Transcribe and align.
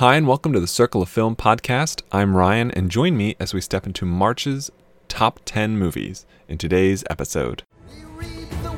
Hi, 0.00 0.16
and 0.16 0.26
welcome 0.26 0.54
to 0.54 0.60
the 0.60 0.66
Circle 0.66 1.02
of 1.02 1.10
Film 1.10 1.36
podcast. 1.36 2.00
I'm 2.10 2.34
Ryan, 2.34 2.70
and 2.70 2.90
join 2.90 3.18
me 3.18 3.36
as 3.38 3.52
we 3.52 3.60
step 3.60 3.86
into 3.86 4.06
March's 4.06 4.70
top 5.08 5.40
10 5.44 5.76
movies 5.76 6.24
in 6.48 6.56
today's 6.56 7.04
episode. 7.10 7.64
We 7.86 8.04
read 8.16 8.48
the 8.62 8.70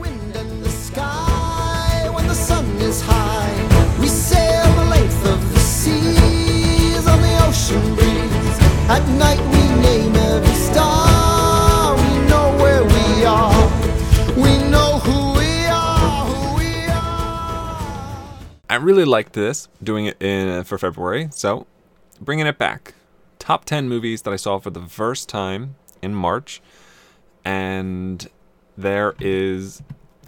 I 18.72 18.76
really 18.76 19.04
liked 19.04 19.34
this, 19.34 19.68
doing 19.82 20.06
it 20.06 20.16
in, 20.22 20.64
for 20.64 20.78
February, 20.78 21.28
so 21.30 21.66
bringing 22.22 22.46
it 22.46 22.56
back. 22.56 22.94
Top 23.38 23.66
10 23.66 23.86
movies 23.86 24.22
that 24.22 24.32
I 24.32 24.36
saw 24.36 24.58
for 24.58 24.70
the 24.70 24.80
first 24.80 25.28
time 25.28 25.74
in 26.00 26.14
March. 26.14 26.62
And 27.44 28.26
there 28.78 29.14
is, 29.20 29.82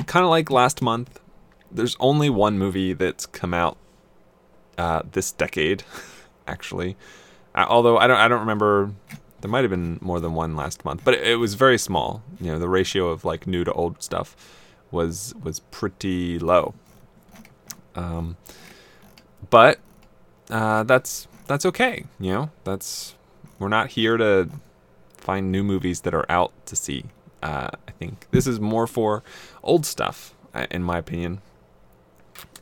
kind 0.04 0.24
of 0.24 0.28
like 0.28 0.50
last 0.50 0.82
month, 0.82 1.20
there's 1.72 1.96
only 1.98 2.28
one 2.28 2.58
movie 2.58 2.92
that's 2.92 3.24
come 3.24 3.54
out 3.54 3.78
uh, 4.76 5.00
this 5.10 5.32
decade, 5.32 5.82
actually. 6.46 6.98
Uh, 7.54 7.64
although 7.66 7.96
I 7.96 8.06
don't, 8.06 8.18
I 8.18 8.28
don't 8.28 8.40
remember. 8.40 8.92
There 9.40 9.50
might 9.50 9.64
have 9.64 9.70
been 9.70 9.98
more 10.02 10.20
than 10.20 10.34
one 10.34 10.54
last 10.54 10.84
month, 10.84 11.00
but 11.02 11.14
it, 11.14 11.26
it 11.26 11.36
was 11.36 11.54
very 11.54 11.78
small. 11.78 12.22
You 12.42 12.52
know, 12.52 12.58
the 12.58 12.68
ratio 12.68 13.08
of 13.08 13.24
like 13.24 13.46
new 13.46 13.64
to 13.64 13.72
old 13.72 14.02
stuff 14.02 14.36
was 14.90 15.34
was 15.42 15.60
pretty 15.60 16.38
low. 16.38 16.74
Um, 17.94 18.36
but 19.50 19.78
uh, 20.50 20.82
that's 20.84 21.28
that's 21.46 21.66
okay. 21.66 22.04
You 22.18 22.32
know, 22.32 22.50
that's 22.64 23.14
we're 23.58 23.68
not 23.68 23.90
here 23.90 24.16
to 24.16 24.48
find 25.16 25.50
new 25.50 25.62
movies 25.62 26.02
that 26.02 26.14
are 26.14 26.26
out 26.28 26.52
to 26.66 26.76
see. 26.76 27.04
Uh, 27.42 27.70
I 27.88 27.90
think 27.92 28.26
this 28.30 28.46
is 28.46 28.60
more 28.60 28.86
for 28.86 29.22
old 29.62 29.86
stuff, 29.86 30.34
uh, 30.54 30.66
in 30.70 30.82
my 30.82 30.98
opinion. 30.98 31.40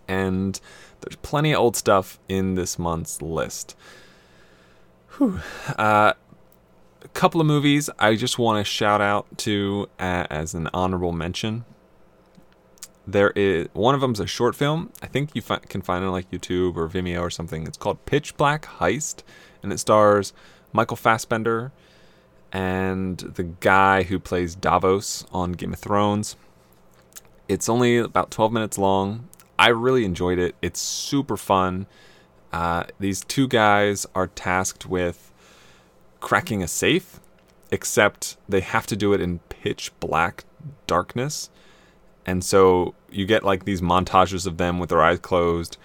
And 0.08 0.60
there's 1.00 1.16
plenty 1.16 1.52
of 1.52 1.60
old 1.60 1.76
stuff 1.76 2.18
in 2.28 2.54
this 2.54 2.78
month's 2.78 3.22
list. 3.22 3.76
Whew. 5.16 5.40
Uh, 5.76 6.12
a 7.02 7.08
couple 7.08 7.40
of 7.40 7.46
movies 7.46 7.90
I 7.98 8.14
just 8.16 8.38
want 8.38 8.64
to 8.64 8.70
shout 8.70 9.00
out 9.00 9.26
to 9.38 9.88
uh, 9.98 10.26
as 10.30 10.54
an 10.54 10.68
honorable 10.72 11.12
mention 11.12 11.64
there 13.06 13.30
is 13.30 13.68
one 13.72 13.94
of 13.94 14.00
them's 14.00 14.20
a 14.20 14.26
short 14.26 14.54
film. 14.54 14.92
I 15.02 15.06
think 15.06 15.30
you 15.34 15.42
fi- 15.42 15.58
can 15.58 15.82
find 15.82 16.04
it 16.04 16.06
on 16.06 16.12
like 16.12 16.30
YouTube 16.30 16.76
or 16.76 16.88
Vimeo 16.88 17.20
or 17.20 17.30
something. 17.30 17.66
It's 17.66 17.76
called 17.76 18.04
Pitch 18.06 18.36
Black 18.36 18.66
Heist, 18.66 19.22
and 19.62 19.72
it 19.72 19.78
stars 19.78 20.32
Michael 20.72 20.96
Fassbender 20.96 21.72
and 22.52 23.18
the 23.18 23.42
guy 23.44 24.02
who 24.02 24.18
plays 24.18 24.54
Davos 24.54 25.24
on 25.32 25.52
Game 25.52 25.72
of 25.72 25.78
Thrones. 25.78 26.36
It's 27.48 27.68
only 27.68 27.98
about 27.98 28.30
12 28.30 28.52
minutes 28.52 28.78
long. 28.78 29.28
I 29.58 29.68
really 29.68 30.04
enjoyed 30.04 30.38
it. 30.38 30.54
It's 30.62 30.80
super 30.80 31.36
fun. 31.36 31.86
Uh, 32.52 32.84
these 33.00 33.24
two 33.24 33.48
guys 33.48 34.06
are 34.14 34.26
tasked 34.26 34.86
with 34.86 35.32
cracking 36.20 36.62
a 36.62 36.68
safe, 36.68 37.20
except 37.70 38.36
they 38.48 38.60
have 38.60 38.86
to 38.86 38.96
do 38.96 39.12
it 39.12 39.20
in 39.20 39.38
pitch 39.48 39.90
black 39.98 40.44
darkness. 40.86 41.50
And 42.24 42.44
so 42.44 42.94
you 43.10 43.26
get 43.26 43.44
like 43.44 43.64
these 43.64 43.80
montages 43.80 44.46
of 44.46 44.56
them 44.56 44.78
with 44.78 44.90
their 44.90 45.02
eyes 45.02 45.18
closed 45.18 45.76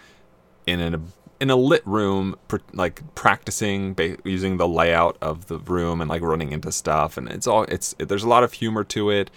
in 0.65 0.93
a 0.93 1.01
in 1.39 1.49
a 1.49 1.55
lit 1.55 1.85
room, 1.85 2.35
pr- 2.47 2.57
like 2.73 3.03
practicing 3.15 3.93
ba- 3.93 4.17
using 4.23 4.57
the 4.57 4.67
layout 4.67 5.17
of 5.21 5.47
the 5.47 5.59
room 5.59 6.01
and 6.01 6.09
like 6.09 6.21
running 6.21 6.51
into 6.51 6.71
stuff. 6.71 7.17
And 7.17 7.27
it's 7.29 7.47
all 7.47 7.63
it's 7.63 7.95
it, 7.99 8.07
there's 8.09 8.23
a 8.23 8.29
lot 8.29 8.43
of 8.43 8.53
humor 8.53 8.83
to 8.85 9.09
it. 9.09 9.29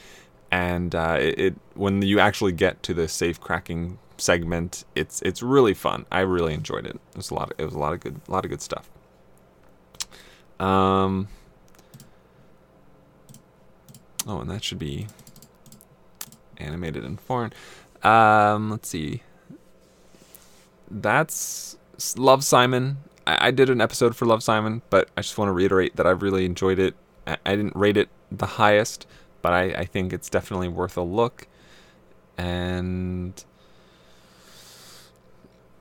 And 0.51 0.95
uh, 0.95 1.17
it, 1.21 1.39
it 1.39 1.55
when 1.75 2.03
you 2.03 2.19
actually 2.19 2.53
get 2.53 2.83
to 2.85 2.95
the 2.95 3.09
safe 3.09 3.41
cracking 3.41 3.99
segment, 4.19 4.85
it's 4.95 5.23
it's 5.23 5.43
really 5.43 5.75
fun. 5.75 6.07
I 6.11 6.21
really 6.21 6.55
enjoyed 6.55 6.87
it. 6.87 6.97
It 6.97 7.17
was 7.17 7.31
a 7.31 7.35
lot. 7.35 7.53
Of, 7.53 7.61
it 7.61 7.65
was 7.65 7.75
a 7.75 7.79
lot 7.79 7.93
of 7.93 8.01
good 8.01 8.21
a 8.29 8.31
lot 8.31 8.45
of 8.45 8.51
good 8.51 8.63
stuff. 8.63 8.91
Um. 10.59 11.29
Oh, 14.27 14.41
and 14.41 14.51
that 14.51 14.63
should 14.63 14.79
be 14.79 15.07
animated 16.61 17.05
and 17.05 17.21
foreign. 17.21 17.53
Um, 18.03 18.71
let's 18.71 18.89
see. 18.89 19.23
That's 20.91 21.77
Love 22.17 22.45
Simon. 22.45 22.99
I, 23.27 23.49
I 23.49 23.51
did 23.51 23.71
an 23.71 23.81
episode 23.81 24.17
for 24.17 24.27
Love 24.27 24.43
Simon, 24.43 24.83
but 24.91 25.09
I 25.17 25.23
just 25.23 25.37
want 25.39 25.49
to 25.49 25.53
reiterate 25.53 25.97
that 25.97 26.07
I 26.07 26.11
really 26.11 26.45
enjoyed 26.45 26.79
it. 26.79 26.95
I, 27.27 27.37
I 27.45 27.57
didn't 27.57 27.77
rate 27.77 27.97
it 27.97 28.09
the 28.31 28.47
highest, 28.47 29.07
but 29.43 29.53
I, 29.53 29.63
I 29.71 29.85
think 29.85 30.13
it's 30.13 30.31
definitely 30.31 30.69
worth 30.69 30.97
a 30.97 31.03
look. 31.03 31.47
And 32.39 33.45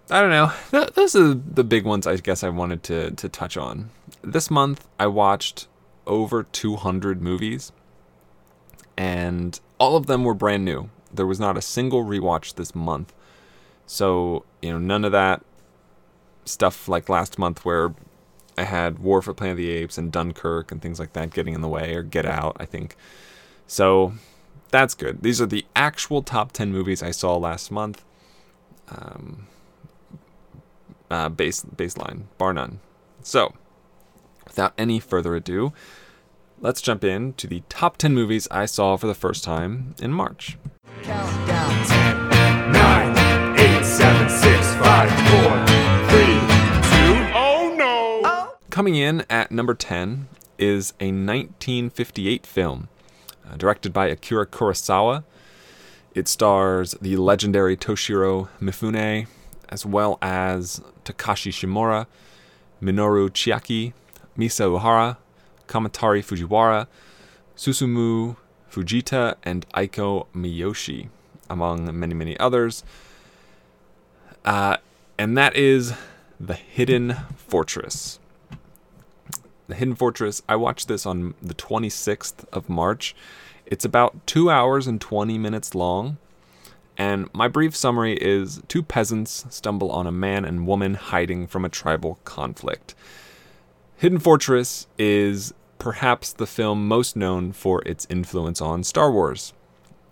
I 0.10 0.22
don't 0.22 0.32
know. 0.32 0.52
Th- 0.72 0.94
those 0.94 1.16
are 1.16 1.34
the 1.34 1.64
big 1.64 1.86
ones 1.86 2.08
I 2.08 2.18
guess 2.18 2.44
I 2.44 2.50
wanted 2.50 2.84
to, 2.84 3.12
to 3.12 3.30
touch 3.30 3.58
on. 3.58 3.92
This 4.22 4.50
month, 4.50 4.88
I 5.00 5.08
watched 5.08 5.68
over 6.08 6.44
200 6.44 7.22
movies, 7.22 7.72
and 8.98 9.60
all 9.80 9.96
of 9.96 10.06
them 10.06 10.24
were 10.24 10.34
brand 10.34 10.66
new. 10.66 10.90
There 11.12 11.26
was 11.26 11.40
not 11.40 11.58
a 11.58 11.62
single 11.62 12.06
rewatch 12.06 12.56
this 12.56 12.76
month. 12.76 13.14
So, 13.86 14.46
you 14.62 14.72
know, 14.72 14.78
none 14.78 15.04
of 15.04 15.12
that 15.12 15.44
stuff 16.46 16.88
like 16.88 17.10
last 17.10 17.40
month 17.40 17.66
where 17.66 17.94
I 18.58 18.64
had 18.64 19.00
War 19.00 19.22
for 19.22 19.34
Planet 19.34 19.54
of 19.54 19.58
the 19.58 19.70
Apes 19.70 19.98
and 19.98 20.12
Dunkirk 20.12 20.72
and 20.72 20.82
things 20.82 21.00
like 21.00 21.14
that 21.14 21.32
getting 21.32 21.54
in 21.54 21.62
the 21.62 21.68
way, 21.68 21.96
or 21.96 22.04
Get 22.04 22.26
Out, 22.26 22.58
I 22.60 22.66
think. 22.66 22.96
So, 23.66 24.14
that's 24.70 24.94
good. 24.94 25.24
These 25.24 25.42
are 25.42 25.46
the 25.46 25.66
actual 25.76 26.22
top 26.22 26.52
10 26.52 26.72
movies 26.72 27.02
I 27.02 27.12
saw 27.12 27.36
last 27.38 27.72
month. 27.72 28.04
Um, 28.90 29.48
uh, 31.10 31.30
base 31.30 31.64
baseline, 31.64 32.24
bar 32.38 32.54
none. 32.54 32.80
So, 33.24 33.54
without 34.46 34.74
any 34.78 35.00
further 35.00 35.36
ado, 35.36 35.74
let's 36.62 36.82
jump 36.82 37.04
in 37.04 37.34
to 37.34 37.48
the 37.48 37.64
top 37.70 37.98
10 37.98 38.14
movies 38.14 38.48
I 38.52 38.66
saw 38.66 38.98
for 38.98 39.08
the 39.08 39.16
first 39.16 39.44
time 39.44 39.96
in 40.02 40.12
March. 40.12 40.58
Countdown. 41.04 42.72
nine, 42.72 43.58
eight, 43.58 43.86
seven, 43.86 44.30
six, 44.30 44.76
five, 44.76 45.10
four, 45.10 45.66
three, 46.10 46.40
two. 46.92 47.16
Oh 47.34 47.74
no! 47.78 48.58
Coming 48.70 48.96
in 48.96 49.26
at 49.30 49.52
number 49.52 49.74
10 49.74 50.28
is 50.58 50.92
a 51.00 51.08
1958 51.08 52.46
film 52.46 52.90
uh, 53.50 53.56
directed 53.56 53.94
by 53.94 54.08
Akira 54.08 54.46
Kurosawa. 54.46 55.24
It 56.14 56.28
stars 56.28 56.96
the 57.02 57.16
legendary 57.18 57.78
Toshiro 57.78 58.50
Mifune, 58.60 59.28
as 59.70 59.86
well 59.86 60.18
as 60.22 60.82
Takashi 61.06 61.52
Shimura, 61.52 62.08
Minoru 62.82 63.30
Chiaki, 63.30 63.94
Misa 64.38 64.66
Uehara, 64.68 65.18
Kamatari 65.70 66.22
Fujiwara, 66.26 66.88
Susumu 67.56 68.36
Fujita, 68.70 69.36
and 69.44 69.70
Aiko 69.70 70.26
Miyoshi, 70.36 71.10
among 71.50 71.98
many, 71.98 72.14
many 72.14 72.38
others. 72.40 72.84
Uh, 74.44 74.78
and 75.18 75.38
that 75.38 75.56
is 75.56 75.94
The 76.40 76.56
Hidden 76.56 77.16
Fortress. 77.38 78.20
The 79.68 79.76
Hidden 79.76 79.96
Fortress, 79.96 80.42
I 80.50 80.56
watched 80.56 80.88
this 80.88 81.06
on 81.06 81.36
the 81.42 81.54
26th 81.54 82.46
of 82.52 82.68
March. 82.68 83.16
It's 83.68 83.86
about 83.86 84.26
two 84.26 84.50
hours 84.50 84.88
and 84.88 85.00
20 85.00 85.38
minutes 85.38 85.76
long. 85.76 86.18
And 86.98 87.30
my 87.34 87.48
brief 87.48 87.76
summary 87.76 88.18
is 88.18 88.62
two 88.68 88.82
peasants 88.82 89.46
stumble 89.50 89.92
on 89.92 90.08
a 90.08 90.12
man 90.12 90.44
and 90.44 90.66
woman 90.66 90.96
hiding 90.96 91.48
from 91.48 91.64
a 91.64 91.70
tribal 91.70 92.20
conflict. 92.26 92.96
Hidden 93.98 94.20
Fortress 94.20 94.88
is 94.98 95.54
perhaps 95.80 96.34
the 96.34 96.46
film 96.46 96.88
most 96.88 97.16
known 97.16 97.52
for 97.52 97.82
its 97.86 98.06
influence 98.10 98.62
on 98.62 98.84
Star 98.84 99.12
Wars, 99.12 99.54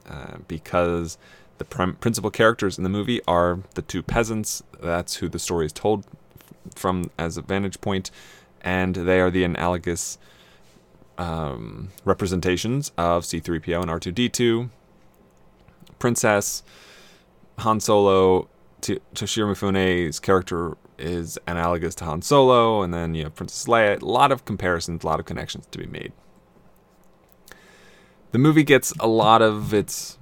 uh, 0.09 0.37
because 0.47 1.17
the 1.57 1.65
prim- 1.65 1.95
principal 1.95 2.31
characters 2.31 2.77
in 2.77 2.83
the 2.83 2.89
movie 2.89 3.21
are 3.27 3.59
the 3.75 3.81
two 3.81 4.01
peasants. 4.01 4.63
That's 4.81 5.17
who 5.17 5.29
the 5.29 5.39
story 5.39 5.65
is 5.65 5.73
told 5.73 6.05
from 6.73 7.11
as 7.19 7.37
a 7.37 7.41
vantage 7.41 7.81
point, 7.81 8.09
and 8.61 8.95
they 8.95 9.19
are 9.19 9.29
the 9.29 9.43
analogous 9.43 10.17
um, 11.17 11.89
representations 12.05 12.91
of 12.97 13.23
C3PO 13.23 13.81
and 13.81 13.91
R2D2, 13.91 14.69
Princess, 15.99 16.63
Han 17.59 17.79
Solo, 17.79 18.47
Toshiro 18.81 19.51
Mifune's 19.51 20.19
character 20.19 20.77
is 20.97 21.37
analogous 21.47 21.95
to 21.95 22.05
Han 22.05 22.21
Solo, 22.21 22.81
and 22.81 22.93
then 22.93 23.15
you 23.15 23.23
have 23.25 23.35
Princess 23.35 23.65
Leia. 23.65 24.01
A 24.01 24.05
lot 24.05 24.31
of 24.31 24.45
comparisons, 24.45 25.03
a 25.03 25.07
lot 25.07 25.19
of 25.19 25.25
connections 25.25 25.67
to 25.71 25.77
be 25.77 25.85
made. 25.85 26.13
The 28.31 28.39
movie 28.39 28.63
gets 28.63 28.91
a 28.99 29.07
lot 29.07 29.41
of 29.41 29.73
its, 29.73 30.17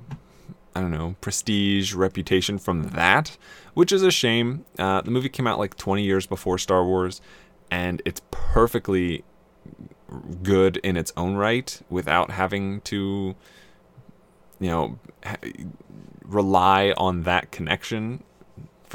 I 0.76 0.82
don't 0.82 0.92
know, 0.92 1.16
prestige, 1.22 1.94
reputation 1.94 2.58
from 2.58 2.90
that, 2.90 3.38
which 3.74 3.92
is 3.92 4.04
a 4.04 4.12
shame. 4.12 4.66
Uh, 4.78 5.02
the 5.02 5.12
movie 5.12 5.30
came 5.30 5.48
out 5.48 5.60
like 5.60 5.76
20 5.76 6.04
years 6.04 6.26
before 6.26 6.58
Star 6.58 6.86
Wars, 6.86 7.22
and 7.72 8.02
it's 8.06 8.22
perfectly 8.32 9.24
good 10.44 10.78
in 10.78 10.98
its 10.98 11.12
own 11.18 11.36
right 11.36 11.82
without 11.90 12.32
having 12.32 12.82
to, 12.82 13.36
you 14.60 14.70
know, 14.70 15.00
ha- 15.24 15.38
rely 16.24 16.94
on 16.98 17.24
that 17.24 17.52
connection 17.52 18.24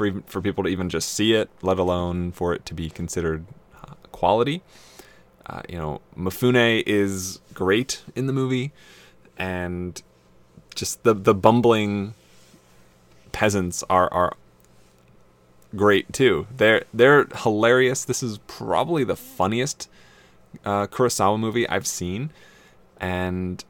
for 0.01 0.07
even, 0.07 0.23
for 0.23 0.41
people 0.41 0.63
to 0.63 0.69
even 0.69 0.89
just 0.89 1.13
see 1.13 1.33
it, 1.33 1.47
let 1.61 1.77
alone 1.77 2.31
for 2.31 2.55
it 2.55 2.65
to 2.65 2.73
be 2.73 2.89
considered 2.89 3.45
uh, 3.75 3.93
quality. 4.11 4.63
Uh, 5.45 5.61
you 5.69 5.77
know, 5.77 6.01
Mifune 6.17 6.81
is 6.87 7.39
great 7.53 8.01
in 8.15 8.25
the 8.25 8.33
movie, 8.33 8.71
and 9.37 10.01
just 10.73 11.03
the 11.03 11.13
the 11.13 11.35
bumbling 11.35 12.15
peasants 13.31 13.83
are 13.91 14.11
are 14.11 14.33
great 15.75 16.11
too. 16.11 16.47
They're 16.55 16.83
they're 16.91 17.25
hilarious. 17.25 18.03
This 18.03 18.23
is 18.23 18.39
probably 18.47 19.03
the 19.03 19.15
funniest 19.15 19.87
uh, 20.65 20.87
Kurosawa 20.87 21.39
movie 21.39 21.69
I've 21.69 21.85
seen, 21.85 22.31
and 22.99 23.63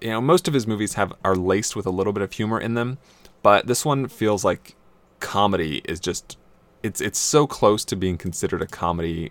you 0.00 0.12
know 0.12 0.22
most 0.22 0.48
of 0.48 0.54
his 0.54 0.66
movies 0.66 0.94
have 0.94 1.12
are 1.22 1.36
laced 1.36 1.76
with 1.76 1.84
a 1.84 1.90
little 1.90 2.14
bit 2.14 2.22
of 2.22 2.32
humor 2.32 2.58
in 2.58 2.72
them, 2.72 2.96
but 3.42 3.66
this 3.66 3.84
one 3.84 4.08
feels 4.08 4.46
like 4.46 4.74
comedy 5.20 5.82
is 5.84 6.00
just 6.00 6.38
it's 6.82 7.00
it's 7.00 7.18
so 7.18 7.46
close 7.46 7.84
to 7.86 7.96
being 7.96 8.16
considered 8.16 8.62
a 8.62 8.66
comedy. 8.66 9.30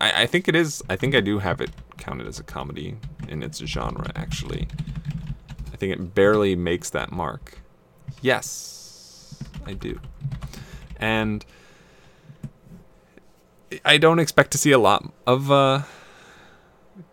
I, 0.00 0.22
I 0.22 0.26
think 0.26 0.48
it 0.48 0.56
is. 0.56 0.82
I 0.88 0.96
think 0.96 1.14
I 1.14 1.20
do 1.20 1.38
have 1.38 1.60
it 1.60 1.70
counted 1.98 2.26
as 2.26 2.38
a 2.38 2.42
comedy 2.42 2.96
in 3.28 3.42
its 3.42 3.58
genre. 3.58 4.10
Actually, 4.16 4.68
I 5.72 5.76
think 5.76 5.92
it 5.92 6.14
barely 6.14 6.56
makes 6.56 6.90
that 6.90 7.12
mark. 7.12 7.58
Yes, 8.20 9.42
I 9.66 9.74
do. 9.74 10.00
And 10.96 11.44
I 13.84 13.98
don't 13.98 14.18
expect 14.18 14.50
to 14.52 14.58
see 14.58 14.72
a 14.72 14.78
lot 14.78 15.10
of 15.26 15.50
uh, 15.50 15.82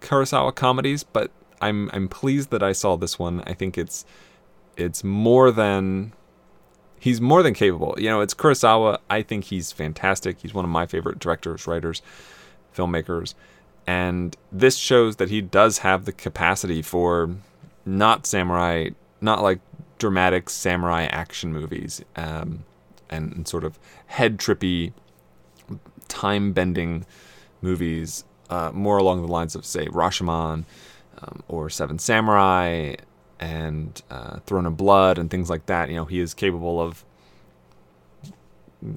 Kurosawa 0.01 0.53
comedies, 0.55 1.03
but 1.03 1.31
I'm 1.61 1.89
I'm 1.93 2.07
pleased 2.07 2.51
that 2.51 2.63
I 2.63 2.71
saw 2.71 2.95
this 2.95 3.17
one. 3.19 3.43
I 3.45 3.53
think 3.53 3.77
it's 3.77 4.05
it's 4.77 5.03
more 5.03 5.51
than 5.51 6.13
he's 6.99 7.21
more 7.21 7.41
than 7.41 7.53
capable. 7.53 7.95
You 7.97 8.09
know, 8.09 8.21
it's 8.21 8.33
Kurosawa. 8.33 8.99
I 9.09 9.21
think 9.21 9.45
he's 9.45 9.71
fantastic. 9.71 10.39
He's 10.41 10.53
one 10.53 10.65
of 10.65 10.71
my 10.71 10.85
favorite 10.85 11.19
directors, 11.19 11.65
writers, 11.65 12.01
filmmakers, 12.75 13.33
and 13.87 14.35
this 14.51 14.77
shows 14.77 15.15
that 15.15 15.29
he 15.29 15.41
does 15.41 15.79
have 15.79 16.05
the 16.05 16.11
capacity 16.11 16.81
for 16.81 17.35
not 17.85 18.27
samurai, 18.27 18.89
not 19.21 19.41
like 19.41 19.59
dramatic 19.97 20.49
samurai 20.49 21.03
action 21.05 21.51
movies, 21.51 22.03
um, 22.15 22.63
and, 23.09 23.47
sort 23.47 23.63
of 23.63 23.79
head 24.05 24.37
trippy, 24.37 24.93
time 26.07 26.53
bending 26.53 27.05
movies, 27.61 28.23
uh, 28.49 28.71
more 28.73 28.97
along 28.97 29.21
the 29.21 29.27
lines 29.27 29.55
of 29.55 29.65
say 29.65 29.87
Rashomon 29.87 30.65
um, 31.21 31.43
or 31.47 31.69
Seven 31.69 31.99
Samurai 31.99 32.95
and 33.39 34.01
uh, 34.09 34.39
Throne 34.45 34.65
of 34.65 34.77
Blood 34.77 35.17
and 35.17 35.29
things 35.29 35.49
like 35.49 35.65
that. 35.67 35.89
You 35.89 35.95
know, 35.95 36.05
he 36.05 36.19
is 36.19 36.33
capable 36.33 36.81
of. 36.81 37.05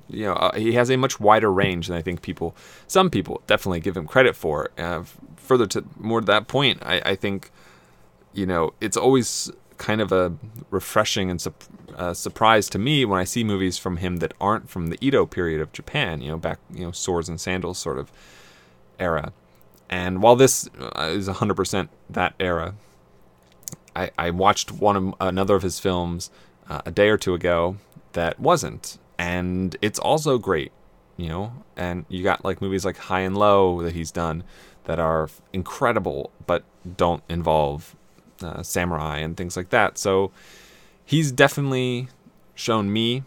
You 0.08 0.26
know, 0.26 0.34
uh, 0.34 0.56
he 0.56 0.74
has 0.74 0.90
a 0.90 0.96
much 0.96 1.18
wider 1.18 1.52
range 1.52 1.88
than 1.88 1.96
I 1.96 2.02
think 2.02 2.22
people, 2.22 2.54
some 2.86 3.10
people 3.10 3.42
definitely 3.48 3.80
give 3.80 3.96
him 3.96 4.06
credit 4.06 4.36
for. 4.36 4.70
Uh, 4.78 5.02
further 5.36 5.66
to 5.66 5.84
more 5.98 6.20
to 6.20 6.26
that 6.26 6.46
point, 6.46 6.80
I, 6.86 7.02
I 7.04 7.14
think, 7.16 7.50
you 8.32 8.46
know, 8.46 8.74
it's 8.80 8.96
always 8.96 9.50
kind 9.78 10.00
of 10.00 10.12
a 10.12 10.32
refreshing 10.70 11.28
and 11.32 11.40
sup- 11.40 11.64
uh, 11.96 12.14
surprise 12.14 12.68
to 12.70 12.78
me 12.78 13.04
when 13.04 13.18
I 13.18 13.24
see 13.24 13.42
movies 13.42 13.76
from 13.76 13.96
him 13.96 14.18
that 14.18 14.32
aren't 14.40 14.70
from 14.70 14.86
the 14.86 14.98
Edo 15.00 15.26
period 15.26 15.60
of 15.60 15.72
Japan. 15.72 16.20
You 16.20 16.30
know, 16.30 16.38
back 16.38 16.60
you 16.72 16.84
know 16.84 16.92
swords 16.92 17.28
and 17.28 17.40
sandals 17.40 17.78
sort 17.78 17.98
of 17.98 18.12
era. 19.00 19.32
And 19.90 20.22
while 20.22 20.36
this 20.36 20.70
uh, 20.80 21.10
is 21.10 21.28
100% 21.28 21.88
that 22.08 22.34
era, 22.40 22.74
I, 23.94 24.10
I 24.18 24.30
watched 24.30 24.72
one 24.72 24.96
of 24.96 25.14
another 25.20 25.56
of 25.56 25.62
his 25.62 25.78
films 25.78 26.30
uh, 26.68 26.82
a 26.86 26.90
day 26.90 27.08
or 27.08 27.18
two 27.18 27.34
ago 27.34 27.76
that 28.12 28.38
wasn't, 28.40 28.98
and 29.18 29.76
it's 29.82 29.98
also 29.98 30.38
great, 30.38 30.72
you 31.16 31.28
know. 31.28 31.52
And 31.76 32.04
you 32.08 32.22
got 32.22 32.44
like 32.44 32.60
movies 32.60 32.84
like 32.84 32.96
High 32.96 33.20
and 33.20 33.36
Low 33.36 33.82
that 33.82 33.94
he's 33.94 34.10
done 34.10 34.44
that 34.84 34.98
are 34.98 35.28
incredible, 35.52 36.30
but 36.46 36.64
don't 36.96 37.22
involve 37.28 37.94
uh, 38.42 38.62
samurai 38.62 39.18
and 39.18 39.36
things 39.36 39.56
like 39.56 39.70
that. 39.70 39.98
So 39.98 40.32
he's 41.04 41.32
definitely 41.32 42.08
shown 42.54 42.92
me, 42.92 43.22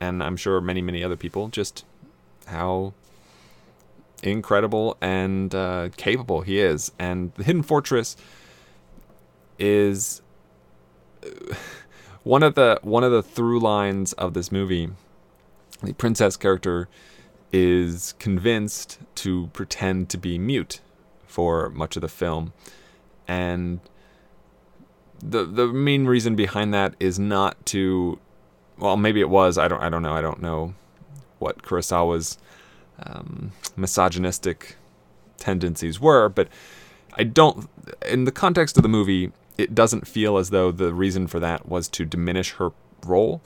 and 0.00 0.22
I'm 0.22 0.36
sure 0.36 0.60
many 0.60 0.82
many 0.82 1.02
other 1.02 1.16
people, 1.16 1.48
just 1.48 1.84
how 2.46 2.92
incredible 4.22 4.96
and 5.00 5.54
uh, 5.54 5.88
capable 5.96 6.42
he 6.42 6.58
is. 6.58 6.92
And 6.98 7.32
the 7.34 7.44
Hidden 7.44 7.62
Fortress 7.62 8.16
is 9.60 10.22
one 12.24 12.42
of 12.42 12.54
the 12.54 12.80
one 12.82 13.04
of 13.04 13.12
the 13.12 13.22
through 13.22 13.60
lines 13.60 14.12
of 14.14 14.34
this 14.34 14.50
movie. 14.50 14.88
The 15.82 15.94
princess 15.94 16.36
character 16.36 16.88
is 17.52 18.14
convinced 18.18 18.98
to 19.16 19.48
pretend 19.52 20.08
to 20.10 20.18
be 20.18 20.38
mute 20.38 20.80
for 21.26 21.70
much 21.70 21.96
of 21.96 22.02
the 22.02 22.08
film, 22.08 22.52
and 23.28 23.80
the 25.22 25.44
the 25.44 25.68
main 25.68 26.06
reason 26.06 26.34
behind 26.34 26.74
that 26.74 26.94
is 27.00 27.18
not 27.18 27.64
to, 27.66 28.18
well, 28.78 28.96
maybe 28.96 29.20
it 29.20 29.28
was. 29.28 29.58
I 29.58 29.68
don't 29.68 29.82
I 29.82 29.88
don't 29.88 30.02
know. 30.02 30.14
I 30.14 30.20
don't 30.20 30.42
know 30.42 30.74
what 31.38 31.62
Kurosawa's 31.62 32.38
um, 33.02 33.52
misogynistic 33.76 34.76
tendencies 35.38 36.00
were, 36.00 36.28
but 36.28 36.48
I 37.14 37.24
don't. 37.24 37.68
In 38.06 38.24
the 38.24 38.32
context 38.32 38.76
of 38.76 38.82
the 38.82 38.88
movie, 38.88 39.32
it 39.60 39.74
doesn't 39.74 40.06
feel 40.06 40.38
as 40.38 40.50
though 40.50 40.70
the 40.70 40.92
reason 40.92 41.26
for 41.26 41.40
that 41.40 41.68
was 41.68 41.88
to 41.88 42.04
diminish 42.04 42.52
her 42.52 42.70
role. 43.04 43.42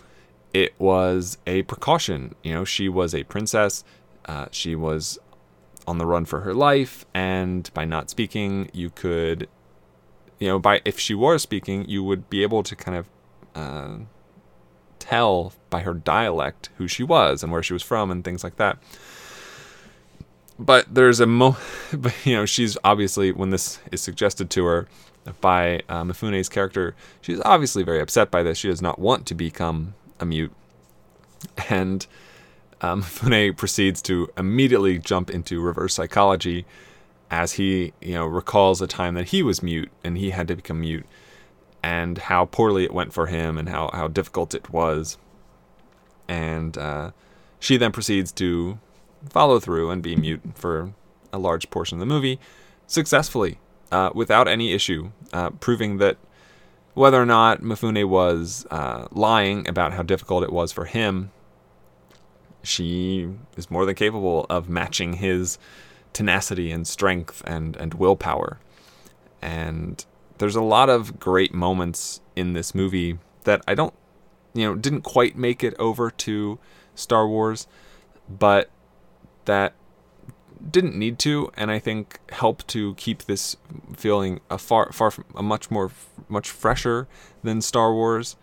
It 0.52 0.74
was 0.78 1.38
a 1.46 1.62
precaution. 1.62 2.34
You 2.42 2.54
know, 2.54 2.64
she 2.64 2.88
was 2.88 3.14
a 3.14 3.24
princess. 3.24 3.84
Uh, 4.24 4.46
she 4.50 4.74
was 4.74 5.18
on 5.86 5.98
the 5.98 6.06
run 6.06 6.24
for 6.24 6.40
her 6.40 6.54
life, 6.54 7.04
and 7.12 7.70
by 7.74 7.84
not 7.84 8.08
speaking, 8.08 8.70
you 8.72 8.90
could, 8.90 9.48
you 10.38 10.48
know, 10.48 10.58
by 10.58 10.80
if 10.84 10.98
she 10.98 11.14
were 11.14 11.38
speaking, 11.38 11.84
you 11.88 12.02
would 12.02 12.30
be 12.30 12.42
able 12.42 12.62
to 12.62 12.74
kind 12.74 12.96
of 12.96 13.06
uh, 13.54 14.04
tell 14.98 15.52
by 15.68 15.80
her 15.80 15.94
dialect 15.94 16.70
who 16.78 16.88
she 16.88 17.02
was 17.02 17.42
and 17.42 17.52
where 17.52 17.62
she 17.62 17.72
was 17.72 17.82
from 17.82 18.10
and 18.10 18.24
things 18.24 18.42
like 18.42 18.56
that 18.56 18.78
but 20.58 20.92
there's 20.92 21.20
a 21.20 21.26
mo 21.26 21.56
but 21.92 22.14
you 22.24 22.34
know 22.34 22.46
she's 22.46 22.76
obviously 22.84 23.32
when 23.32 23.50
this 23.50 23.80
is 23.90 24.00
suggested 24.00 24.50
to 24.50 24.64
her 24.64 24.88
by 25.40 25.80
uh, 25.88 26.02
Mifune's 26.04 26.48
character. 26.48 26.94
She's 27.20 27.40
obviously 27.44 27.82
very 27.82 28.00
upset 28.00 28.30
by 28.30 28.42
this. 28.42 28.58
She 28.58 28.68
does 28.68 28.82
not 28.82 28.98
want 28.98 29.26
to 29.26 29.34
become 29.34 29.94
a 30.20 30.26
mute. 30.26 30.52
And 31.68 32.06
um, 32.80 33.02
Mifune 33.02 33.56
proceeds 33.56 34.02
to 34.02 34.30
immediately 34.36 34.98
jump 34.98 35.30
into 35.30 35.60
reverse 35.60 35.94
psychology 35.94 36.66
as 37.30 37.52
he 37.52 37.92
you 38.00 38.14
know 38.14 38.26
recalls 38.26 38.80
a 38.82 38.86
time 38.86 39.14
that 39.14 39.28
he 39.28 39.42
was 39.42 39.62
mute 39.62 39.90
and 40.04 40.18
he 40.18 40.30
had 40.30 40.46
to 40.46 40.54
become 40.54 40.80
mute 40.80 41.06
and 41.82 42.16
how 42.16 42.46
poorly 42.46 42.84
it 42.84 42.94
went 42.94 43.12
for 43.12 43.26
him 43.26 43.58
and 43.58 43.68
how, 43.68 43.90
how 43.92 44.08
difficult 44.08 44.54
it 44.54 44.70
was. 44.70 45.18
And 46.28 46.78
uh, 46.78 47.10
she 47.60 47.76
then 47.76 47.92
proceeds 47.92 48.32
to 48.32 48.78
follow 49.28 49.60
through 49.60 49.90
and 49.90 50.02
be 50.02 50.16
mute 50.16 50.40
for 50.54 50.94
a 51.30 51.38
large 51.38 51.68
portion 51.68 51.96
of 51.96 52.00
the 52.00 52.06
movie 52.06 52.38
successfully 52.86 53.58
uh, 53.94 54.10
without 54.12 54.48
any 54.48 54.72
issue, 54.72 55.12
uh, 55.32 55.50
proving 55.50 55.98
that 55.98 56.16
whether 56.94 57.22
or 57.22 57.26
not 57.26 57.62
Mifune 57.62 58.08
was 58.08 58.66
uh, 58.72 59.06
lying 59.12 59.68
about 59.68 59.92
how 59.92 60.02
difficult 60.02 60.42
it 60.42 60.52
was 60.52 60.72
for 60.72 60.84
him, 60.84 61.30
she 62.64 63.28
is 63.56 63.70
more 63.70 63.86
than 63.86 63.94
capable 63.94 64.46
of 64.50 64.68
matching 64.68 65.14
his 65.14 65.58
tenacity 66.12 66.72
and 66.72 66.88
strength 66.88 67.40
and, 67.46 67.76
and 67.76 67.94
willpower. 67.94 68.58
And 69.40 70.04
there's 70.38 70.56
a 70.56 70.62
lot 70.62 70.90
of 70.90 71.20
great 71.20 71.54
moments 71.54 72.20
in 72.34 72.52
this 72.52 72.74
movie 72.74 73.18
that 73.44 73.62
I 73.68 73.74
don't, 73.76 73.94
you 74.54 74.66
know, 74.66 74.74
didn't 74.74 75.02
quite 75.02 75.36
make 75.36 75.62
it 75.62 75.74
over 75.78 76.10
to 76.10 76.58
Star 76.96 77.28
Wars, 77.28 77.68
but 78.28 78.70
that 79.44 79.74
didn't 80.70 80.96
need 80.96 81.18
to, 81.20 81.50
and 81.56 81.70
I 81.70 81.78
think 81.78 82.18
helped 82.30 82.68
to 82.68 82.94
keep 82.94 83.24
this 83.24 83.56
feeling 83.96 84.40
a 84.50 84.58
far, 84.58 84.92
far, 84.92 85.12
a 85.34 85.42
much 85.42 85.70
more, 85.70 85.90
much 86.28 86.50
fresher 86.50 87.06
than 87.42 87.60
Star 87.60 87.92
Wars 87.92 88.36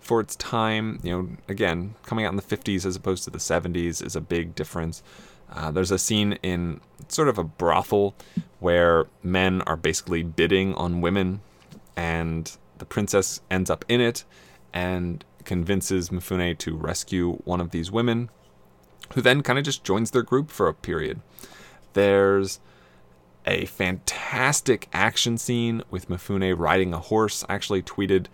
for 0.00 0.20
its 0.20 0.36
time. 0.36 1.00
You 1.02 1.10
know, 1.10 1.28
again, 1.48 1.94
coming 2.04 2.24
out 2.24 2.30
in 2.30 2.36
the 2.36 2.42
50s 2.42 2.86
as 2.86 2.96
opposed 2.96 3.24
to 3.24 3.30
the 3.30 3.38
70s 3.38 4.04
is 4.04 4.16
a 4.16 4.20
big 4.20 4.54
difference. 4.54 5.02
Uh, 5.50 5.70
there's 5.70 5.90
a 5.90 5.98
scene 5.98 6.38
in 6.42 6.80
sort 7.08 7.28
of 7.28 7.38
a 7.38 7.44
brothel 7.44 8.14
where 8.58 9.06
men 9.22 9.62
are 9.62 9.76
basically 9.76 10.22
bidding 10.22 10.74
on 10.74 11.00
women, 11.00 11.40
and 11.96 12.56
the 12.78 12.84
princess 12.84 13.40
ends 13.50 13.70
up 13.70 13.84
in 13.88 14.00
it 14.00 14.24
and 14.72 15.24
convinces 15.44 16.10
Mifune 16.10 16.58
to 16.58 16.76
rescue 16.76 17.34
one 17.44 17.60
of 17.60 17.70
these 17.70 17.90
women, 17.90 18.30
who 19.14 19.20
then 19.20 19.42
kind 19.42 19.58
of 19.58 19.64
just 19.64 19.84
joins 19.84 20.10
their 20.10 20.22
group 20.22 20.50
for 20.50 20.66
a 20.66 20.74
period. 20.74 21.20
There's 21.96 22.60
a 23.46 23.64
fantastic 23.64 24.86
action 24.92 25.38
scene 25.38 25.82
with 25.90 26.10
Mifune 26.10 26.54
riding 26.58 26.92
a 26.92 26.98
horse. 26.98 27.42
I 27.48 27.54
actually 27.54 27.82
tweeted 27.82 28.26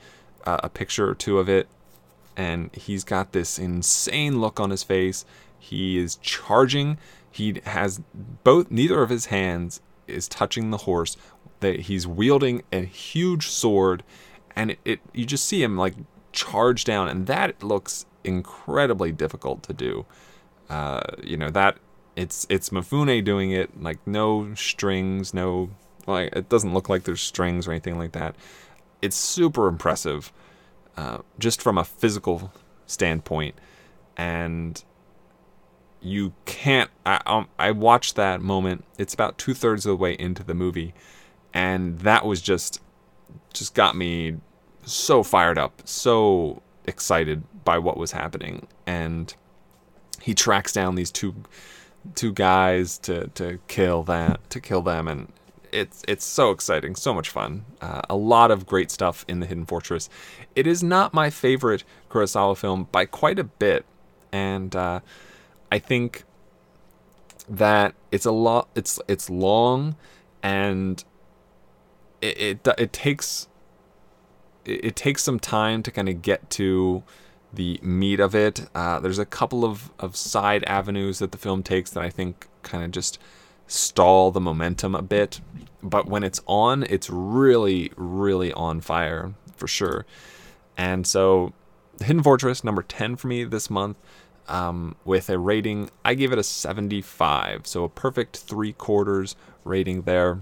uh, 0.44 0.58
a 0.64 0.68
picture 0.68 1.08
or 1.08 1.14
two 1.14 1.38
of 1.38 1.48
it, 1.48 1.68
and 2.36 2.74
he's 2.74 3.04
got 3.04 3.30
this 3.30 3.60
insane 3.60 4.40
look 4.40 4.58
on 4.58 4.70
his 4.70 4.82
face. 4.82 5.24
He 5.56 5.96
is 5.96 6.16
charging. 6.16 6.98
He 7.30 7.60
has 7.64 8.00
both, 8.42 8.68
neither 8.68 9.00
of 9.00 9.10
his 9.10 9.26
hands 9.26 9.80
is 10.08 10.26
touching 10.26 10.72
the 10.72 10.78
horse. 10.78 11.16
That 11.60 11.82
he's 11.82 12.04
wielding 12.04 12.64
a 12.72 12.80
huge 12.80 13.46
sword, 13.46 14.02
and 14.56 14.72
it, 14.72 14.80
it 14.84 15.00
you 15.12 15.24
just 15.24 15.44
see 15.44 15.62
him 15.62 15.76
like 15.76 15.94
charge 16.32 16.82
down, 16.82 17.08
and 17.08 17.28
that 17.28 17.62
looks 17.62 18.06
incredibly 18.24 19.12
difficult 19.12 19.62
to 19.62 19.72
do. 19.72 20.04
Uh, 20.68 21.02
you 21.22 21.36
know 21.36 21.50
that 21.50 21.78
it's 22.16 22.46
it's 22.48 22.70
Mifune 22.70 23.24
doing 23.24 23.50
it, 23.50 23.80
like 23.82 24.04
no 24.06 24.54
strings, 24.54 25.32
no 25.32 25.70
like 26.06 26.34
it 26.34 26.48
doesn't 26.48 26.74
look 26.74 26.88
like 26.88 27.04
there's 27.04 27.20
strings 27.20 27.66
or 27.66 27.72
anything 27.72 27.98
like 27.98 28.12
that. 28.12 28.34
It's 29.00 29.16
super 29.16 29.66
impressive, 29.66 30.32
uh, 30.96 31.18
just 31.38 31.62
from 31.62 31.78
a 31.78 31.84
physical 31.84 32.52
standpoint, 32.86 33.54
and 34.16 34.82
you 36.00 36.34
can't. 36.44 36.90
I 37.06 37.20
um, 37.26 37.48
I 37.58 37.70
watched 37.70 38.16
that 38.16 38.40
moment. 38.40 38.84
It's 38.98 39.14
about 39.14 39.38
two 39.38 39.54
thirds 39.54 39.86
of 39.86 39.90
the 39.90 39.96
way 39.96 40.12
into 40.12 40.44
the 40.44 40.54
movie, 40.54 40.94
and 41.54 42.00
that 42.00 42.26
was 42.26 42.40
just 42.40 42.80
just 43.52 43.74
got 43.74 43.96
me 43.96 44.36
so 44.84 45.22
fired 45.22 45.58
up, 45.58 45.82
so 45.84 46.60
excited 46.86 47.42
by 47.64 47.78
what 47.78 47.96
was 47.96 48.12
happening, 48.12 48.66
and 48.86 49.34
he 50.20 50.34
tracks 50.34 50.72
down 50.72 50.94
these 50.94 51.10
two 51.10 51.34
two 52.14 52.32
guys 52.32 52.98
to 52.98 53.28
to 53.28 53.58
kill 53.68 54.02
that 54.04 54.48
to 54.50 54.60
kill 54.60 54.82
them 54.82 55.08
and 55.08 55.32
it's 55.70 56.02
it's 56.06 56.24
so 56.24 56.50
exciting 56.50 56.94
so 56.94 57.14
much 57.14 57.30
fun. 57.30 57.64
Uh, 57.80 58.02
a 58.10 58.16
lot 58.16 58.50
of 58.50 58.66
great 58.66 58.90
stuff 58.90 59.24
in 59.26 59.40
the 59.40 59.46
hidden 59.46 59.64
fortress. 59.64 60.10
It 60.54 60.66
is 60.66 60.82
not 60.82 61.14
my 61.14 61.30
favorite 61.30 61.84
kurosawa 62.10 62.56
film 62.56 62.88
by 62.92 63.06
quite 63.06 63.38
a 63.38 63.44
bit 63.44 63.86
and 64.32 64.74
uh, 64.74 65.00
i 65.70 65.78
think 65.78 66.24
that 67.48 67.94
it's 68.10 68.24
a 68.24 68.32
lot 68.32 68.68
it's 68.74 68.98
it's 69.06 69.28
long 69.28 69.94
and 70.42 71.04
it 72.20 72.38
it, 72.64 72.68
it 72.78 72.92
takes 72.92 73.48
it, 74.64 74.84
it 74.86 74.96
takes 74.96 75.22
some 75.22 75.38
time 75.38 75.82
to 75.82 75.90
kind 75.90 76.08
of 76.08 76.22
get 76.22 76.48
to 76.50 77.02
the 77.52 77.78
meat 77.82 78.20
of 78.20 78.34
it. 78.34 78.68
Uh, 78.74 79.00
there's 79.00 79.18
a 79.18 79.26
couple 79.26 79.64
of, 79.64 79.90
of 79.98 80.16
side 80.16 80.64
avenues 80.64 81.18
that 81.18 81.32
the 81.32 81.38
film 81.38 81.62
takes 81.62 81.90
that 81.90 82.02
I 82.02 82.10
think 82.10 82.48
kind 82.62 82.84
of 82.84 82.90
just 82.90 83.18
stall 83.66 84.30
the 84.30 84.40
momentum 84.40 84.94
a 84.94 85.02
bit. 85.02 85.40
But 85.82 86.06
when 86.06 86.22
it's 86.24 86.40
on, 86.46 86.84
it's 86.84 87.10
really, 87.10 87.92
really 87.96 88.52
on 88.52 88.80
fire 88.80 89.34
for 89.56 89.66
sure. 89.66 90.06
And 90.76 91.06
so, 91.06 91.52
Hidden 92.00 92.22
Fortress, 92.22 92.64
number 92.64 92.82
10 92.82 93.16
for 93.16 93.28
me 93.28 93.44
this 93.44 93.68
month, 93.68 93.96
um, 94.48 94.96
with 95.04 95.28
a 95.30 95.38
rating, 95.38 95.90
I 96.04 96.14
gave 96.14 96.32
it 96.32 96.38
a 96.38 96.42
75. 96.42 97.66
So, 97.66 97.84
a 97.84 97.88
perfect 97.88 98.38
three 98.38 98.72
quarters 98.72 99.36
rating 99.64 100.02
there. 100.02 100.40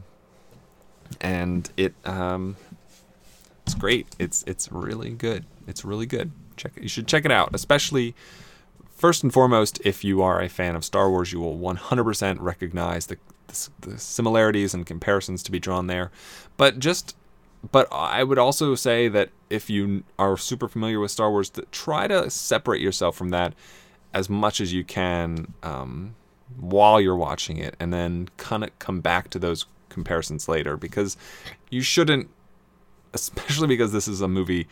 And 1.21 1.69
it, 1.76 1.95
um, 2.05 2.57
it's 3.71 3.79
great. 3.79 4.09
It's 4.19 4.43
it's 4.49 4.71
really 4.73 5.11
good. 5.11 5.45
It's 5.69 5.85
really 5.85 6.07
good. 6.07 6.33
Check. 6.61 6.73
You 6.81 6.88
should 6.88 7.07
check 7.07 7.25
it 7.25 7.33
out, 7.33 7.55
especially 7.55 8.14
first 8.90 9.23
and 9.23 9.33
foremost 9.33 9.81
if 9.83 10.05
you 10.05 10.21
are 10.21 10.43
a 10.43 10.49
fan 10.49 10.76
of 10.76 10.85
Star 10.85 11.11
Wars, 11.11 11.33
you 11.33 11.40
will 11.40 11.59
100% 11.59 12.37
recognize 12.40 13.07
the, 13.07 13.17
the, 13.47 13.69
the 13.81 13.99
similarities 13.99 14.75
and 14.75 14.85
comparisons 14.85 15.43
to 15.45 15.50
be 15.50 15.59
drawn 15.59 15.87
there. 15.87 16.11
But 16.59 16.79
just 16.79 17.17
but 17.73 17.88
I 17.93 18.25
would 18.25 18.38
also 18.38 18.75
say 18.75 19.09
that 19.09 19.31
if 19.50 19.69
you 19.69 20.05
are 20.19 20.37
super 20.37 20.69
familiar 20.69 21.00
with 21.00 21.11
Star 21.11 21.31
Wars, 21.31 21.50
that 21.50 21.71
try 21.73 22.09
to 22.09 22.31
separate 22.31 22.81
yourself 22.81 23.17
from 23.17 23.31
that 23.31 23.55
as 24.14 24.29
much 24.29 24.61
as 24.61 24.73
you 24.73 24.83
can 24.83 25.52
um, 25.62 26.14
while 26.59 27.00
you're 27.00 27.17
watching 27.17 27.59
it, 27.59 27.76
and 27.79 27.93
then 27.93 28.29
kind 28.38 28.64
of 28.64 28.76
come 28.79 29.00
back 29.00 29.31
to 29.31 29.38
those 29.38 29.67
comparisons 29.88 30.49
later 30.49 30.76
because 30.76 31.17
you 31.71 31.83
shouldn't, 31.83 32.29
especially 33.12 33.69
because 33.69 33.93
this 33.93 34.09
is 34.09 34.21
a 34.21 34.29
movie 34.29 34.67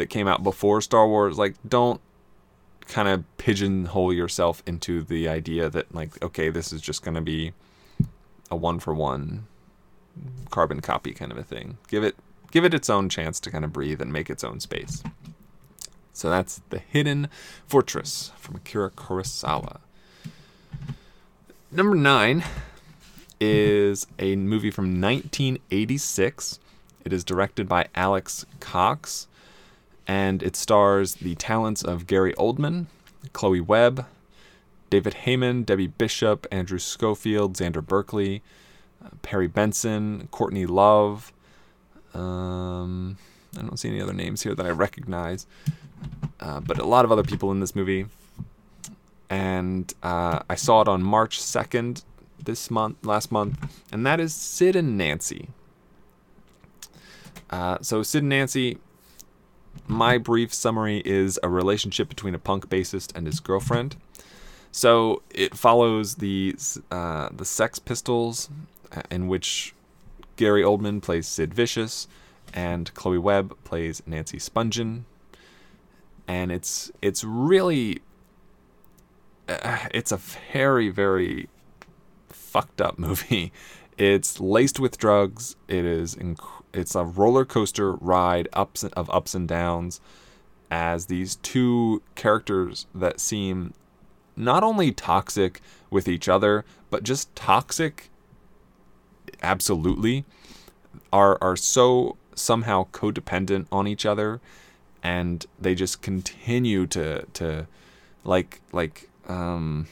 that 0.00 0.08
came 0.08 0.26
out 0.26 0.42
before 0.42 0.80
Star 0.80 1.06
Wars. 1.06 1.38
Like, 1.38 1.54
don't 1.68 2.00
kind 2.88 3.06
of 3.06 3.24
pigeonhole 3.36 4.12
yourself 4.12 4.62
into 4.66 5.02
the 5.02 5.28
idea 5.28 5.70
that 5.70 5.94
like, 5.94 6.22
okay, 6.22 6.48
this 6.48 6.72
is 6.72 6.80
just 6.80 7.02
going 7.02 7.14
to 7.14 7.20
be 7.20 7.52
a 8.50 8.56
one 8.56 8.80
for 8.80 8.92
one 8.92 9.46
carbon 10.50 10.80
copy 10.80 11.12
kind 11.12 11.30
of 11.30 11.38
a 11.38 11.42
thing. 11.42 11.78
Give 11.88 12.02
it 12.02 12.16
give 12.50 12.64
it 12.64 12.74
its 12.74 12.90
own 12.90 13.08
chance 13.08 13.38
to 13.40 13.50
kind 13.50 13.64
of 13.64 13.72
breathe 13.72 14.00
and 14.00 14.12
make 14.12 14.28
its 14.28 14.42
own 14.42 14.58
space. 14.58 15.02
So 16.12 16.28
that's 16.28 16.60
The 16.70 16.78
Hidden 16.78 17.28
Fortress 17.66 18.32
from 18.36 18.56
Akira 18.56 18.90
Kurosawa. 18.90 19.78
Number 21.70 21.94
9 21.94 22.42
is 23.40 24.08
a 24.18 24.34
movie 24.34 24.72
from 24.72 25.00
1986. 25.00 26.58
It 27.04 27.12
is 27.12 27.22
directed 27.22 27.68
by 27.68 27.86
Alex 27.94 28.44
Cox 28.58 29.28
and 30.06 30.42
it 30.42 30.56
stars 30.56 31.16
the 31.16 31.34
talents 31.36 31.82
of 31.82 32.06
Gary 32.06 32.32
Oldman, 32.34 32.86
Chloe 33.32 33.60
Webb, 33.60 34.06
David 34.90 35.14
Hayman, 35.14 35.62
Debby 35.62 35.86
Bishop, 35.86 36.46
Andrew 36.50 36.78
Schofield, 36.78 37.54
Xander 37.54 37.84
Berkeley, 37.84 38.42
uh, 39.04 39.10
Perry 39.22 39.46
Benson, 39.46 40.28
Courtney 40.32 40.66
Love. 40.66 41.32
Um, 42.12 43.16
I 43.56 43.62
don't 43.62 43.78
see 43.78 43.88
any 43.88 44.00
other 44.00 44.12
names 44.12 44.42
here 44.42 44.54
that 44.54 44.66
I 44.66 44.70
recognize, 44.70 45.46
uh, 46.40 46.60
but 46.60 46.78
a 46.78 46.84
lot 46.84 47.04
of 47.04 47.12
other 47.12 47.22
people 47.22 47.52
in 47.52 47.60
this 47.60 47.76
movie. 47.76 48.06
And 49.28 49.92
uh, 50.02 50.40
I 50.50 50.56
saw 50.56 50.82
it 50.82 50.88
on 50.88 51.04
March 51.04 51.38
2nd 51.38 52.02
this 52.44 52.68
month, 52.70 53.04
last 53.06 53.30
month, 53.30 53.84
and 53.92 54.04
that 54.04 54.18
is 54.18 54.34
Sid 54.34 54.74
and 54.74 54.98
Nancy. 54.98 55.50
Uh, 57.48 57.78
so 57.80 58.02
Sid 58.02 58.22
and 58.22 58.28
Nancy 58.28 58.78
my 59.86 60.18
brief 60.18 60.54
summary 60.54 61.02
is 61.04 61.38
a 61.42 61.48
relationship 61.48 62.08
between 62.08 62.34
a 62.34 62.38
punk 62.38 62.68
bassist 62.68 63.14
and 63.14 63.26
his 63.26 63.40
girlfriend. 63.40 63.96
So 64.72 65.22
it 65.30 65.56
follows 65.56 66.16
the 66.16 66.54
uh, 66.90 67.30
the 67.32 67.44
Sex 67.44 67.78
Pistols, 67.78 68.48
uh, 68.92 69.02
in 69.10 69.26
which 69.26 69.74
Gary 70.36 70.62
Oldman 70.62 71.02
plays 71.02 71.26
Sid 71.26 71.52
Vicious, 71.52 72.06
and 72.54 72.92
Chloe 72.94 73.18
Webb 73.18 73.56
plays 73.64 74.02
Nancy 74.06 74.38
Spungen, 74.38 75.02
and 76.28 76.52
it's 76.52 76.92
it's 77.02 77.24
really 77.24 78.00
uh, 79.48 79.88
it's 79.92 80.12
a 80.12 80.18
very 80.52 80.88
very 80.88 81.48
fucked 82.28 82.80
up 82.80 82.98
movie. 83.06 83.52
It's 83.98 84.40
laced 84.40 84.80
with 84.80 84.96
drugs. 84.98 85.56
It 85.68 85.84
is 85.84 86.14
incredible 86.14 86.59
it's 86.72 86.94
a 86.94 87.04
roller 87.04 87.44
coaster 87.44 87.92
ride 87.92 88.48
ups 88.52 88.84
of 88.84 89.10
ups 89.10 89.34
and 89.34 89.48
downs 89.48 90.00
as 90.70 91.06
these 91.06 91.36
two 91.36 92.02
characters 92.14 92.86
that 92.94 93.20
seem 93.20 93.74
not 94.36 94.62
only 94.62 94.92
toxic 94.92 95.60
with 95.90 96.08
each 96.08 96.28
other 96.28 96.64
but 96.90 97.02
just 97.02 97.34
toxic 97.34 98.10
absolutely 99.42 100.24
are 101.12 101.38
are 101.40 101.56
so 101.56 102.16
somehow 102.34 102.86
codependent 102.92 103.66
on 103.72 103.86
each 103.86 104.06
other 104.06 104.40
and 105.02 105.46
they 105.58 105.74
just 105.74 106.02
continue 106.02 106.86
to 106.86 107.24
to 107.32 107.66
like 108.24 108.60
like 108.72 109.08
um 109.28 109.86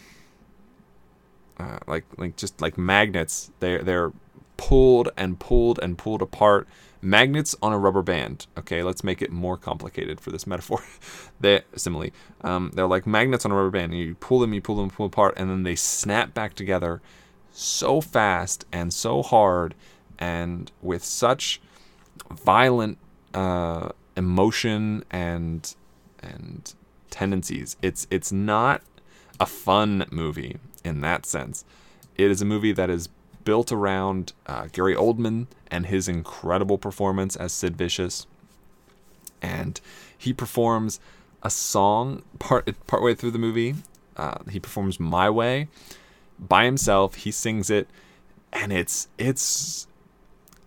uh, 1.58 1.78
like 1.86 2.04
like 2.16 2.36
just 2.36 2.60
like 2.60 2.78
magnets. 2.78 3.50
They 3.60 3.78
they're 3.78 4.12
pulled 4.58 5.08
and 5.16 5.40
pulled 5.40 5.78
and 5.78 5.96
pulled 5.96 6.20
apart. 6.20 6.68
Magnets 7.00 7.54
on 7.62 7.72
a 7.72 7.78
rubber 7.78 8.02
band. 8.02 8.46
Okay, 8.58 8.82
let's 8.82 9.02
make 9.02 9.22
it 9.22 9.30
more 9.30 9.56
complicated 9.56 10.20
for 10.20 10.30
this 10.30 10.46
metaphor. 10.46 10.82
they 11.40 11.62
simile. 11.76 12.10
Um, 12.42 12.72
they're 12.74 12.86
like 12.86 13.06
magnets 13.06 13.46
on 13.46 13.52
a 13.52 13.54
rubber 13.54 13.70
band. 13.70 13.94
You 13.94 14.16
pull 14.16 14.40
them, 14.40 14.52
you 14.52 14.60
pull 14.60 14.76
them, 14.76 14.90
pull 14.90 15.06
apart, 15.06 15.34
and 15.36 15.48
then 15.48 15.62
they 15.62 15.76
snap 15.76 16.34
back 16.34 16.54
together 16.54 17.00
so 17.52 18.00
fast 18.00 18.66
and 18.72 18.92
so 18.92 19.22
hard, 19.22 19.74
and 20.18 20.70
with 20.82 21.04
such 21.04 21.60
violent 22.30 22.98
uh, 23.32 23.90
emotion 24.16 25.04
and 25.10 25.74
and 26.20 26.74
tendencies. 27.10 27.76
It's 27.80 28.06
it's 28.10 28.32
not 28.32 28.82
a 29.40 29.46
fun 29.46 30.04
movie 30.10 30.58
in 30.84 31.00
that 31.02 31.26
sense. 31.26 31.64
It 32.16 32.30
is 32.30 32.42
a 32.42 32.44
movie 32.44 32.72
that 32.72 32.90
is 32.90 33.08
built 33.48 33.72
around 33.72 34.34
uh, 34.44 34.66
Gary 34.72 34.94
Oldman 34.94 35.46
and 35.70 35.86
his 35.86 36.06
incredible 36.06 36.76
performance 36.76 37.34
as 37.34 37.50
Sid 37.50 37.78
Vicious. 37.78 38.26
And 39.40 39.80
he 40.18 40.34
performs 40.34 41.00
a 41.42 41.48
song 41.48 42.22
part 42.38 42.68
partway 42.86 43.14
through 43.14 43.30
the 43.30 43.38
movie. 43.38 43.76
Uh, 44.18 44.40
he 44.50 44.60
performs 44.60 45.00
"My 45.00 45.30
Way" 45.30 45.68
by 46.38 46.66
himself. 46.66 47.14
He 47.14 47.30
sings 47.30 47.70
it, 47.70 47.88
and 48.52 48.70
it's 48.70 49.08
it's. 49.16 49.86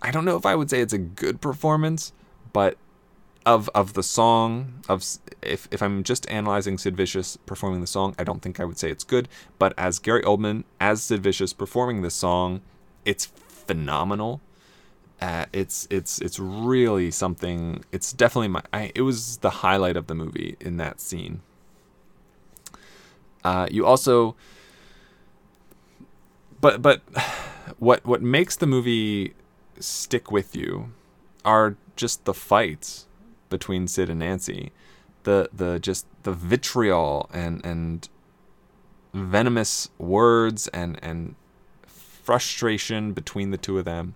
I 0.01 0.09
don't 0.09 0.25
know 0.25 0.35
if 0.35 0.47
I 0.47 0.55
would 0.55 0.71
say 0.71 0.81
it's 0.81 0.91
a 0.91 0.97
good 0.97 1.39
performance, 1.39 2.13
but 2.51 2.77
of 3.45 3.69
of 3.75 3.93
the 3.93 4.01
song 4.01 4.81
of 4.89 5.05
if 5.43 5.67
if 5.69 5.83
I'm 5.83 6.01
just 6.01 6.27
analyzing 6.31 6.79
Sid 6.79 6.97
Vicious 6.97 7.37
performing 7.45 7.81
the 7.81 7.85
song, 7.85 8.15
I 8.17 8.23
don't 8.23 8.41
think 8.41 8.59
I 8.59 8.65
would 8.65 8.79
say 8.79 8.89
it's 8.89 9.03
good. 9.03 9.29
But 9.59 9.75
as 9.77 9.99
Gary 9.99 10.23
Oldman 10.23 10.63
as 10.79 11.03
Sid 11.03 11.21
Vicious 11.21 11.53
performing 11.53 12.01
this 12.01 12.15
song, 12.15 12.61
it's 13.05 13.25
phenomenal. 13.25 14.41
Uh, 15.21 15.45
it's 15.53 15.87
it's 15.91 16.19
it's 16.19 16.39
really 16.39 17.11
something. 17.11 17.83
It's 17.91 18.11
definitely 18.11 18.47
my. 18.47 18.63
I, 18.73 18.91
it 18.95 19.01
was 19.01 19.37
the 19.37 19.49
highlight 19.49 19.95
of 19.95 20.07
the 20.07 20.15
movie 20.15 20.57
in 20.59 20.77
that 20.77 20.99
scene. 20.99 21.41
Uh, 23.43 23.67
you 23.69 23.85
also, 23.85 24.35
but 26.59 26.81
but, 26.81 27.01
what 27.79 28.05
what 28.05 28.21
makes 28.21 28.55
the 28.55 28.67
movie 28.67 29.33
stick 29.79 30.31
with 30.31 30.55
you 30.55 30.91
are 31.45 31.75
just 31.95 32.25
the 32.25 32.33
fights 32.33 33.07
between 33.49 33.87
Sid 33.87 34.09
and 34.09 34.19
Nancy, 34.19 34.71
the 35.23 35.49
the 35.53 35.79
just 35.79 36.05
the 36.23 36.33
vitriol 36.33 37.29
and 37.33 37.63
and 37.65 38.09
venomous 39.13 39.89
words 39.99 40.67
and 40.69 40.99
and 41.03 41.35
frustration 42.23 43.13
between 43.13 43.51
the 43.51 43.57
two 43.57 43.77
of 43.77 43.85
them 43.85 44.15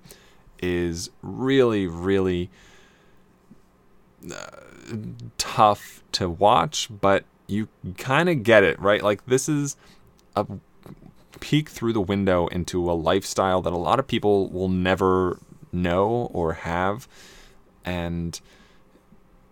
is 0.62 1.10
really 1.22 1.86
really 1.88 2.50
uh, 4.32 4.48
tough 5.38 6.04
to 6.12 6.30
watch 6.30 6.90
but 7.02 7.26
you 7.48 7.68
kind 7.98 8.30
of 8.30 8.44
get 8.44 8.64
it 8.64 8.80
right? 8.80 9.04
Like 9.04 9.26
this 9.26 9.48
is 9.48 9.76
a 10.36 10.46
peek 11.40 11.70
through 11.70 11.94
the 11.94 12.02
window 12.02 12.48
into 12.48 12.90
a 12.90 12.94
lifestyle 12.94 13.62
that 13.62 13.74
a 13.74 13.78
lot 13.78 14.00
of 14.00 14.08
people 14.08 14.50
will 14.50 14.70
never 14.70 15.40
know 15.72 16.30
or 16.34 16.54
have. 16.54 17.08
And 17.84 18.40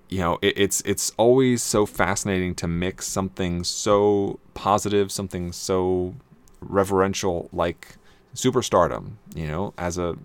you 0.10 0.20
know 0.20 0.38
it, 0.42 0.54
it's 0.58 0.82
it's 0.82 1.12
always 1.18 1.64
so 1.64 1.86
fascinating 1.86 2.54
to 2.56 2.68
mix 2.68 3.08
something 3.08 3.64
so 3.64 4.40
positive 4.54 5.12
something 5.12 5.52
so 5.52 6.14
reverential 6.62 7.50
like 7.52 7.96
superstardom 8.36 9.12
you 9.36 9.48
know 9.48 9.74
as 9.78 9.98
a 9.98 10.18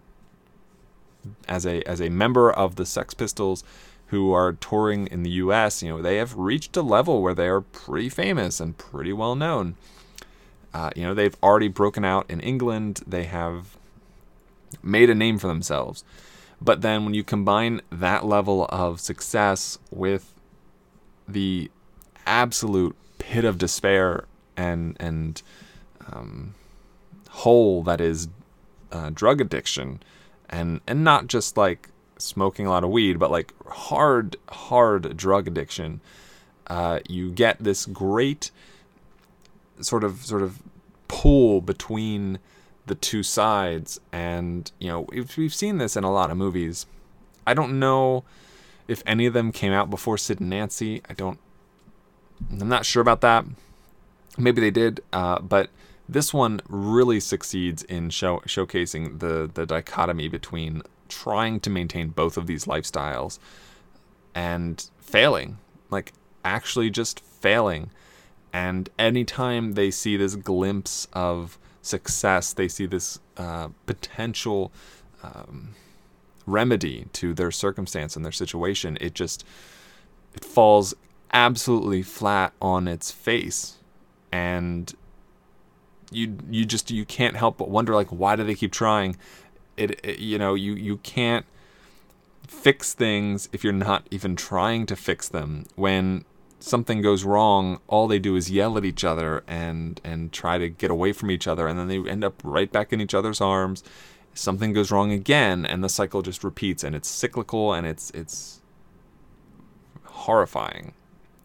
as 1.47 1.67
a 1.67 1.83
as 1.89 2.01
a 2.01 2.09
member 2.09 2.51
of 2.51 2.77
the 2.77 2.87
Sex 2.87 3.15
Pistols 3.15 3.65
who 4.09 4.33
are 4.33 4.53
touring 4.53 5.07
in 5.09 5.23
the 5.23 5.31
US, 5.31 5.83
you 5.83 5.91
know, 5.91 6.01
they 6.01 6.17
have 6.17 6.37
reached 6.37 6.77
a 6.77 6.83
level 6.83 7.23
where 7.23 7.35
they 7.35 7.47
are 7.47 7.61
pretty 7.61 8.09
famous 8.09 8.59
and 8.59 8.77
pretty 8.77 9.13
well 9.13 9.35
known. 9.35 9.77
Uh, 10.73 10.91
you 10.97 11.03
know, 11.03 11.15
they've 11.15 11.37
already 11.43 11.69
broken 11.69 12.05
out 12.05 12.25
in 12.31 12.41
England. 12.41 13.03
They 13.07 13.25
have 13.25 13.77
made 14.83 15.11
a 15.11 15.15
name 15.15 15.39
for 15.39 15.47
themselves. 15.47 16.05
But 16.61 16.81
then 16.81 17.05
when 17.05 17.15
you 17.15 17.23
combine 17.23 17.81
that 17.91 18.25
level 18.25 18.67
of 18.71 19.01
success 19.01 19.79
with 19.91 20.35
the 21.27 21.71
absolute 22.27 22.97
pit 23.19 23.45
of 23.45 23.59
despair 23.59 24.25
and 24.57 24.97
and 24.99 25.43
um, 26.11 26.55
hole 27.39 27.83
that 27.85 28.01
is 28.01 28.29
uh, 28.93 29.11
drug 29.13 29.41
addiction, 29.41 30.03
and 30.49 30.81
and 30.87 31.05
not 31.05 31.27
just 31.27 31.57
like 31.57 31.89
smoking 32.19 32.67
a 32.67 32.71
lot 32.71 32.85
of 32.85 32.91
weed, 32.91 33.19
but 33.19 33.31
like 33.31 33.53
hard 33.67 34.37
hard 34.49 35.17
drug 35.17 35.47
addiction, 35.47 36.01
uh, 36.67 37.01
you 37.09 37.31
get 37.31 37.59
this 37.59 37.87
great 37.87 38.51
sort 39.81 40.05
of 40.05 40.25
sort 40.25 40.43
of 40.43 40.63
pull 41.07 41.61
between 41.61 42.39
the 42.87 42.95
two 42.95 43.23
sides, 43.23 44.01
and 44.13 44.71
you 44.79 44.89
know 44.89 45.07
we've, 45.11 45.37
we've 45.37 45.55
seen 45.55 45.79
this 45.79 45.97
in 45.97 46.05
a 46.05 46.13
lot 46.13 46.31
of 46.31 46.37
movies. 46.37 46.87
I 47.47 47.55
don't 47.55 47.79
know 47.79 48.25
if 48.87 49.03
any 49.07 49.27
of 49.27 49.33
them 49.33 49.53
came 49.53 49.73
out 49.73 49.91
before 49.91 50.19
Sid 50.19 50.41
and 50.41 50.51
Nancy. 50.51 51.03
I 51.09 51.15
don't. 51.15 51.39
I'm 52.61 52.69
not 52.69 52.87
sure 52.87 53.01
about 53.01 53.21
that. 53.23 53.45
Maybe 54.37 54.61
they 54.61 54.71
did, 54.71 55.01
uh, 55.13 55.41
but 55.41 55.71
this 56.09 56.33
one 56.33 56.61
really 56.69 57.21
succeeds 57.21 57.83
in 57.83 58.11
show, 58.11 58.39
showcasing 58.47 59.19
the 59.19 59.51
the 59.53 59.67
dichotomy 59.67 60.29
between 60.29 60.83
trying 61.09 61.61
to 61.61 61.71
maintain 61.71 62.09
both 62.09 62.37
of 62.37 62.47
these 62.47 62.65
lifestyles 62.65 63.39
and 64.35 64.91
failing, 64.99 65.59
like 65.91 66.13
actually 66.45 66.91
just 66.91 67.21
failing. 67.21 67.91
And 68.53 68.89
anytime 68.99 69.73
they 69.73 69.91
see 69.91 70.17
this 70.17 70.35
glimpse 70.35 71.07
of 71.13 71.59
success, 71.83 72.53
they 72.53 72.69
see 72.69 72.87
this 72.87 73.19
uh, 73.37 73.69
potential 73.85 74.73
um, 75.23 75.75
remedy 76.47 77.07
to 77.13 77.35
their 77.35 77.51
circumstance 77.51 78.17
and 78.17 78.25
their 78.25 78.33
situation. 78.33 78.97
It 79.01 79.15
just 79.15 79.45
it 80.35 80.45
falls 80.45 80.95
absolutely 81.33 82.03
flat 82.03 82.55
on 82.63 82.89
its 82.89 83.11
face, 83.11 83.77
and 84.33 84.95
you 86.11 86.37
you 86.51 86.65
just 86.65 86.91
you 86.91 87.05
can't 87.05 87.37
help 87.37 87.59
but 87.59 87.69
wonder 87.69 87.95
like 87.95 88.09
why 88.09 88.37
do 88.37 88.45
they 88.45 88.55
keep 88.55 88.73
trying? 88.73 89.17
It, 89.77 90.01
it 90.05 90.19
you 90.19 90.39
know 90.39 90.55
you 90.55 90.75
you 90.75 90.99
can't 90.99 91.47
fix 92.47 92.95
things 92.95 93.49
if 93.53 93.63
you're 93.63 93.73
not 93.73 94.07
even 94.11 94.35
trying 94.35 94.87
to 94.87 94.97
fix 94.97 95.29
them. 95.29 95.67
When 95.77 96.25
something 96.61 97.03
goes 97.03 97.25
wrong, 97.25 97.81
all 97.87 98.09
they 98.09 98.19
do 98.19 98.37
is 98.37 98.51
yell 98.51 98.77
at 98.77 98.85
each 98.85 99.05
other 99.05 99.45
and 99.47 100.01
and 100.05 100.33
try 100.33 100.59
to 100.59 100.69
get 100.69 100.91
away 100.91 101.13
from 101.13 101.31
each 101.31 101.47
other, 101.47 101.69
and 101.69 101.79
then 101.79 101.89
they 101.89 101.99
end 102.11 102.25
up 102.25 102.41
right 102.43 102.71
back 102.71 102.93
in 102.93 103.01
each 103.01 103.15
other's 103.15 103.41
arms. 103.41 103.85
Something 104.35 104.73
goes 104.73 104.91
wrong 104.91 105.11
again, 105.11 105.67
and 105.67 105.83
the 105.83 105.89
cycle 105.89 106.23
just 106.23 106.45
repeats, 106.45 106.85
and 106.85 106.95
it's 106.95 107.09
cyclical, 107.09 107.73
and 107.73 107.87
it's 107.87 108.11
it's 108.11 108.61
horrifying. 110.05 110.93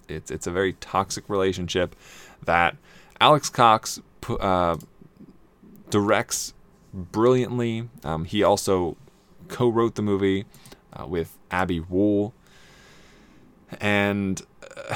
It's 0.08 0.32
it's 0.32 0.48
a 0.48 0.52
very 0.52 0.74
toxic 0.74 1.28
relationship 1.30 1.96
that 2.44 2.76
Alex 3.20 3.50
Cox 3.50 4.02
uh, 4.30 4.78
directs 5.90 6.54
brilliantly. 6.94 7.90
Um, 8.04 8.26
he 8.26 8.44
also 8.44 8.98
co-wrote 9.48 9.96
the 9.96 10.02
movie 10.02 10.46
uh, 10.94 11.06
with 11.08 11.38
Abbe 11.52 11.80
Wool, 11.82 12.34
and 13.80 14.42
uh, 14.62 14.96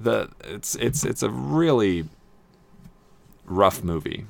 the 0.00 0.30
it's 0.44 0.74
it's 0.76 1.04
it's 1.04 1.22
a 1.22 1.30
really 1.30 2.04
rough 3.44 3.82
movie. 3.82 4.26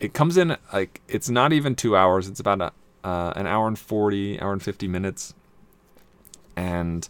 It 0.00 0.14
comes 0.14 0.36
in 0.36 0.56
like 0.72 1.00
it's 1.08 1.30
not 1.30 1.52
even 1.52 1.74
two 1.74 1.96
hours. 1.96 2.28
It's 2.28 2.40
about 2.40 2.60
a, 2.60 2.72
uh, 3.06 3.32
an 3.36 3.46
hour 3.46 3.68
and 3.68 3.78
forty, 3.78 4.40
hour 4.40 4.52
and 4.52 4.62
fifty 4.62 4.88
minutes, 4.88 5.34
and 6.56 7.08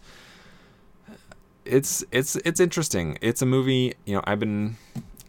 it's 1.65 2.03
it's 2.11 2.35
it's 2.37 2.59
interesting. 2.59 3.17
It's 3.21 3.41
a 3.41 3.45
movie. 3.45 3.93
You 4.05 4.15
know, 4.15 4.23
I've 4.25 4.39
been 4.39 4.77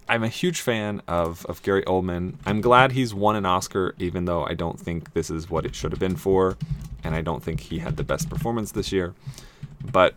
I'm 0.09 0.23
a 0.23 0.29
huge 0.29 0.61
fan 0.61 1.03
of 1.09 1.47
of 1.47 1.63
Gary 1.63 1.83
Oldman. 1.85 2.35
I'm 2.45 2.61
glad 2.61 2.93
he's 2.93 3.15
won 3.15 3.37
an 3.37 3.47
Oscar, 3.47 3.95
even 3.99 4.27
though 4.27 4.45
I 4.45 4.55
don't 4.55 4.79
think 4.79 5.15
this 5.15 5.31
is 5.31 5.49
what 5.49 5.65
it 5.65 5.75
should 5.75 5.93
have 5.93 6.01
been 6.01 6.17
for, 6.17 6.57
and 7.03 7.15
I 7.15 7.23
don't 7.23 7.43
think 7.43 7.61
he 7.61 7.79
had 7.79 7.97
the 7.97 8.05
best 8.05 8.29
performance 8.29 8.73
this 8.73 8.93
year. 8.93 9.15
But 9.93 10.15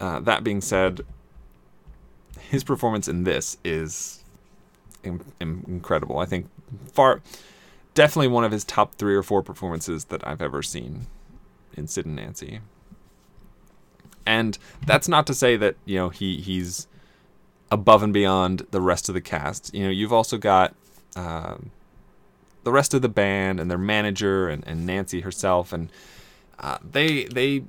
uh, 0.00 0.20
that 0.20 0.44
being 0.44 0.60
said, 0.60 1.00
his 2.38 2.62
performance 2.62 3.08
in 3.08 3.24
this 3.24 3.56
is 3.64 4.22
in, 5.02 5.20
in- 5.40 5.64
incredible. 5.66 6.18
I 6.18 6.26
think 6.26 6.48
far, 6.92 7.20
definitely 7.94 8.28
one 8.28 8.44
of 8.44 8.52
his 8.52 8.64
top 8.64 8.94
three 8.94 9.14
or 9.14 9.22
four 9.22 9.42
performances 9.42 10.06
that 10.06 10.26
I've 10.26 10.42
ever 10.42 10.62
seen 10.62 11.06
in 11.76 11.88
Sid 11.88 12.06
and 12.06 12.16
Nancy. 12.16 12.60
And 14.26 14.56
that's 14.86 15.08
not 15.08 15.26
to 15.26 15.34
say 15.34 15.56
that 15.56 15.76
you 15.84 15.96
know 15.96 16.08
he 16.08 16.40
he's 16.40 16.86
above 17.70 18.02
and 18.02 18.12
beyond 18.12 18.66
the 18.70 18.80
rest 18.80 19.08
of 19.08 19.14
the 19.14 19.20
cast. 19.20 19.74
You 19.74 19.84
know, 19.84 19.90
you've 19.90 20.12
also 20.12 20.38
got 20.38 20.74
um, 21.16 21.70
the 22.64 22.72
rest 22.72 22.94
of 22.94 23.02
the 23.02 23.08
band 23.08 23.60
and 23.60 23.70
their 23.70 23.78
manager 23.78 24.48
and, 24.48 24.66
and 24.66 24.86
Nancy 24.86 25.20
herself, 25.20 25.72
and 25.72 25.90
uh, 26.58 26.78
they 26.82 27.24
they 27.24 27.64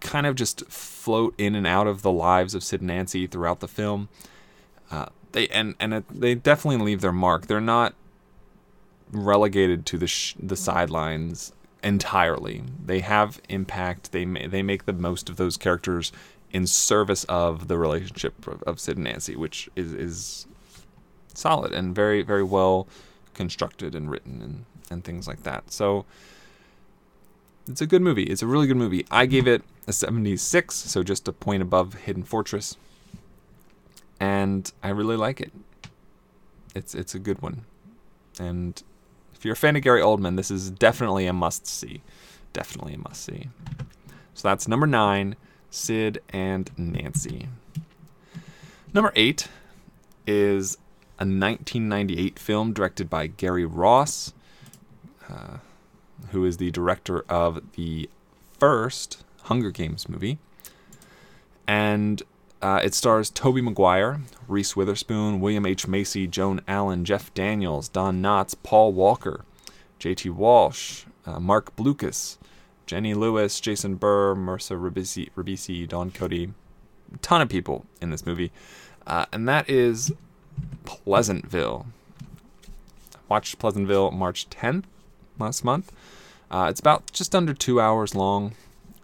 kind 0.00 0.26
of 0.26 0.36
just 0.36 0.66
float 0.66 1.34
in 1.38 1.54
and 1.54 1.66
out 1.66 1.86
of 1.86 2.02
the 2.02 2.12
lives 2.12 2.54
of 2.54 2.62
Sid 2.62 2.80
and 2.80 2.88
Nancy 2.88 3.26
throughout 3.26 3.60
the 3.60 3.68
film. 3.68 4.08
Uh, 4.90 5.06
they 5.32 5.48
and 5.48 5.74
and 5.80 5.94
it, 5.94 6.04
they 6.08 6.34
definitely 6.34 6.84
leave 6.84 7.00
their 7.00 7.12
mark. 7.12 7.46
They're 7.46 7.60
not 7.60 7.94
relegated 9.10 9.86
to 9.86 9.98
the 9.98 10.06
sh- 10.06 10.34
the 10.38 10.56
sidelines 10.56 11.52
entirely. 11.82 12.62
They 12.84 13.00
have 13.00 13.40
impact. 13.48 14.12
They 14.12 14.24
ma- 14.24 14.46
they 14.48 14.62
make 14.62 14.86
the 14.86 14.92
most 14.92 15.28
of 15.28 15.36
those 15.36 15.56
characters 15.56 16.12
in 16.54 16.66
service 16.66 17.24
of 17.24 17.68
the 17.68 17.76
relationship 17.76 18.46
of, 18.46 18.62
of 18.62 18.80
Sid 18.80 18.96
and 18.96 19.04
Nancy, 19.04 19.36
which 19.36 19.68
is 19.76 19.92
is 19.92 20.46
solid 21.34 21.72
and 21.72 21.94
very 21.94 22.22
very 22.22 22.44
well 22.44 22.86
constructed 23.34 23.94
and 23.94 24.10
written 24.10 24.40
and 24.42 24.64
and 24.90 25.04
things 25.04 25.26
like 25.28 25.42
that. 25.42 25.72
So 25.72 26.06
it's 27.68 27.80
a 27.80 27.86
good 27.86 28.02
movie. 28.02 28.24
It's 28.24 28.42
a 28.42 28.46
really 28.46 28.66
good 28.66 28.76
movie. 28.76 29.04
I 29.10 29.26
gave 29.26 29.48
it 29.48 29.62
a 29.86 29.92
76, 29.92 30.74
so 30.74 31.02
just 31.02 31.26
a 31.28 31.32
point 31.32 31.62
above 31.62 31.94
Hidden 31.94 32.24
Fortress. 32.24 32.76
and 34.20 34.70
I 34.82 34.90
really 34.90 35.16
like 35.16 35.40
it. 35.40 35.52
It's 36.74 36.94
it's 36.94 37.14
a 37.14 37.18
good 37.18 37.40
one, 37.42 37.64
and 38.38 38.82
if 39.34 39.44
you're 39.44 39.54
a 39.54 39.56
fan 39.56 39.76
of 39.76 39.82
Gary 39.82 40.00
Oldman, 40.00 40.36
this 40.36 40.50
is 40.50 40.70
definitely 40.70 41.26
a 41.26 41.32
must 41.32 41.66
see. 41.66 42.02
Definitely 42.52 42.94
a 42.94 42.98
must 42.98 43.24
see. 43.24 43.48
So 44.34 44.48
that's 44.48 44.66
number 44.68 44.86
nine, 44.86 45.36
Sid 45.74 46.22
and 46.30 46.70
Nancy. 46.78 47.48
Number 48.92 49.12
eight 49.16 49.48
is 50.26 50.76
a 51.18 51.26
1998 51.26 52.38
film 52.38 52.72
directed 52.72 53.10
by 53.10 53.26
Gary 53.26 53.64
Ross, 53.64 54.32
uh, 55.28 55.58
who 56.30 56.44
is 56.44 56.58
the 56.58 56.70
director 56.70 57.24
of 57.28 57.60
the 57.72 58.08
first 58.58 59.24
Hunger 59.42 59.72
Games 59.72 60.08
movie. 60.08 60.38
And 61.66 62.22
uh, 62.62 62.80
it 62.84 62.94
stars 62.94 63.28
Tobey 63.28 63.60
Maguire, 63.60 64.20
Reese 64.46 64.76
Witherspoon, 64.76 65.40
William 65.40 65.66
H. 65.66 65.88
Macy, 65.88 66.28
Joan 66.28 66.60
Allen, 66.68 67.04
Jeff 67.04 67.34
Daniels, 67.34 67.88
Don 67.88 68.22
Knotts, 68.22 68.54
Paul 68.62 68.92
Walker, 68.92 69.44
J.T. 69.98 70.30
Walsh, 70.30 71.04
uh, 71.26 71.40
Marc 71.40 71.74
Blucas, 71.74 72.38
Jenny 72.86 73.14
Lewis, 73.14 73.60
Jason 73.60 73.98
Behr, 73.98 74.36
Marissa 74.36 74.78
Ribisi, 74.78 75.30
Ribisi, 75.36 75.88
Don 75.88 76.10
Cody, 76.10 76.52
ton 77.22 77.40
of 77.40 77.48
people 77.48 77.86
in 78.00 78.10
this 78.10 78.26
movie. 78.26 78.52
Uh, 79.06 79.26
and 79.32 79.48
that 79.48 79.68
is 79.68 80.12
Pleasantville. 80.84 81.86
Watched 83.28 83.58
Pleasantville 83.58 84.10
March 84.10 84.48
10th 84.50 84.84
last 85.38 85.64
month. 85.64 85.92
Uh, 86.50 86.66
it's 86.68 86.80
about 86.80 87.10
just 87.12 87.34
under 87.34 87.54
two 87.54 87.80
hours 87.80 88.14
long, 88.14 88.52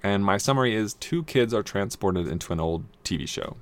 and 0.03 0.25
my 0.25 0.37
summary 0.37 0.75
is 0.75 0.95
two 0.95 1.25
kids 1.25 1.53
are 1.53 1.63
transported 1.63 2.29
into 2.29 2.53
an 2.53 2.61
old 2.61 2.85
TV 3.03 3.27
show. 3.27 3.57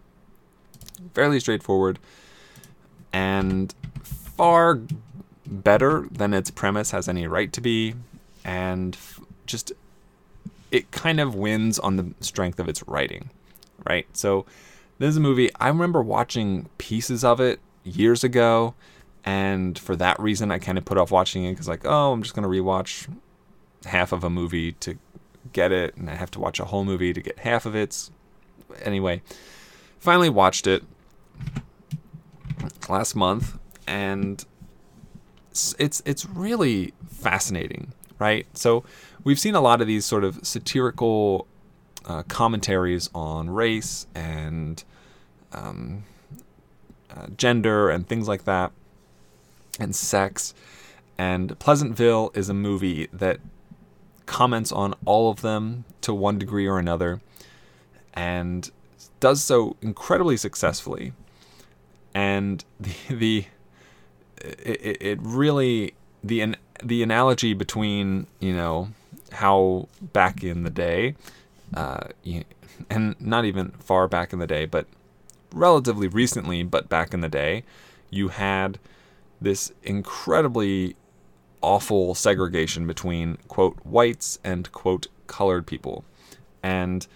Fairly 1.14 1.40
straightforward, 1.40 1.98
and 3.12 3.74
far 4.02 4.80
better 5.46 6.06
than 6.10 6.34
its 6.34 6.50
premise 6.50 6.90
has 6.90 7.08
any 7.08 7.26
right 7.26 7.52
to 7.52 7.60
be, 7.60 7.94
and 8.44 8.98
just 9.46 9.72
it 10.70 10.90
kind 10.90 11.20
of 11.20 11.34
wins 11.34 11.78
on 11.78 11.96
the 11.96 12.14
strength 12.20 12.58
of 12.58 12.68
its 12.68 12.82
writing, 12.86 13.30
right? 13.86 14.06
So 14.12 14.46
this 14.98 15.10
is 15.10 15.16
a 15.16 15.20
movie 15.20 15.50
I 15.60 15.68
remember 15.68 16.02
watching 16.02 16.68
pieces 16.78 17.24
of 17.24 17.40
it 17.40 17.60
years 17.84 18.24
ago, 18.24 18.74
and 19.24 19.78
for 19.78 19.96
that 19.96 20.18
reason 20.20 20.50
I 20.50 20.58
kind 20.58 20.78
of 20.78 20.84
put 20.84 20.98
off 20.98 21.10
watching 21.10 21.44
it 21.44 21.52
because 21.52 21.68
like, 21.68 21.84
oh, 21.84 22.12
I'm 22.12 22.22
just 22.22 22.34
gonna 22.34 22.48
rewatch 22.48 23.08
half 23.84 24.12
of 24.12 24.24
a 24.24 24.30
movie 24.30 24.72
to 24.72 24.98
get 25.52 25.72
it, 25.72 25.96
and 25.96 26.10
I 26.10 26.14
have 26.14 26.30
to 26.32 26.40
watch 26.40 26.60
a 26.60 26.64
whole 26.66 26.84
movie 26.84 27.12
to 27.12 27.20
get 27.20 27.38
half 27.40 27.66
of 27.66 27.74
it. 27.74 28.10
Anyway, 28.82 29.22
finally 29.98 30.28
watched 30.28 30.66
it 30.66 30.82
last 32.88 33.14
month, 33.14 33.58
and 33.86 34.44
it's 35.50 35.74
it's, 35.78 36.02
it's 36.04 36.26
really 36.26 36.92
fascinating, 37.08 37.92
right? 38.18 38.46
So 38.54 38.84
we've 39.24 39.38
seen 39.38 39.54
a 39.54 39.60
lot 39.60 39.80
of 39.80 39.86
these 39.86 40.04
sort 40.04 40.24
of 40.24 40.46
satirical 40.46 41.46
uh, 42.06 42.22
commentaries 42.24 43.10
on 43.14 43.50
race 43.50 44.06
and 44.14 44.82
um, 45.52 46.04
uh, 47.10 47.26
gender 47.36 47.90
and 47.90 48.08
things 48.08 48.28
like 48.28 48.44
that, 48.44 48.72
and 49.78 49.94
sex. 49.94 50.54
And 51.16 51.58
Pleasantville 51.58 52.30
is 52.34 52.48
a 52.48 52.54
movie 52.54 53.08
that 53.12 53.40
comments 54.26 54.70
on 54.70 54.94
all 55.04 55.30
of 55.30 55.40
them 55.40 55.84
to 56.02 56.14
one 56.14 56.38
degree 56.38 56.66
or 56.66 56.78
another, 56.78 57.20
and 58.14 58.70
does 59.20 59.42
so 59.42 59.76
incredibly 59.82 60.36
successfully. 60.36 61.12
And 62.14 62.64
the 62.80 62.94
the 63.10 63.44
it, 64.40 64.98
it 65.00 65.18
really 65.20 65.94
the 66.22 66.54
the 66.82 67.02
analogy 67.02 67.54
between 67.54 68.26
you 68.38 68.54
know 68.54 68.88
how 69.32 69.88
back 70.00 70.42
in 70.42 70.62
the 70.62 70.70
day, 70.70 71.14
uh, 71.74 72.08
and 72.90 73.20
not 73.20 73.44
even 73.44 73.70
far 73.72 74.08
back 74.08 74.32
in 74.32 74.38
the 74.38 74.46
day, 74.46 74.66
but 74.66 74.86
relatively 75.52 76.08
recently, 76.08 76.62
but 76.62 76.88
back 76.88 77.12
in 77.14 77.20
the 77.20 77.28
day, 77.28 77.64
you 78.10 78.28
had 78.28 78.78
this 79.40 79.72
incredibly 79.82 80.96
awful 81.60 82.14
segregation 82.14 82.86
between 82.86 83.36
quote 83.48 83.76
whites 83.84 84.38
and 84.44 84.70
quote 84.72 85.08
colored 85.26 85.66
people. 85.66 86.04
And 86.62 87.06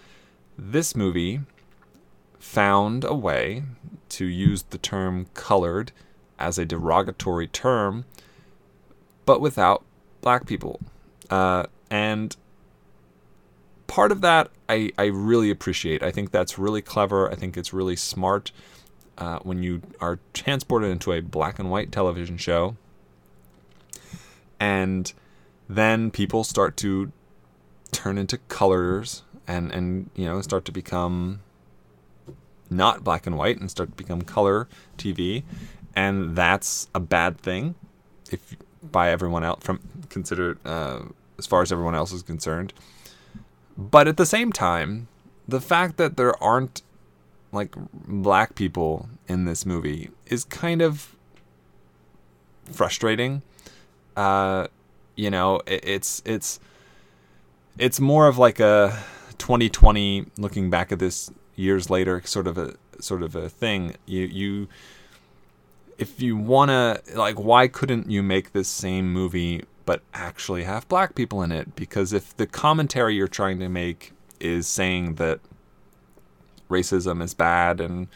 this 0.57 0.95
movie 0.95 1.41
found 2.39 3.03
a 3.03 3.13
way 3.13 3.63
to 4.09 4.25
use 4.25 4.63
the 4.63 4.77
term 4.77 5.27
colored 5.33 5.91
as 6.37 6.57
a 6.57 6.65
derogatory 6.65 7.47
term, 7.47 8.05
but 9.25 9.41
without 9.41 9.83
black 10.21 10.45
people. 10.45 10.79
Uh, 11.29 11.65
and 11.93 12.35
part 13.85 14.11
of 14.11 14.21
that 14.21 14.49
I, 14.67 14.91
I 14.97 15.05
really 15.05 15.51
appreciate. 15.51 16.01
I 16.01 16.09
think 16.09 16.31
that's 16.31 16.57
really 16.57 16.81
clever. 16.81 17.31
I 17.31 17.35
think 17.35 17.55
it's 17.55 17.71
really 17.71 17.95
smart 17.95 18.51
uh, 19.19 19.37
when 19.43 19.61
you 19.61 19.83
are 20.01 20.17
transported 20.33 20.89
into 20.89 21.11
a 21.11 21.21
black 21.21 21.59
and 21.59 21.69
white 21.69 21.91
television 21.91 22.37
show. 22.37 22.75
And 24.59 25.13
then 25.69 26.09
people 26.09 26.43
start 26.43 26.75
to 26.77 27.11
turn 27.91 28.17
into 28.17 28.39
colors 28.39 29.21
and, 29.47 29.71
and 29.71 30.09
you 30.15 30.25
know 30.25 30.41
start 30.41 30.65
to 30.65 30.71
become 30.71 31.41
not 32.71 33.03
black 33.03 33.27
and 33.27 33.37
white 33.37 33.59
and 33.59 33.69
start 33.69 33.91
to 33.91 33.95
become 33.95 34.23
color 34.23 34.67
TV, 34.97 35.43
and 35.95 36.35
that's 36.35 36.87
a 36.95 36.99
bad 36.99 37.37
thing 37.37 37.75
if 38.31 38.55
by 38.81 39.11
everyone 39.11 39.43
else 39.43 39.63
from 39.63 39.79
considered 40.09 40.57
uh, 40.65 41.01
as 41.43 41.47
far 41.47 41.61
as 41.61 41.71
everyone 41.73 41.93
else 41.93 42.13
is 42.13 42.23
concerned. 42.23 42.71
But 43.77 44.07
at 44.07 44.15
the 44.15 44.25
same 44.25 44.53
time, 44.53 45.09
the 45.45 45.59
fact 45.59 45.97
that 45.97 46.15
there 46.15 46.41
aren't 46.41 46.81
like 47.51 47.75
black 47.91 48.55
people 48.55 49.09
in 49.27 49.43
this 49.43 49.65
movie 49.65 50.09
is 50.25 50.45
kind 50.45 50.81
of 50.81 51.15
frustrating. 52.71 53.41
Uh, 54.15 54.67
you 55.15 55.29
know, 55.29 55.59
it, 55.67 55.83
it's 55.83 56.21
it's 56.25 56.61
it's 57.77 57.99
more 57.99 58.27
of 58.27 58.37
like 58.37 58.61
a 58.61 59.03
2020 59.37 60.27
looking 60.37 60.69
back 60.69 60.93
at 60.93 60.99
this 60.99 61.29
years 61.55 61.89
later 61.89 62.21
sort 62.23 62.47
of 62.47 62.57
a 62.57 62.75
sort 63.01 63.21
of 63.21 63.35
a 63.35 63.49
thing. 63.49 63.95
You 64.05 64.21
you 64.21 64.67
if 65.97 66.21
you 66.21 66.37
want 66.37 66.69
to 66.69 67.01
like 67.17 67.37
why 67.37 67.67
couldn't 67.67 68.09
you 68.09 68.23
make 68.23 68.53
this 68.53 68.69
same 68.69 69.11
movie 69.11 69.63
but 69.85 70.01
actually 70.13 70.63
have 70.63 70.87
black 70.87 71.15
people 71.15 71.41
in 71.43 71.51
it 71.51 71.75
because 71.75 72.13
if 72.13 72.35
the 72.37 72.47
commentary 72.47 73.15
you're 73.15 73.27
trying 73.27 73.59
to 73.59 73.67
make 73.69 74.13
is 74.39 74.67
saying 74.67 75.15
that 75.15 75.39
racism 76.69 77.21
is 77.21 77.33
bad 77.33 77.79
and 77.81 78.07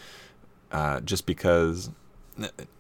uh, 0.72 1.00
just 1.02 1.26
because 1.26 1.90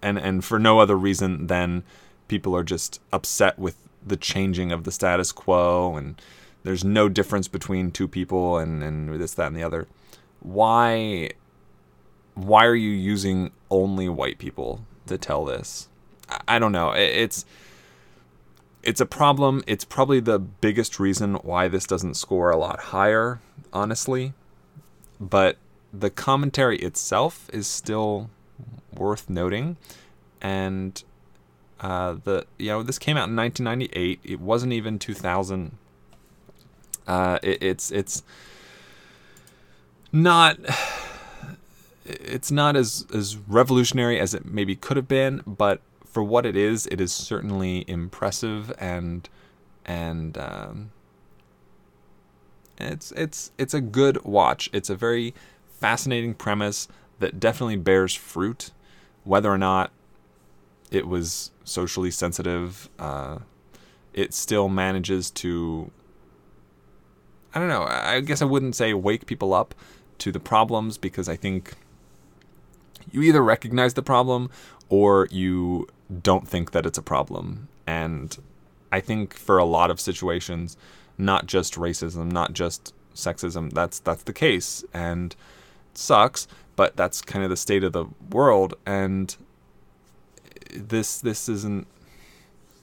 and 0.01 0.17
and 0.17 0.43
for 0.45 0.59
no 0.59 0.79
other 0.79 0.95
reason 0.97 1.47
than 1.47 1.83
people 2.27 2.55
are 2.55 2.63
just 2.63 3.01
upset 3.11 3.57
with 3.57 3.75
the 4.05 4.17
changing 4.17 4.71
of 4.71 4.83
the 4.83 4.91
status 4.91 5.31
quo 5.31 5.95
and 5.95 6.21
there's 6.63 6.83
no 6.83 7.07
difference 7.09 7.47
between 7.47 7.91
two 7.91 8.07
people 8.07 8.57
and 8.57 8.83
and 8.83 9.19
this 9.19 9.33
that 9.33 9.47
and 9.47 9.55
the 9.55 9.63
other 9.63 9.87
why 10.41 11.29
why 12.35 12.65
are 12.65 12.75
you 12.75 12.91
using 12.91 13.51
only 13.71 14.07
white 14.07 14.37
people 14.37 14.85
to 15.07 15.17
tell 15.17 15.43
this? 15.43 15.87
I- 16.29 16.41
i 16.55 16.59
don't 16.59 16.71
know. 16.71 16.91
It- 16.91 17.15
it's 17.15 17.45
it's 18.87 19.01
a 19.01 19.05
problem. 19.05 19.63
It's 19.67 19.83
probably 19.83 20.21
the 20.21 20.39
biggest 20.39 20.97
reason 20.97 21.35
why 21.35 21.67
this 21.67 21.85
doesn't 21.85 22.13
score 22.13 22.49
a 22.49 22.57
lot 22.57 22.79
higher 22.79 23.41
honestly. 23.73 24.33
But 25.19 25.57
the 25.93 26.09
commentary 26.09 26.77
itself 26.79 27.49
is 27.51 27.67
still 27.67 28.29
worth 28.95 29.29
noting. 29.29 29.75
And 30.41 31.03
uh, 31.81 32.15
the 32.23 32.45
you 32.57 32.69
know 32.69 32.81
this 32.81 32.97
came 32.97 33.17
out 33.17 33.29
in 33.29 33.35
1998 33.35 34.19
it 34.23 34.39
wasn't 34.39 34.73
even 34.73 34.97
2000 34.97 35.77
uh, 37.07 37.37
it, 37.43 37.61
it's 37.61 37.91
it's 37.91 38.23
not 40.11 40.57
it's 42.05 42.49
not 42.49 42.75
as 42.75 43.05
as 43.13 43.37
revolutionary 43.37 44.19
as 44.19 44.33
it 44.33 44.45
maybe 44.45 44.75
could 44.75 44.97
have 44.97 45.07
been 45.07 45.43
but 45.45 45.79
for 46.17 46.23
what 46.23 46.47
it 46.47 46.55
is 46.55 46.87
it 46.87 46.99
is 46.99 47.13
certainly 47.13 47.85
impressive 47.87 48.73
and 48.79 49.29
and 49.85 50.35
um, 50.35 50.89
it's 52.79 53.11
it's 53.11 53.51
it's 53.59 53.75
a 53.75 53.81
good 53.81 54.23
watch. 54.25 54.67
It's 54.73 54.89
a 54.89 54.95
very 54.95 55.35
fascinating 55.79 56.33
premise 56.33 56.87
that 57.19 57.39
definitely 57.39 57.75
bears 57.75 58.15
fruit, 58.15 58.71
whether 59.25 59.51
or 59.51 59.59
not 59.59 59.91
it 60.89 61.07
was 61.07 61.51
socially 61.63 62.09
sensitive. 62.09 62.89
Uh, 62.97 63.37
it 64.11 64.33
still 64.33 64.69
manages 64.69 65.29
to. 65.29 65.91
I 67.53 67.59
don't 67.59 67.69
know. 67.69 67.83
I 67.83 68.21
guess 68.21 68.41
I 68.41 68.45
wouldn't 68.45 68.75
say 68.75 68.91
wake 68.95 69.27
people 69.27 69.53
up 69.53 69.75
to 70.17 70.31
the 70.31 70.39
problems 70.39 70.97
because 70.97 71.29
I 71.29 71.35
think 71.35 71.73
you 73.11 73.21
either 73.21 73.43
recognize 73.43 73.93
the 73.93 74.01
problem 74.01 74.49
or 74.89 75.27
you 75.29 75.87
don't 76.21 76.47
think 76.47 76.71
that 76.71 76.85
it's 76.85 76.97
a 76.97 77.01
problem. 77.03 77.67
And 77.85 78.37
I 78.91 78.99
think 78.99 79.33
for 79.33 79.57
a 79.57 79.65
lot 79.65 79.91
of 79.91 79.99
situations, 79.99 80.77
not 81.17 81.45
just 81.45 81.75
racism, 81.75 82.31
not 82.31 82.53
just 82.53 82.93
sexism, 83.13 83.71
that's 83.73 83.99
that's 83.99 84.23
the 84.23 84.33
case. 84.33 84.83
And 84.93 85.35
it 85.91 85.97
sucks, 85.97 86.47
but 86.75 86.95
that's 86.95 87.21
kind 87.21 87.43
of 87.43 87.49
the 87.49 87.57
state 87.57 87.83
of 87.83 87.93
the 87.93 88.05
world 88.29 88.75
and 88.85 89.35
this 90.73 91.19
this 91.19 91.47
isn't 91.49 91.87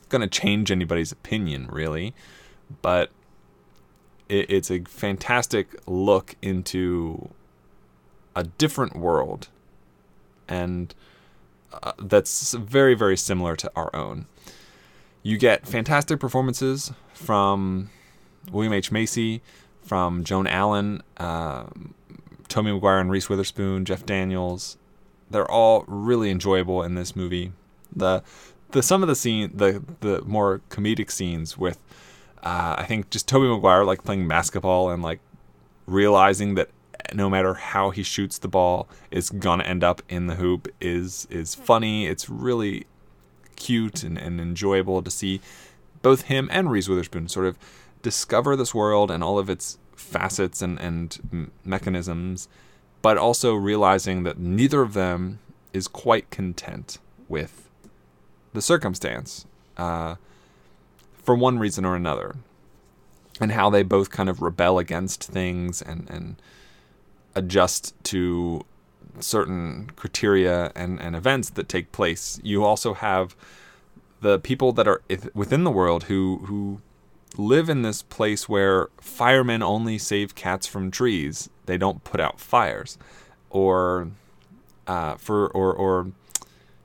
going 0.08 0.22
to 0.22 0.28
change 0.28 0.70
anybody's 0.70 1.12
opinion 1.12 1.68
really, 1.70 2.14
but 2.82 3.10
it, 4.28 4.50
it's 4.50 4.70
a 4.70 4.80
fantastic 4.84 5.74
look 5.86 6.36
into 6.42 7.30
a 8.36 8.44
different 8.44 8.96
world 8.96 9.48
and 10.48 10.94
uh, 11.82 11.92
that's 11.98 12.54
very 12.54 12.94
very 12.94 13.16
similar 13.16 13.56
to 13.56 13.70
our 13.76 13.94
own. 13.94 14.26
You 15.22 15.38
get 15.38 15.66
fantastic 15.66 16.20
performances 16.20 16.92
from 17.12 17.90
william 18.52 18.74
h. 18.74 18.92
Macy 18.92 19.40
from 19.80 20.22
joan 20.22 20.46
allen 20.46 21.02
uh, 21.16 21.64
Tobey 22.48 22.72
Maguire 22.72 23.00
and 23.00 23.10
Reese 23.10 23.28
Witherspoon, 23.28 23.84
Jeff 23.84 24.06
Daniels, 24.06 24.76
they're 25.30 25.50
all 25.50 25.84
really 25.88 26.30
enjoyable 26.30 26.82
in 26.82 26.94
this 26.94 27.16
movie. 27.16 27.52
The 27.94 28.22
the 28.70 28.82
some 28.82 29.02
of 29.02 29.08
the 29.08 29.14
scene 29.14 29.50
the 29.54 29.82
the 30.00 30.22
more 30.22 30.60
comedic 30.68 31.10
scenes 31.10 31.56
with 31.56 31.78
uh, 32.42 32.76
I 32.78 32.84
think 32.84 33.10
just 33.10 33.26
Tobey 33.26 33.48
Maguire 33.48 33.84
like 33.84 34.04
playing 34.04 34.28
basketball 34.28 34.90
and 34.90 35.02
like 35.02 35.20
realizing 35.86 36.54
that 36.54 36.68
no 37.12 37.28
matter 37.28 37.54
how 37.54 37.90
he 37.90 38.02
shoots 38.02 38.38
the 38.38 38.48
ball, 38.48 38.88
it's 39.10 39.30
gonna 39.30 39.64
end 39.64 39.84
up 39.84 40.02
in 40.08 40.26
the 40.26 40.36
hoop 40.36 40.68
is 40.80 41.26
is 41.30 41.54
funny. 41.54 42.06
It's 42.06 42.28
really 42.28 42.86
cute 43.56 44.02
and, 44.02 44.18
and 44.18 44.40
enjoyable 44.40 45.02
to 45.02 45.10
see 45.10 45.40
both 46.02 46.22
him 46.22 46.48
and 46.52 46.70
Reese 46.70 46.88
Witherspoon 46.88 47.28
sort 47.28 47.46
of 47.46 47.58
discover 48.02 48.56
this 48.56 48.74
world 48.74 49.10
and 49.10 49.24
all 49.24 49.38
of 49.38 49.48
its 49.48 49.78
facets 49.96 50.60
and, 50.60 50.78
and 50.78 51.50
mechanisms, 51.64 52.48
but 53.00 53.16
also 53.16 53.54
realizing 53.54 54.22
that 54.24 54.38
neither 54.38 54.82
of 54.82 54.92
them 54.92 55.38
is 55.72 55.88
quite 55.88 56.30
content 56.30 56.98
with 57.28 57.68
the 58.52 58.62
circumstance 58.62 59.46
uh, 59.76 60.16
for 61.14 61.34
one 61.34 61.58
reason 61.58 61.84
or 61.84 61.96
another. 61.96 62.36
And 63.40 63.50
how 63.50 63.68
they 63.68 63.82
both 63.82 64.10
kind 64.10 64.28
of 64.28 64.40
rebel 64.42 64.78
against 64.78 65.24
things 65.24 65.82
and, 65.82 66.08
and 66.08 66.36
adjust 67.34 67.94
to 68.04 68.64
certain 69.20 69.90
criteria 69.96 70.72
and, 70.74 71.00
and 71.00 71.14
events 71.14 71.50
that 71.50 71.68
take 71.68 71.92
place. 71.92 72.40
You 72.42 72.64
also 72.64 72.94
have 72.94 73.36
the 74.20 74.38
people 74.38 74.72
that 74.72 74.88
are 74.88 75.02
within 75.34 75.64
the 75.64 75.70
world 75.70 76.04
who, 76.04 76.44
who 76.46 76.80
live 77.36 77.68
in 77.68 77.82
this 77.82 78.02
place 78.02 78.48
where 78.48 78.88
firemen 79.00 79.62
only 79.62 79.98
save 79.98 80.34
cats 80.34 80.66
from 80.66 80.90
trees. 80.90 81.48
They 81.66 81.76
don't 81.76 82.04
put 82.04 82.20
out 82.20 82.40
fires, 82.40 82.98
or 83.50 84.08
uh, 84.86 85.16
for 85.16 85.48
or 85.48 85.72
or 85.72 86.12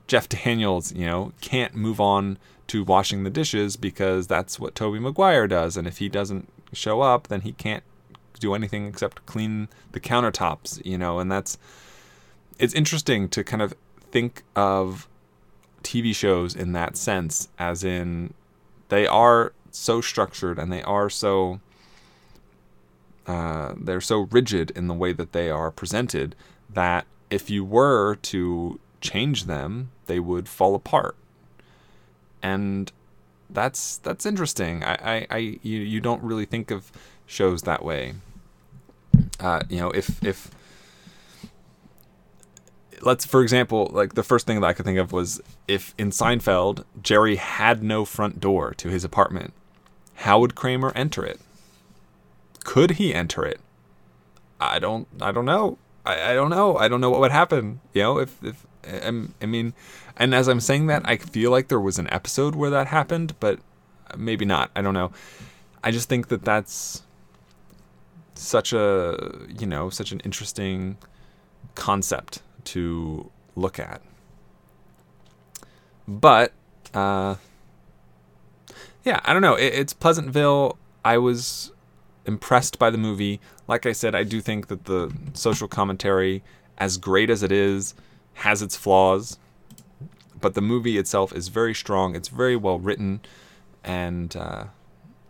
Jeff 0.06 0.28
Daniels, 0.28 0.92
you 0.92 1.06
know, 1.06 1.32
can't 1.40 1.74
move 1.74 2.00
on 2.00 2.38
to 2.68 2.84
washing 2.84 3.24
the 3.24 3.30
dishes 3.30 3.76
because 3.76 4.26
that's 4.26 4.60
what 4.60 4.74
Tobey 4.74 5.00
Maguire 5.00 5.46
does, 5.46 5.76
and 5.76 5.88
if 5.88 5.98
he 5.98 6.08
doesn't 6.08 6.48
show 6.72 7.00
up, 7.00 7.28
then 7.28 7.40
he 7.40 7.52
can't 7.52 7.82
do 8.40 8.54
anything 8.54 8.86
except 8.86 9.24
clean 9.26 9.68
the 9.92 10.00
countertops, 10.00 10.84
you 10.84 10.98
know, 10.98 11.18
and 11.18 11.30
that's 11.30 11.58
it's 12.58 12.74
interesting 12.74 13.28
to 13.30 13.44
kind 13.44 13.62
of 13.62 13.74
think 14.10 14.42
of 14.56 15.08
TV 15.82 16.14
shows 16.14 16.54
in 16.54 16.72
that 16.72 16.96
sense, 16.96 17.48
as 17.58 17.84
in 17.84 18.34
they 18.88 19.06
are 19.06 19.52
so 19.70 20.00
structured 20.00 20.58
and 20.58 20.72
they 20.72 20.82
are 20.82 21.08
so 21.08 21.60
uh, 23.26 23.74
they're 23.76 24.00
so 24.00 24.26
rigid 24.30 24.70
in 24.72 24.88
the 24.88 24.94
way 24.94 25.12
that 25.12 25.32
they 25.32 25.50
are 25.50 25.70
presented 25.70 26.34
that 26.68 27.06
if 27.30 27.48
you 27.48 27.64
were 27.64 28.16
to 28.16 28.80
change 29.00 29.44
them, 29.44 29.90
they 30.06 30.18
would 30.18 30.48
fall 30.48 30.74
apart. 30.74 31.16
And 32.42 32.90
that's 33.48 33.98
that's 33.98 34.26
interesting. 34.26 34.82
I, 34.84 34.94
I, 34.94 35.26
I 35.30 35.36
you, 35.38 35.80
you 35.80 36.00
don't 36.00 36.22
really 36.22 36.44
think 36.44 36.70
of 36.70 36.90
shows 37.26 37.62
that 37.62 37.84
way. 37.84 38.14
Uh, 39.40 39.62
you 39.68 39.78
know, 39.78 39.90
if 39.90 40.22
if 40.22 40.50
let's 43.02 43.24
for 43.24 43.42
example, 43.42 43.88
like 43.92 44.14
the 44.14 44.22
first 44.22 44.46
thing 44.46 44.60
that 44.60 44.66
I 44.66 44.72
could 44.72 44.84
think 44.84 44.98
of 44.98 45.12
was 45.12 45.40
if 45.66 45.94
in 45.98 46.10
Seinfeld 46.10 46.84
Jerry 47.02 47.36
had 47.36 47.82
no 47.82 48.04
front 48.04 48.40
door 48.40 48.74
to 48.74 48.88
his 48.88 49.04
apartment, 49.04 49.52
how 50.16 50.40
would 50.40 50.54
Kramer 50.54 50.92
enter 50.94 51.24
it? 51.24 51.40
Could 52.64 52.92
he 52.92 53.14
enter 53.14 53.44
it? 53.44 53.60
I 54.60 54.78
don't. 54.78 55.08
I 55.20 55.32
don't 55.32 55.46
know. 55.46 55.78
I, 56.04 56.32
I 56.32 56.34
don't 56.34 56.50
know. 56.50 56.76
I 56.76 56.88
don't 56.88 57.00
know 57.00 57.10
what 57.10 57.20
would 57.20 57.32
happen. 57.32 57.80
You 57.94 58.02
know, 58.02 58.18
if 58.18 58.42
if 58.44 58.66
I, 58.86 59.26
I 59.40 59.46
mean, 59.46 59.74
and 60.16 60.34
as 60.34 60.48
I'm 60.48 60.60
saying 60.60 60.86
that, 60.88 61.02
I 61.04 61.16
feel 61.16 61.50
like 61.50 61.68
there 61.68 61.80
was 61.80 61.98
an 61.98 62.12
episode 62.12 62.54
where 62.54 62.70
that 62.70 62.88
happened, 62.88 63.34
but 63.40 63.60
maybe 64.16 64.44
not. 64.44 64.70
I 64.76 64.82
don't 64.82 64.94
know. 64.94 65.12
I 65.82 65.90
just 65.90 66.08
think 66.08 66.28
that 66.28 66.44
that's 66.44 67.02
such 68.40 68.72
a 68.72 69.46
you 69.58 69.66
know 69.66 69.90
such 69.90 70.12
an 70.12 70.20
interesting 70.20 70.96
concept 71.74 72.42
to 72.64 73.30
look 73.54 73.78
at. 73.78 74.00
But 76.08 76.52
uh, 76.94 77.36
yeah, 79.04 79.20
I 79.24 79.32
don't 79.32 79.42
know. 79.42 79.54
It, 79.54 79.74
it's 79.74 79.92
Pleasantville. 79.92 80.78
I 81.04 81.18
was 81.18 81.72
impressed 82.26 82.78
by 82.78 82.90
the 82.90 82.98
movie. 82.98 83.40
Like 83.68 83.86
I 83.86 83.92
said, 83.92 84.14
I 84.14 84.24
do 84.24 84.40
think 84.40 84.68
that 84.68 84.86
the 84.86 85.12
social 85.34 85.68
commentary, 85.68 86.42
as 86.78 86.96
great 86.96 87.30
as 87.30 87.42
it 87.42 87.52
is, 87.52 87.94
has 88.34 88.62
its 88.62 88.76
flaws. 88.76 89.38
But 90.40 90.54
the 90.54 90.62
movie 90.62 90.96
itself 90.96 91.34
is 91.34 91.48
very 91.48 91.74
strong. 91.74 92.16
It's 92.16 92.28
very 92.28 92.56
well 92.56 92.78
written 92.78 93.20
and 93.84 94.34
uh, 94.34 94.64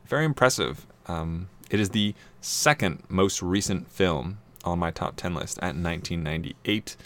very 0.06 0.24
impressive. 0.24 0.86
Um, 1.06 1.48
it 1.70 1.80
is 1.80 1.90
the 1.90 2.14
second 2.40 3.02
most 3.08 3.42
recent 3.42 3.90
film 3.90 4.38
on 4.64 4.78
my 4.78 4.90
top 4.90 5.16
10 5.16 5.34
list 5.34 5.58
at 5.58 5.76
1998. 5.76 6.96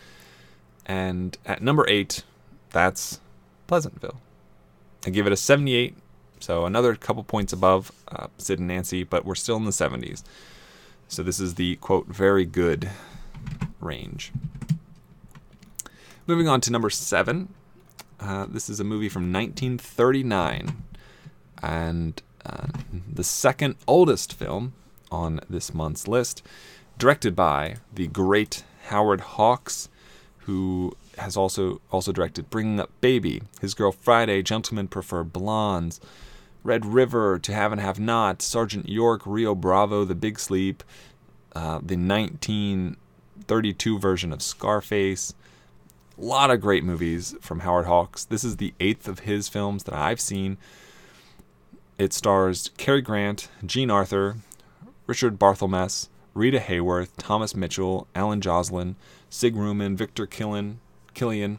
And 0.86 1.36
at 1.46 1.62
number 1.62 1.88
8, 1.88 2.22
that's 2.70 3.20
Pleasantville. 3.66 4.20
I 5.06 5.10
give 5.10 5.26
it 5.26 5.32
a 5.32 5.36
78 5.36 5.96
so 6.44 6.66
another 6.66 6.94
couple 6.94 7.24
points 7.24 7.54
above 7.54 7.90
uh, 8.08 8.26
Sid 8.36 8.58
and 8.58 8.68
Nancy, 8.68 9.02
but 9.02 9.24
we're 9.24 9.34
still 9.34 9.56
in 9.56 9.64
the 9.64 9.70
70s. 9.70 10.22
So 11.08 11.22
this 11.22 11.40
is 11.40 11.54
the 11.54 11.76
quote, 11.76 12.06
very 12.06 12.44
good 12.44 12.90
range. 13.80 14.30
Moving 16.26 16.46
on 16.46 16.60
to 16.60 16.70
number 16.70 16.90
seven. 16.90 17.48
Uh, 18.20 18.44
this 18.44 18.68
is 18.68 18.78
a 18.78 18.84
movie 18.84 19.08
from 19.08 19.32
1939 19.32 20.82
and 21.62 22.22
uh, 22.44 22.66
the 23.10 23.24
second 23.24 23.76
oldest 23.88 24.34
film 24.34 24.74
on 25.10 25.40
this 25.48 25.74
month's 25.74 26.08
list, 26.08 26.42
directed 26.98 27.34
by 27.34 27.76
the 27.92 28.06
great 28.06 28.64
Howard 28.86 29.20
Hawks, 29.20 29.88
who 30.40 30.92
has 31.18 31.36
also 31.36 31.80
also 31.90 32.12
directed 32.12 32.50
Bringing 32.50 32.80
Up 32.80 32.90
Baby, 33.00 33.42
His 33.60 33.74
Girl 33.74 33.92
Friday, 33.92 34.42
Gentlemen 34.42 34.88
Prefer 34.88 35.24
Blondes, 35.24 36.00
Red 36.62 36.86
River, 36.86 37.38
To 37.38 37.52
Have 37.52 37.72
and 37.72 37.80
Have 37.80 38.00
Not, 38.00 38.42
Sergeant 38.42 38.88
York, 38.88 39.22
Rio 39.24 39.54
Bravo, 39.54 40.04
The 40.04 40.14
Big 40.14 40.38
Sleep, 40.38 40.82
uh, 41.54 41.78
the 41.82 41.96
1932 41.96 43.98
version 43.98 44.32
of 44.32 44.42
Scarface. 44.42 45.34
A 46.16 46.24
lot 46.24 46.50
of 46.50 46.60
great 46.60 46.84
movies 46.84 47.34
from 47.40 47.60
Howard 47.60 47.86
Hawks. 47.86 48.24
This 48.24 48.44
is 48.44 48.56
the 48.56 48.74
eighth 48.80 49.08
of 49.08 49.20
his 49.20 49.48
films 49.48 49.84
that 49.84 49.94
I've 49.94 50.20
seen. 50.20 50.58
It 51.98 52.12
stars 52.12 52.70
Cary 52.76 53.02
Grant, 53.02 53.48
Jean 53.64 53.90
Arthur, 53.90 54.36
Richard 55.06 55.38
Barthelmess, 55.38 56.08
Rita 56.34 56.58
Hayworth, 56.58 57.10
Thomas 57.18 57.54
Mitchell, 57.54 58.06
Allyn 58.14 58.40
Joslyn, 58.40 58.96
Sig 59.30 59.54
Ruman, 59.54 59.96
Victor 59.96 60.26
Killen, 60.26 60.76
Kilian, 61.14 61.58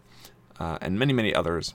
uh, 0.60 0.78
and 0.82 1.00
many, 1.00 1.14
many 1.14 1.34
others 1.34 1.74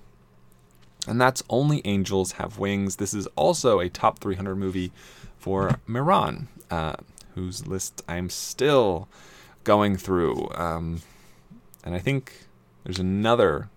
and 1.06 1.20
that's 1.20 1.42
Only 1.48 1.80
Angels 1.84 2.32
Have 2.32 2.58
Wings. 2.58 2.96
This 2.96 3.14
is 3.14 3.26
also 3.28 3.80
a 3.80 3.88
top 3.88 4.18
300 4.18 4.56
movie 4.56 4.92
for 5.38 5.80
Miran, 5.86 6.48
uh, 6.70 6.96
whose 7.34 7.66
list 7.66 8.02
I'm 8.08 8.28
still 8.28 9.08
going 9.64 9.96
through. 9.96 10.48
Um, 10.54 11.02
and 11.84 11.94
I 11.94 11.98
think 11.98 12.46
there's 12.84 12.98
another, 12.98 13.68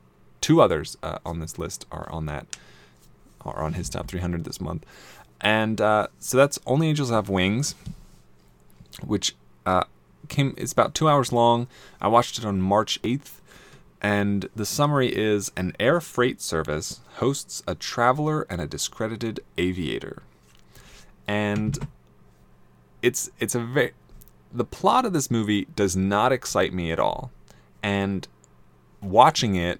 two 0.41 0.61
others 0.61 0.97
uh, 1.01 1.19
on 1.25 1.39
this 1.39 1.57
list 1.57 1.85
are 1.91 2.09
on 2.11 2.25
that, 2.25 2.57
are 3.41 3.63
on 3.63 3.73
his 3.73 3.89
top 3.89 4.07
300 4.07 4.43
this 4.43 4.59
month. 4.59 4.85
And 5.43 5.81
uh, 5.81 6.07
so 6.19 6.37
that's 6.37 6.57
Only 6.65 6.87
Angels 6.87 7.09
Have 7.09 7.27
Wings, 7.27 7.75
which 9.05 9.35
uh, 9.65 9.83
came, 10.29 10.55
it's 10.57 10.71
about 10.71 10.95
two 10.95 11.09
hours 11.09 11.33
long. 11.33 11.67
I 12.01 12.07
watched 12.07 12.39
it 12.39 12.45
on 12.45 12.61
March 12.61 13.01
8th 13.01 13.41
And 14.01 14.49
the 14.55 14.65
summary 14.65 15.13
is 15.13 15.51
an 15.57 15.73
air 15.79 15.99
freight 15.99 16.41
service 16.41 17.01
hosts 17.15 17.61
a 17.67 17.75
traveler 17.75 18.47
and 18.49 18.61
a 18.61 18.67
discredited 18.67 19.41
aviator. 19.57 20.23
And 21.27 21.87
it's 23.01 23.29
it's 23.39 23.55
a 23.55 23.59
very 23.59 23.91
the 24.53 24.65
plot 24.65 25.05
of 25.05 25.13
this 25.13 25.31
movie 25.31 25.67
does 25.75 25.95
not 25.95 26.31
excite 26.31 26.73
me 26.73 26.91
at 26.91 26.99
all. 26.99 27.31
And 27.81 28.27
watching 29.01 29.55
it 29.55 29.79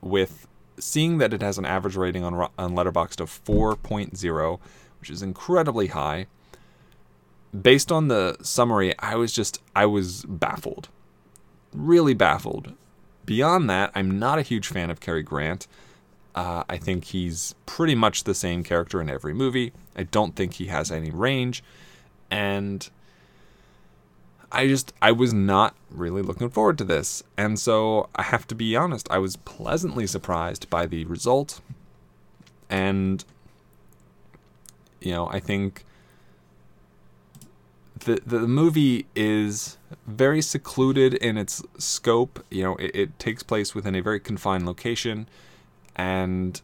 with 0.00 0.46
seeing 0.78 1.18
that 1.18 1.32
it 1.32 1.42
has 1.42 1.58
an 1.58 1.64
average 1.64 1.96
rating 1.96 2.24
on 2.24 2.34
on 2.34 2.74
Letterboxd 2.74 3.20
of 3.20 3.44
4.0, 3.44 4.58
which 5.00 5.10
is 5.10 5.22
incredibly 5.22 5.88
high. 5.88 6.26
Based 7.58 7.90
on 7.90 8.08
the 8.08 8.36
summary, 8.42 8.94
I 8.98 9.16
was 9.16 9.32
just 9.32 9.60
I 9.74 9.86
was 9.86 10.24
baffled. 10.28 10.88
Really 11.72 12.14
baffled. 12.14 12.74
Beyond 13.26 13.68
that, 13.70 13.90
I'm 13.94 14.18
not 14.18 14.38
a 14.38 14.42
huge 14.42 14.68
fan 14.68 14.90
of 14.90 15.00
Cary 15.00 15.22
Grant. 15.22 15.66
Uh, 16.34 16.62
I 16.68 16.76
think 16.76 17.06
he's 17.06 17.54
pretty 17.66 17.94
much 17.94 18.24
the 18.24 18.34
same 18.34 18.62
character 18.62 19.00
in 19.00 19.10
every 19.10 19.34
movie. 19.34 19.72
I 19.96 20.04
don't 20.04 20.36
think 20.36 20.54
he 20.54 20.66
has 20.66 20.92
any 20.92 21.10
range, 21.10 21.62
and 22.30 22.88
I 24.52 24.66
just 24.66 24.92
I 25.00 25.12
was 25.12 25.32
not 25.32 25.74
really 25.90 26.22
looking 26.22 26.50
forward 26.50 26.78
to 26.78 26.84
this. 26.84 27.22
And 27.36 27.58
so 27.58 28.08
I 28.14 28.22
have 28.22 28.46
to 28.48 28.54
be 28.54 28.76
honest, 28.76 29.08
I 29.10 29.18
was 29.18 29.36
pleasantly 29.36 30.06
surprised 30.06 30.70
by 30.70 30.86
the 30.86 31.04
result. 31.04 31.60
And 32.68 33.24
you 35.00 35.12
know, 35.12 35.28
I 35.28 35.40
think 35.40 35.84
the 38.00 38.20
the 38.24 38.40
movie 38.40 39.06
is 39.14 39.78
very 40.06 40.42
secluded 40.42 41.14
in 41.14 41.36
its 41.36 41.62
scope. 41.78 42.44
You 42.50 42.62
know, 42.64 42.76
it, 42.76 42.90
it 42.94 43.18
takes 43.18 43.42
place 43.42 43.74
within 43.74 43.94
a 43.94 44.00
very 44.00 44.20
confined 44.20 44.66
location 44.66 45.28
and 45.96 46.60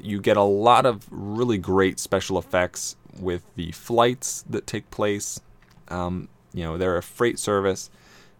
you 0.00 0.20
get 0.20 0.36
a 0.36 0.42
lot 0.42 0.86
of 0.86 1.06
really 1.10 1.58
great 1.58 1.98
special 1.98 2.38
effects 2.38 2.96
with 3.18 3.42
the 3.56 3.72
flights 3.72 4.44
that 4.48 4.66
take 4.66 4.90
place. 4.90 5.40
Um, 5.88 6.28
you 6.52 6.62
know, 6.62 6.76
they're 6.76 6.96
a 6.96 7.02
freight 7.02 7.38
service. 7.38 7.90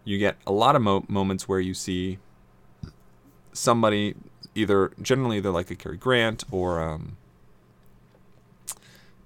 You 0.03 0.17
get 0.17 0.37
a 0.47 0.51
lot 0.51 0.75
of 0.75 0.81
mo- 0.81 1.05
moments 1.07 1.47
where 1.47 1.59
you 1.59 1.73
see 1.73 2.19
somebody 3.51 4.15
either 4.55 4.91
generally 5.01 5.39
they're 5.39 5.51
like 5.51 5.71
a 5.71 5.75
Cary 5.75 5.97
Grant 5.97 6.43
or 6.51 6.81
um, 6.81 7.17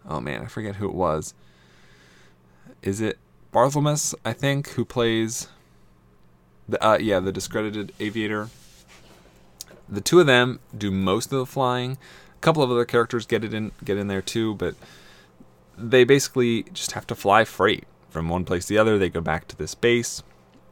oh 0.08 0.20
man, 0.20 0.42
I 0.42 0.46
forget 0.46 0.76
who 0.76 0.88
it 0.88 0.96
was. 0.96 1.34
Is 2.82 3.02
it 3.02 3.18
Barthelmess? 3.52 4.14
I 4.26 4.34
think 4.34 4.70
who 4.72 4.86
plays 4.86 5.48
the 6.68 6.84
uh, 6.86 6.98
yeah 6.98 7.20
the 7.20 7.32
discredited 7.32 7.94
aviator. 8.00 8.50
The 9.90 10.02
two 10.02 10.20
of 10.20 10.28
them 10.28 10.60
do 10.76 10.92
most 10.92 11.32
of 11.32 11.40
the 11.40 11.46
flying. 11.46 11.98
A 12.36 12.42
couple 12.42 12.64
of 12.64 12.72
other 12.72 12.86
characters 12.86 13.26
get 13.26 13.44
it 13.44 13.54
in 13.54 13.72
get 13.84 13.98
in 13.98 14.08
there 14.08 14.22
too, 14.22 14.56
but 14.56 14.76
they 15.78 16.04
basically 16.04 16.64
just 16.74 16.92
have 16.94 17.08
to 17.08 17.16
fly 17.16 17.46
freight 17.46 17.86
from 18.10 18.30
one 18.30 18.46
place 18.46 18.66
to 18.66 18.74
the 18.74 18.78
other. 18.78 18.98
They 18.98 19.10
go 19.10 19.22
back 19.22 19.48
to 19.50 19.58
this 19.58 19.76
base. 19.76 20.24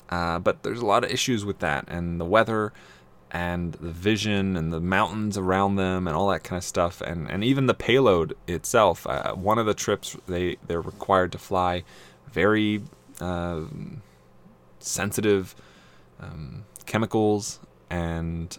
Uh, 0.09 0.37
but 0.39 0.63
there's 0.63 0.81
a 0.81 0.85
lot 0.85 1.05
of 1.05 1.09
issues 1.09 1.45
with 1.45 1.59
that, 1.59 1.85
and 1.87 2.19
the 2.19 2.25
weather, 2.25 2.73
and 3.31 3.73
the 3.73 3.91
vision, 3.91 4.57
and 4.57 4.73
the 4.73 4.81
mountains 4.81 5.37
around 5.37 5.77
them, 5.77 6.07
and 6.07 6.15
all 6.15 6.29
that 6.29 6.43
kind 6.43 6.57
of 6.57 6.63
stuff, 6.63 7.01
and, 7.01 7.29
and 7.31 7.43
even 7.43 7.65
the 7.65 7.73
payload 7.73 8.35
itself. 8.47 9.07
Uh, 9.07 9.33
one 9.33 9.57
of 9.57 9.65
the 9.65 9.73
trips 9.73 10.17
they 10.27 10.57
they're 10.67 10.81
required 10.81 11.31
to 11.31 11.37
fly 11.37 11.83
very 12.31 12.81
uh, 13.19 13.61
sensitive 14.79 15.55
um, 16.19 16.65
chemicals, 16.85 17.59
and 17.89 18.57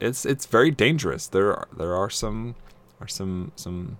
it's 0.00 0.26
it's 0.26 0.46
very 0.46 0.70
dangerous. 0.70 1.26
There 1.26 1.50
are, 1.54 1.68
there 1.76 1.94
are 1.94 2.10
some 2.10 2.54
are 3.00 3.08
some 3.08 3.52
some 3.56 3.98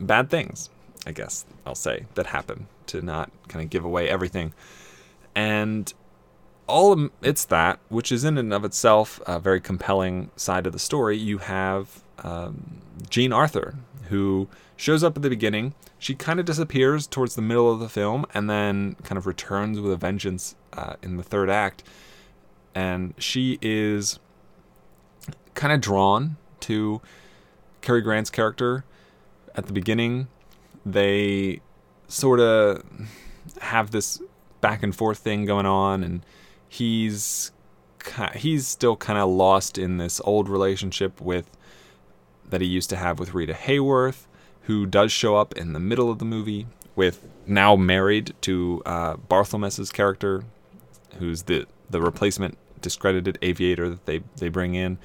bad 0.00 0.30
things, 0.30 0.70
I 1.06 1.12
guess 1.12 1.44
I'll 1.66 1.74
say, 1.74 2.06
that 2.14 2.26
happen 2.26 2.68
to 2.86 3.02
not 3.02 3.30
kind 3.48 3.64
of 3.64 3.70
give 3.70 3.84
away 3.84 4.08
everything. 4.08 4.54
And 5.34 5.92
all 6.68 6.92
of 6.92 7.10
it's 7.22 7.44
that, 7.46 7.80
which 7.88 8.12
is 8.12 8.24
in 8.24 8.38
and 8.38 8.52
of 8.52 8.64
itself 8.64 9.20
a 9.26 9.40
very 9.40 9.60
compelling 9.60 10.30
side 10.36 10.66
of 10.66 10.72
the 10.72 10.78
story. 10.78 11.16
You 11.16 11.38
have 11.38 12.02
um, 12.22 12.80
Jean 13.08 13.32
Arthur, 13.32 13.76
who 14.08 14.48
shows 14.76 15.02
up 15.02 15.16
at 15.16 15.22
the 15.22 15.30
beginning. 15.30 15.74
She 15.98 16.14
kind 16.14 16.38
of 16.38 16.46
disappears 16.46 17.06
towards 17.06 17.34
the 17.34 17.42
middle 17.42 17.72
of 17.72 17.80
the 17.80 17.88
film 17.88 18.24
and 18.32 18.48
then 18.48 18.96
kind 19.02 19.18
of 19.18 19.26
returns 19.26 19.80
with 19.80 19.92
a 19.92 19.96
vengeance 19.96 20.54
uh, 20.72 20.94
in 21.02 21.16
the 21.16 21.22
third 21.22 21.50
act. 21.50 21.82
And 22.74 23.14
she 23.18 23.58
is 23.60 24.20
kind 25.54 25.72
of 25.72 25.80
drawn 25.80 26.36
to 26.60 27.00
Cary 27.80 28.00
Grant's 28.00 28.30
character 28.30 28.84
at 29.54 29.66
the 29.66 29.72
beginning. 29.72 30.28
They 30.86 31.60
sort 32.06 32.38
of 32.40 32.84
have 33.60 33.90
this 33.90 34.22
back 34.60 34.82
and 34.82 34.94
forth 34.94 35.18
thing 35.18 35.44
going 35.44 35.66
on, 35.66 36.02
and 36.02 36.24
he's 36.68 37.50
he's 38.34 38.66
still 38.66 38.96
kind 38.96 39.18
of 39.18 39.28
lost 39.28 39.78
in 39.78 39.98
this 39.98 40.20
old 40.24 40.48
relationship 40.48 41.20
with 41.20 41.50
that 42.48 42.60
he 42.60 42.66
used 42.66 42.88
to 42.90 42.96
have 42.96 43.18
with 43.18 43.34
Rita 43.34 43.52
Hayworth, 43.52 44.26
who 44.62 44.86
does 44.86 45.12
show 45.12 45.36
up 45.36 45.56
in 45.56 45.72
the 45.72 45.80
middle 45.80 46.10
of 46.10 46.18
the 46.18 46.24
movie 46.24 46.66
with 46.96 47.26
now 47.46 47.76
married 47.76 48.34
to 48.42 48.82
uh, 48.86 49.16
Barthelmess's 49.16 49.92
character, 49.92 50.44
who's 51.18 51.42
the 51.44 51.66
the 51.90 52.00
replacement 52.00 52.56
discredited 52.80 53.38
aviator 53.42 53.88
that 53.88 54.06
they 54.06 54.22
they 54.36 54.48
bring 54.48 54.74
in, 54.74 54.98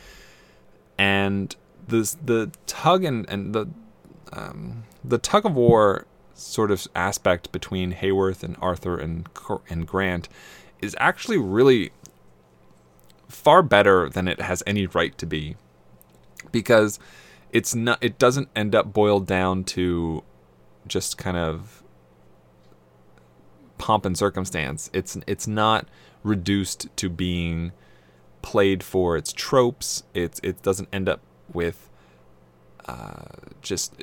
and 0.98 1.56
the 1.88 2.16
the 2.24 2.52
tug 2.66 3.04
and 3.04 3.28
and 3.30 3.54
the 3.54 3.68
um, 4.32 4.84
the 5.04 5.18
tug 5.18 5.46
of 5.46 5.56
war 5.56 6.06
sort 6.36 6.72
of 6.72 6.88
aspect 6.96 7.52
between 7.52 7.94
Hayworth 7.94 8.44
and 8.44 8.58
Arthur 8.62 8.98
and 8.98 9.28
and 9.70 9.86
Grant 9.86 10.28
is 10.84 10.96
actually 11.00 11.38
really 11.38 11.92
far 13.28 13.64
better 13.64 14.10
than 14.10 14.28
it 14.28 14.42
has 14.42 14.62
any 14.68 14.86
right 14.88 15.18
to 15.18 15.26
be. 15.26 15.56
Because 16.52 17.00
it's 17.52 17.74
not 17.74 17.98
it 18.02 18.20
doesn't 18.20 18.50
end 18.56 18.76
up 18.76 18.94
boiled 18.94 19.26
down 19.26 19.64
to 19.64 20.24
just 20.88 21.18
kind 21.18 21.38
of 21.38 21.84
pomp 23.78 24.06
and 24.06 24.18
circumstance. 24.18 24.90
It's 24.94 25.18
it's 25.26 25.48
not 25.48 25.88
reduced 26.24 26.88
to 26.98 27.10
being 27.10 27.72
played 28.42 28.84
for 28.84 29.18
its 29.18 29.34
tropes. 29.34 30.04
It's 30.14 30.40
it 30.44 30.62
doesn't 30.62 30.90
end 30.92 31.10
up 31.10 31.22
with 31.52 31.90
uh, 32.86 33.26
just 33.62 33.94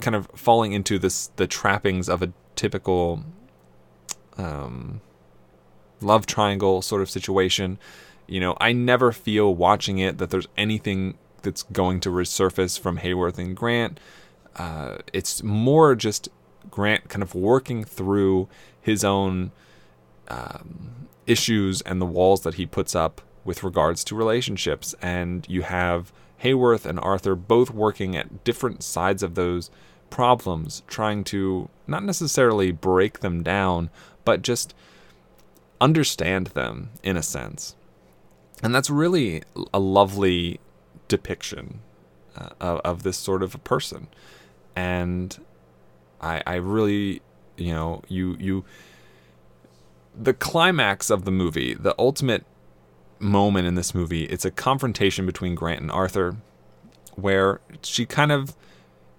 kind 0.00 0.14
of 0.14 0.28
falling 0.34 0.72
into 0.72 0.98
this 0.98 1.30
the 1.36 1.46
trappings 1.46 2.08
of 2.08 2.22
a 2.22 2.32
typical 2.56 3.24
um, 4.36 5.00
love 6.00 6.26
triangle 6.26 6.82
sort 6.82 7.02
of 7.02 7.10
situation. 7.10 7.78
You 8.26 8.40
know, 8.40 8.56
I 8.60 8.72
never 8.72 9.12
feel 9.12 9.54
watching 9.54 9.98
it 9.98 10.18
that 10.18 10.30
there's 10.30 10.48
anything 10.56 11.16
that's 11.42 11.62
going 11.64 12.00
to 12.00 12.10
resurface 12.10 12.78
from 12.78 12.98
Hayworth 12.98 13.38
and 13.38 13.56
Grant. 13.56 13.98
Uh, 14.56 14.98
it's 15.12 15.42
more 15.42 15.94
just 15.94 16.28
Grant 16.70 17.08
kind 17.08 17.22
of 17.22 17.34
working 17.34 17.84
through 17.84 18.48
his 18.80 19.04
own 19.04 19.52
um, 20.28 21.08
issues 21.26 21.80
and 21.82 22.00
the 22.00 22.06
walls 22.06 22.42
that 22.42 22.54
he 22.54 22.66
puts 22.66 22.94
up 22.94 23.20
with 23.44 23.62
regards 23.62 24.04
to 24.04 24.14
relationships. 24.14 24.94
And 25.00 25.46
you 25.48 25.62
have 25.62 26.12
Hayworth 26.42 26.84
and 26.84 26.98
Arthur 27.00 27.34
both 27.34 27.70
working 27.70 28.16
at 28.16 28.44
different 28.44 28.82
sides 28.82 29.22
of 29.22 29.34
those 29.34 29.70
problems, 30.10 30.82
trying 30.86 31.24
to 31.24 31.68
not 31.86 32.04
necessarily 32.04 32.72
break 32.72 33.20
them 33.20 33.42
down, 33.42 33.90
but 34.24 34.42
just 34.42 34.74
understand 35.80 36.48
them 36.48 36.90
in 37.02 37.16
a 37.16 37.22
sense. 37.22 37.76
And 38.62 38.74
that's 38.74 38.90
really 38.90 39.42
a 39.72 39.78
lovely 39.78 40.60
depiction 41.06 41.80
uh, 42.36 42.50
of, 42.60 42.80
of 42.80 43.02
this 43.02 43.16
sort 43.16 43.42
of 43.42 43.54
a 43.54 43.58
person. 43.58 44.08
And 44.74 45.38
I, 46.20 46.42
I 46.46 46.54
really, 46.56 47.22
you 47.56 47.72
know, 47.72 48.02
you, 48.08 48.36
you, 48.38 48.64
the 50.16 50.34
climax 50.34 51.10
of 51.10 51.24
the 51.24 51.30
movie, 51.30 51.74
the 51.74 51.94
ultimate 51.98 52.44
moment 53.20 53.66
in 53.66 53.74
this 53.74 53.94
movie, 53.94 54.24
it's 54.24 54.44
a 54.44 54.50
confrontation 54.50 55.26
between 55.26 55.54
Grant 55.54 55.80
and 55.80 55.90
Arthur 55.90 56.36
where 57.14 57.60
she 57.82 58.06
kind 58.06 58.30
of 58.30 58.56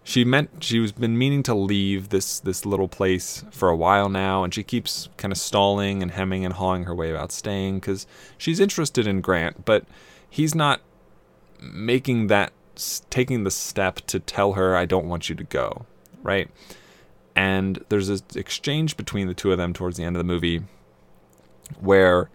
she 0.04 0.24
meant 0.24 0.64
she 0.64 0.80
was 0.80 0.92
been 0.92 1.18
meaning 1.18 1.44
to 1.44 1.54
leave 1.54 2.10
this 2.10 2.40
this 2.40 2.66
little 2.66 2.88
place 2.88 3.44
for 3.52 3.70
a 3.70 3.76
while 3.76 4.10
now 4.10 4.44
and 4.44 4.54
she 4.54 4.64
keeps 4.64 5.10
kind 5.18 5.32
of 5.32 5.38
stalling 5.38 6.02
and 6.02 6.12
hemming 6.12 6.46
and 6.46 6.56
hawing 6.56 6.86
her 6.86 6.96
way 6.96 7.12
about 7.12 7.32
staying 7.32 7.80
cuz 7.82 8.08
she's 8.38 8.60
interested 8.60 9.06
in 9.06 9.22
Grant 9.22 9.66
but 9.66 9.86
he's 10.30 10.56
not 10.56 10.82
making 11.62 12.28
that 12.28 12.52
taking 13.10 13.44
the 13.44 13.52
step 13.52 13.98
to 14.08 14.20
tell 14.20 14.54
her 14.54 14.76
I 14.76 14.86
don't 14.86 15.08
want 15.08 15.30
you 15.30 15.36
to 15.36 15.44
go 15.44 15.86
right? 16.24 16.50
And 17.36 17.84
there's 17.90 18.08
this 18.08 18.24
exchange 18.36 18.98
between 18.98 19.28
the 19.28 19.34
two 19.34 19.52
of 19.52 19.58
them 19.58 19.74
towards 19.74 19.98
the 19.98 20.04
end 20.04 20.16
of 20.16 20.20
the 20.20 20.26
movie 20.26 20.62
where 21.80 22.30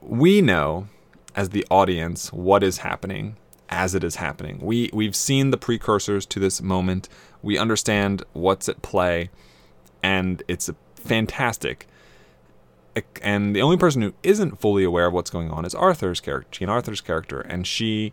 we 0.00 0.40
know 0.40 0.88
as 1.36 1.50
the 1.50 1.66
audience 1.70 2.32
what 2.32 2.62
is 2.62 2.78
happening 2.78 3.36
as 3.70 3.94
it 3.94 4.04
is 4.04 4.16
happening. 4.16 4.58
We 4.60 4.90
we've 4.92 5.16
seen 5.16 5.50
the 5.50 5.56
precursors 5.56 6.26
to 6.26 6.40
this 6.40 6.60
moment. 6.60 7.08
We 7.42 7.56
understand 7.56 8.24
what's 8.32 8.68
at 8.68 8.82
play, 8.82 9.30
and 10.02 10.42
it's 10.48 10.68
fantastic. 10.96 11.86
And 13.22 13.54
the 13.54 13.62
only 13.62 13.76
person 13.76 14.02
who 14.02 14.12
isn't 14.22 14.60
fully 14.60 14.84
aware 14.84 15.06
of 15.06 15.14
what's 15.14 15.30
going 15.30 15.50
on 15.50 15.64
is 15.64 15.74
Arthur's 15.74 16.20
character, 16.20 16.48
Jean 16.50 16.68
Arthur's 16.68 17.00
character, 17.00 17.40
and 17.40 17.66
she. 17.66 18.12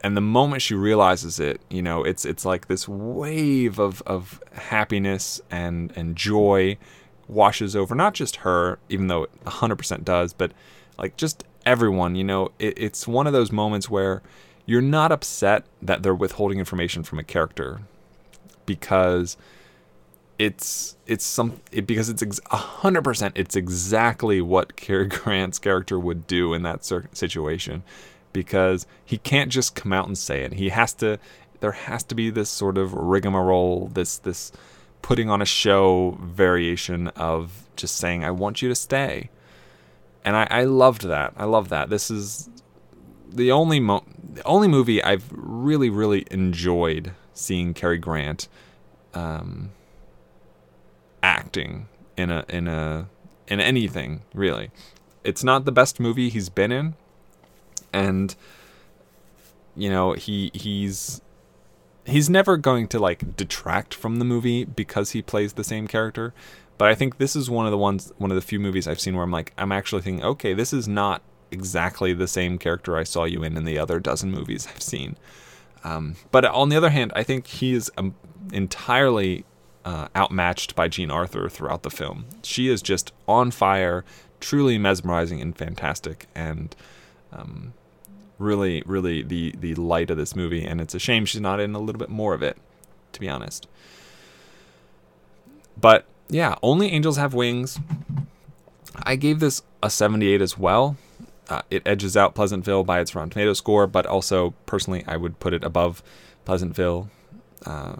And 0.00 0.16
the 0.16 0.20
moment 0.20 0.62
she 0.62 0.74
realizes 0.76 1.40
it, 1.40 1.60
you 1.68 1.82
know, 1.82 2.04
it's 2.04 2.24
it's 2.24 2.44
like 2.44 2.68
this 2.68 2.86
wave 2.86 3.80
of, 3.80 4.00
of 4.02 4.40
happiness 4.52 5.40
and 5.50 5.92
and 5.96 6.14
joy 6.14 6.78
washes 7.26 7.74
over 7.74 7.96
not 7.96 8.14
just 8.14 8.36
her, 8.36 8.78
even 8.88 9.08
though 9.08 9.24
it 9.24 9.44
100% 9.44 10.04
does, 10.04 10.32
but 10.32 10.52
like 10.98 11.16
just 11.16 11.42
everyone. 11.66 12.14
You 12.14 12.22
know, 12.22 12.52
it, 12.60 12.78
it's 12.78 13.08
one 13.08 13.26
of 13.26 13.32
those 13.32 13.50
moments 13.50 13.90
where 13.90 14.22
you're 14.68 14.82
not 14.82 15.10
upset 15.10 15.64
that 15.80 16.02
they're 16.02 16.14
withholding 16.14 16.58
information 16.58 17.02
from 17.02 17.18
a 17.18 17.24
character 17.24 17.80
because 18.66 19.38
it's 20.38 20.94
it's 21.06 21.24
some 21.24 21.62
it, 21.72 21.86
because 21.86 22.10
it's 22.10 22.40
hundred 22.50 23.02
percent 23.02 23.32
it's 23.34 23.56
exactly 23.56 24.42
what 24.42 24.76
Cary 24.76 25.06
Grant's 25.06 25.58
character 25.58 25.98
would 25.98 26.26
do 26.26 26.52
in 26.52 26.64
that 26.64 26.84
cer- 26.84 27.08
situation 27.14 27.82
because 28.34 28.86
he 29.06 29.16
can't 29.16 29.50
just 29.50 29.74
come 29.74 29.90
out 29.90 30.06
and 30.06 30.18
say 30.18 30.42
it. 30.42 30.52
He 30.52 30.68
has 30.68 30.92
to 30.94 31.18
there 31.60 31.72
has 31.72 32.04
to 32.04 32.14
be 32.14 32.28
this 32.28 32.50
sort 32.50 32.76
of 32.76 32.92
rigmarole 32.92 33.88
this 33.94 34.18
this 34.18 34.52
putting 35.00 35.30
on 35.30 35.40
a 35.40 35.46
show 35.46 36.18
variation 36.20 37.08
of 37.08 37.64
just 37.74 37.96
saying 37.96 38.22
I 38.22 38.32
want 38.32 38.60
you 38.60 38.68
to 38.68 38.74
stay. 38.74 39.30
And 40.26 40.36
I, 40.36 40.46
I 40.50 40.64
loved 40.64 41.04
that. 41.04 41.32
I 41.38 41.44
love 41.44 41.70
that. 41.70 41.88
This 41.88 42.10
is 42.10 42.50
the 43.28 43.52
only 43.52 43.80
mo- 43.80 44.04
the 44.34 44.44
only 44.44 44.68
movie 44.68 45.02
I've 45.02 45.24
really 45.32 45.90
really 45.90 46.26
enjoyed 46.30 47.12
seeing 47.34 47.74
Cary 47.74 47.98
Grant 47.98 48.48
um, 49.14 49.70
acting 51.22 51.88
in 52.16 52.30
a 52.30 52.44
in 52.48 52.68
a 52.68 53.08
in 53.46 53.60
anything 53.60 54.22
really. 54.34 54.70
It's 55.24 55.44
not 55.44 55.64
the 55.64 55.72
best 55.72 56.00
movie 56.00 56.28
he's 56.28 56.48
been 56.48 56.72
in, 56.72 56.94
and 57.92 58.34
you 59.76 59.90
know 59.90 60.12
he 60.12 60.50
he's 60.54 61.20
he's 62.06 62.30
never 62.30 62.56
going 62.56 62.88
to 62.88 62.98
like 62.98 63.36
detract 63.36 63.94
from 63.94 64.16
the 64.16 64.24
movie 64.24 64.64
because 64.64 65.10
he 65.10 65.22
plays 65.22 65.54
the 65.54 65.64
same 65.64 65.86
character. 65.86 66.32
But 66.78 66.88
I 66.88 66.94
think 66.94 67.18
this 67.18 67.34
is 67.34 67.50
one 67.50 67.66
of 67.66 67.72
the 67.72 67.78
ones, 67.78 68.12
one 68.18 68.30
of 68.30 68.36
the 68.36 68.40
few 68.40 68.60
movies 68.60 68.86
I've 68.86 69.00
seen 69.00 69.16
where 69.16 69.24
I'm 69.24 69.32
like, 69.32 69.52
I'm 69.58 69.72
actually 69.72 70.02
thinking, 70.02 70.24
okay, 70.24 70.54
this 70.54 70.72
is 70.72 70.86
not 70.86 71.22
exactly 71.50 72.12
the 72.12 72.28
same 72.28 72.58
character 72.58 72.96
I 72.96 73.04
saw 73.04 73.24
you 73.24 73.42
in 73.42 73.56
in 73.56 73.64
the 73.64 73.78
other 73.78 74.00
dozen 74.00 74.30
movies 74.30 74.66
I've 74.66 74.82
seen. 74.82 75.16
Um, 75.84 76.16
but 76.30 76.44
on 76.44 76.68
the 76.68 76.76
other 76.76 76.90
hand, 76.90 77.12
I 77.14 77.22
think 77.22 77.46
he 77.46 77.74
is 77.74 77.90
um, 77.96 78.14
entirely 78.52 79.44
uh, 79.84 80.08
outmatched 80.16 80.74
by 80.74 80.88
Jean 80.88 81.10
Arthur 81.10 81.48
throughout 81.48 81.82
the 81.82 81.90
film. 81.90 82.26
She 82.42 82.68
is 82.68 82.82
just 82.82 83.12
on 83.26 83.50
fire, 83.50 84.04
truly 84.40 84.76
mesmerizing 84.76 85.40
and 85.40 85.56
fantastic, 85.56 86.26
and 86.34 86.74
um, 87.32 87.72
really, 88.38 88.82
really 88.86 89.22
the 89.22 89.54
the 89.58 89.74
light 89.76 90.10
of 90.10 90.16
this 90.16 90.34
movie. 90.34 90.64
And 90.64 90.80
it's 90.80 90.94
a 90.94 90.98
shame 90.98 91.24
she's 91.24 91.40
not 91.40 91.60
in 91.60 91.74
a 91.74 91.78
little 91.78 91.98
bit 91.98 92.10
more 92.10 92.34
of 92.34 92.42
it, 92.42 92.58
to 93.12 93.20
be 93.20 93.28
honest. 93.28 93.66
But 95.80 96.04
yeah, 96.28 96.56
only 96.62 96.90
angels 96.90 97.16
have 97.16 97.34
wings. 97.34 97.78
I 99.02 99.16
gave 99.16 99.38
this 99.40 99.62
a 99.82 99.90
78 99.90 100.42
as 100.42 100.58
well. 100.58 100.96
Uh, 101.48 101.62
it 101.70 101.82
edges 101.86 102.16
out 102.16 102.34
Pleasantville 102.34 102.84
by 102.84 103.00
its 103.00 103.14
Rotten 103.14 103.30
Tomato 103.30 103.54
score, 103.54 103.86
but 103.86 104.04
also 104.04 104.54
personally, 104.66 105.04
I 105.06 105.16
would 105.16 105.40
put 105.40 105.54
it 105.54 105.64
above 105.64 106.02
Pleasantville 106.44 107.10
uh, 107.64 107.96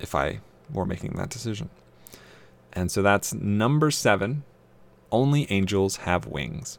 if 0.00 0.14
I 0.14 0.40
were 0.72 0.86
making 0.86 1.12
that 1.12 1.28
decision. 1.28 1.68
And 2.72 2.90
so 2.90 3.02
that's 3.02 3.34
number 3.34 3.90
seven. 3.90 4.44
Only 5.12 5.50
angels 5.50 5.96
have 5.98 6.26
wings. 6.26 6.78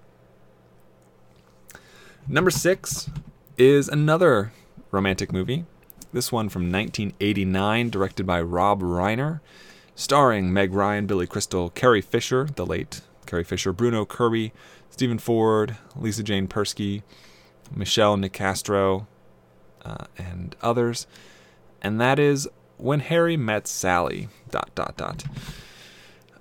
Number 2.28 2.52
six 2.52 3.10
is 3.58 3.88
another 3.88 4.52
romantic 4.92 5.32
movie. 5.32 5.66
This 6.14 6.32
one 6.32 6.50
from 6.50 6.72
1989, 6.72 7.90
directed 7.90 8.26
by 8.26 8.42
Rob 8.42 8.82
Reiner, 8.82 9.40
starring 9.96 10.54
Meg 10.54 10.74
Ryan, 10.74 11.06
Billy 11.06 11.28
Crystal, 11.28 11.70
Carrie 11.70 12.02
Fisher, 12.02 12.48
the 12.56 12.66
late 12.66 13.02
Carrie 13.26 13.44
Fisher, 13.44 13.74
Bruno 13.74 14.06
Kirby, 14.06 14.54
Stephen 14.90 15.20
Ford, 15.20 15.78
Lisa 15.96 16.24
Jane 16.24 16.48
Persky, 16.48 17.04
Michelle 17.76 18.18
Nicastro, 18.18 19.06
uh, 19.86 20.06
and 20.18 20.56
others. 20.62 21.08
And 21.82 22.00
that 22.02 22.20
is 22.20 22.48
When 22.78 23.00
Harry 23.00 23.38
Met 23.38 23.68
Sally. 23.68 24.30
Dot, 24.50 24.70
dot, 24.76 24.98
dot. 24.98 25.24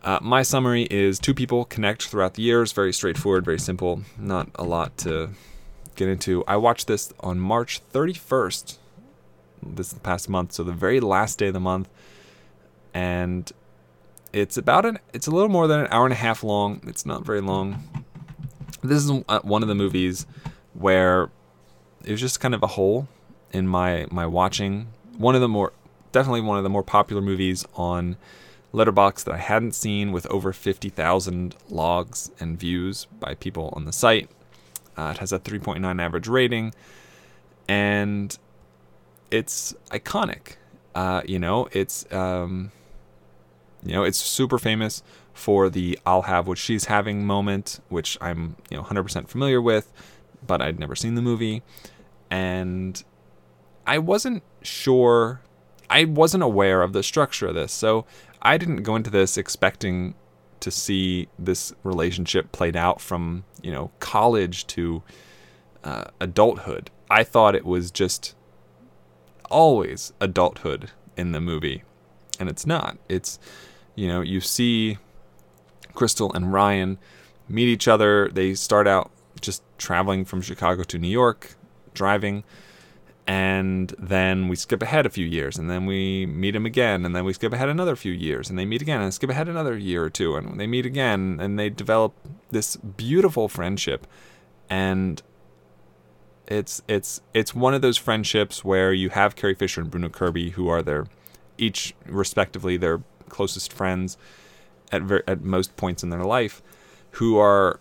Uh, 0.03 0.19
my 0.23 0.43
summary 0.43 0.85
is 0.85 1.19
two 1.19 1.35
people 1.35 1.65
connect 1.65 2.05
throughout 2.05 2.35
the 2.35 2.43
years. 2.43 2.73
Very 2.73 2.93
straightforward, 2.93 3.45
very 3.45 3.59
simple. 3.59 4.03
Not 4.17 4.49
a 4.55 4.65
lot 4.65 4.97
to 4.99 5.31
get 5.97 6.09
into. 6.09 6.45
I 6.47 6.57
watched 6.57 6.87
this 6.87 7.13
on 7.21 7.41
March 7.41 7.81
31st, 7.93 8.79
this 9.63 9.95
past 9.95 10.29
month, 10.29 10.53
so 10.53 10.63
the 10.63 10.73
very 10.73 11.01
last 11.01 11.39
day 11.39 11.49
of 11.49 11.55
the 11.55 11.61
month. 11.61 11.89
And 12.95 13.51
it's 14.33 14.57
about 14.57 14.87
an, 14.87 14.99
it's 15.13 15.27
a 15.27 15.31
little 15.31 15.49
more 15.49 15.67
than 15.67 15.81
an 15.81 15.89
hour 15.91 16.05
and 16.05 16.13
a 16.13 16.17
half 16.17 16.45
long. 16.45 16.81
It's 16.87 17.05
not 17.05 17.25
very 17.25 17.41
long 17.41 18.06
this 18.87 19.05
is 19.05 19.11
uh, 19.28 19.41
one 19.41 19.62
of 19.62 19.68
the 19.68 19.74
movies 19.74 20.26
where 20.74 21.30
it 22.05 22.11
was 22.12 22.20
just 22.20 22.41
kind 22.41 22.55
of 22.55 22.62
a 22.62 22.68
hole 22.68 23.09
in 23.53 23.66
my 23.66 24.07
my 24.11 24.26
watching. 24.26 24.89
One 25.16 25.34
of 25.34 25.41
the 25.41 25.49
more 25.49 25.72
definitely 26.12 26.41
one 26.41 26.59
of 26.59 26.64
the 26.64 26.70
more 26.70 26.82
popular 26.82 27.22
movies 27.22 27.66
on 27.74 28.16
Letterboxd 28.72 29.24
that 29.24 29.34
I 29.34 29.39
hadn't 29.39 29.74
seen 29.74 30.12
with 30.12 30.26
over 30.26 30.53
50,000 30.53 31.55
logs 31.68 32.30
and 32.41 32.59
views 32.59 33.07
by 33.20 33.34
people 33.34 33.72
on 33.76 33.84
the 33.84 33.93
site. 33.93 34.28
Uh, 34.97 35.12
it 35.14 35.18
has 35.18 35.32
a 35.32 35.39
3.9 35.39 36.01
average 36.03 36.28
rating 36.28 36.74
and 37.68 38.37
it's 39.30 39.74
iconic. 39.91 40.57
Uh, 40.95 41.22
you 41.26 41.39
know, 41.39 41.68
it's 41.72 42.11
um, 42.12 42.72
you 43.84 43.93
know, 43.93 44.03
it's 44.03 44.18
super 44.18 44.59
famous 44.59 45.03
for 45.37 45.68
the 45.68 45.99
I'll 46.07 46.22
have 46.22 46.49
what 46.49 46.57
she's 46.57 46.87
having 46.87 47.26
moment, 47.26 47.80
which 47.91 48.16
I'm, 48.22 48.57
you 48.70 48.76
know, 48.78 48.82
100% 48.82 49.28
familiar 49.28 49.61
with, 49.61 49.93
but 50.45 50.62
I'd 50.62 50.78
never 50.78 50.97
seen 50.97 51.14
the 51.14 51.22
movie. 51.22 51.62
And 52.30 53.05
I 53.87 53.99
wasn't 53.99 54.43
sure, 54.62 55.43
I 55.91 56.07
wasn't 56.07 56.43
aware 56.43 56.80
of 56.80 56.95
the 56.95 57.03
structure 57.03 57.49
of 57.49 57.55
this. 57.55 57.70
So 57.70 58.07
I 58.41 58.57
didn't 58.57 58.82
go 58.82 58.97
into 58.97 59.11
this 59.11 59.37
expecting 59.37 60.14
to 60.61 60.70
see 60.70 61.28
this 61.39 61.74
relationship 61.84 62.51
played 62.51 62.74
out 62.74 62.99
from, 62.99 63.45
you 63.62 63.70
know, 63.70 63.91
college 64.01 64.66
to 64.68 65.03
uh, 65.84 66.05
adulthood. 66.18 66.91
I 67.11 67.24
thought 67.24 67.55
it 67.55 67.66
was 67.66 67.91
just 67.91 68.34
always 69.51 70.14
adulthood 70.18 70.91
in 71.14 71.32
the 71.32 71.43
movie. 71.43 71.82
And 72.41 72.49
it's 72.49 72.64
not. 72.64 72.97
It's, 73.07 73.39
you 73.95 74.09
know, 74.09 74.22
you 74.22 74.41
see 74.41 74.97
Crystal 75.97 76.33
and 76.33 76.53
Ryan 76.53 76.99
meet 77.49 77.69
each 77.69 77.89
other. 77.89 78.31
They 78.33 78.55
start 78.55 78.87
out 78.87 79.11
just 79.41 79.63
traveling 79.79 80.25
from 80.25 80.41
Chicago 80.43 80.85
to 80.85 80.99
New 80.99 81.09
York, 81.09 81.57
driving. 81.95 82.45
And 83.27 83.93
then 83.99 84.47
we 84.47 84.55
skip 84.55 84.83
ahead 84.83 85.05
a 85.05 85.11
few 85.11 85.27
years, 85.27 85.59
and 85.59 85.69
then 85.69 85.85
we 85.85 86.27
meet 86.27 86.55
him 86.55 86.65
again, 86.65 87.05
and 87.05 87.17
then 87.17 87.25
we 87.25 87.33
skip 87.33 87.53
ahead 87.53 87.69
another 87.69 87.97
few 87.97 88.13
years, 88.13 88.49
and 88.49 88.57
they 88.57 88.65
meet 88.65 88.83
again, 88.83 89.01
and 89.01 89.13
skip 89.13 89.31
ahead 89.31 89.49
another 89.49 89.77
year 89.77 90.05
or 90.05 90.11
two, 90.11 90.37
and 90.37 90.61
they 90.61 90.67
meet 90.69 90.87
again, 90.87 91.39
and 91.41 91.59
they 91.59 91.69
develop 91.69 92.15
this 92.53 92.77
beautiful 92.77 93.49
friendship. 93.49 94.07
And 94.71 95.21
it's 96.47 96.83
it's 96.87 97.21
it's 97.35 97.53
one 97.53 97.75
of 97.75 97.83
those 97.83 97.97
friendships 97.97 98.65
where 98.65 98.93
you 98.93 99.11
have 99.11 99.35
Carrie 99.35 99.57
Fisher 99.57 99.81
and 99.81 99.91
Bruno 99.91 100.09
Kirby, 100.09 100.51
who 100.51 100.69
are 100.69 100.83
their 100.83 101.07
each 101.59 101.95
respectively 102.07 102.77
their 102.77 103.03
closest 103.29 103.73
friends, 103.73 104.17
at 104.93 105.03
ver- 105.03 105.24
at 105.26 105.43
most 105.43 105.76
points 105.76 106.03
in 106.03 106.11
their 106.11 106.24
life 106.24 106.62
who 107.12 107.39
are 107.39 107.80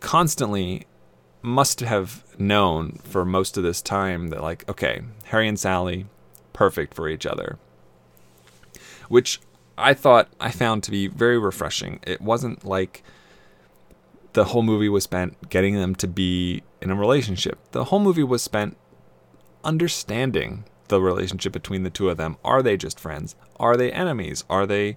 constantly 0.00 0.86
must 1.42 1.80
have 1.80 2.24
known 2.38 2.98
for 3.04 3.24
most 3.24 3.56
of 3.56 3.62
this 3.62 3.82
time 3.82 4.28
that 4.28 4.42
like 4.42 4.68
okay 4.68 5.02
harry 5.24 5.46
and 5.46 5.58
sally 5.58 6.06
perfect 6.52 6.94
for 6.94 7.08
each 7.08 7.26
other. 7.26 7.58
Which 9.08 9.40
i 9.76 9.92
thought 9.92 10.28
i 10.40 10.50
found 10.50 10.82
to 10.84 10.90
be 10.90 11.06
very 11.06 11.38
refreshing. 11.38 12.00
It 12.06 12.20
wasn't 12.20 12.64
like 12.64 13.02
the 14.32 14.44
whole 14.46 14.62
movie 14.62 14.88
was 14.88 15.04
spent 15.04 15.48
getting 15.48 15.74
them 15.74 15.94
to 15.96 16.08
be 16.08 16.62
in 16.80 16.90
a 16.90 16.94
relationship. 16.94 17.58
The 17.72 17.84
whole 17.84 18.00
movie 18.00 18.24
was 18.24 18.42
spent 18.42 18.76
understanding 19.62 20.64
the 20.88 21.00
relationship 21.00 21.52
between 21.52 21.82
the 21.82 21.90
two 21.90 22.10
of 22.10 22.16
them. 22.16 22.36
Are 22.44 22.62
they 22.62 22.76
just 22.76 23.00
friends? 23.00 23.34
Are 23.58 23.76
they 23.76 23.90
enemies? 23.90 24.44
Are 24.50 24.66
they 24.66 24.96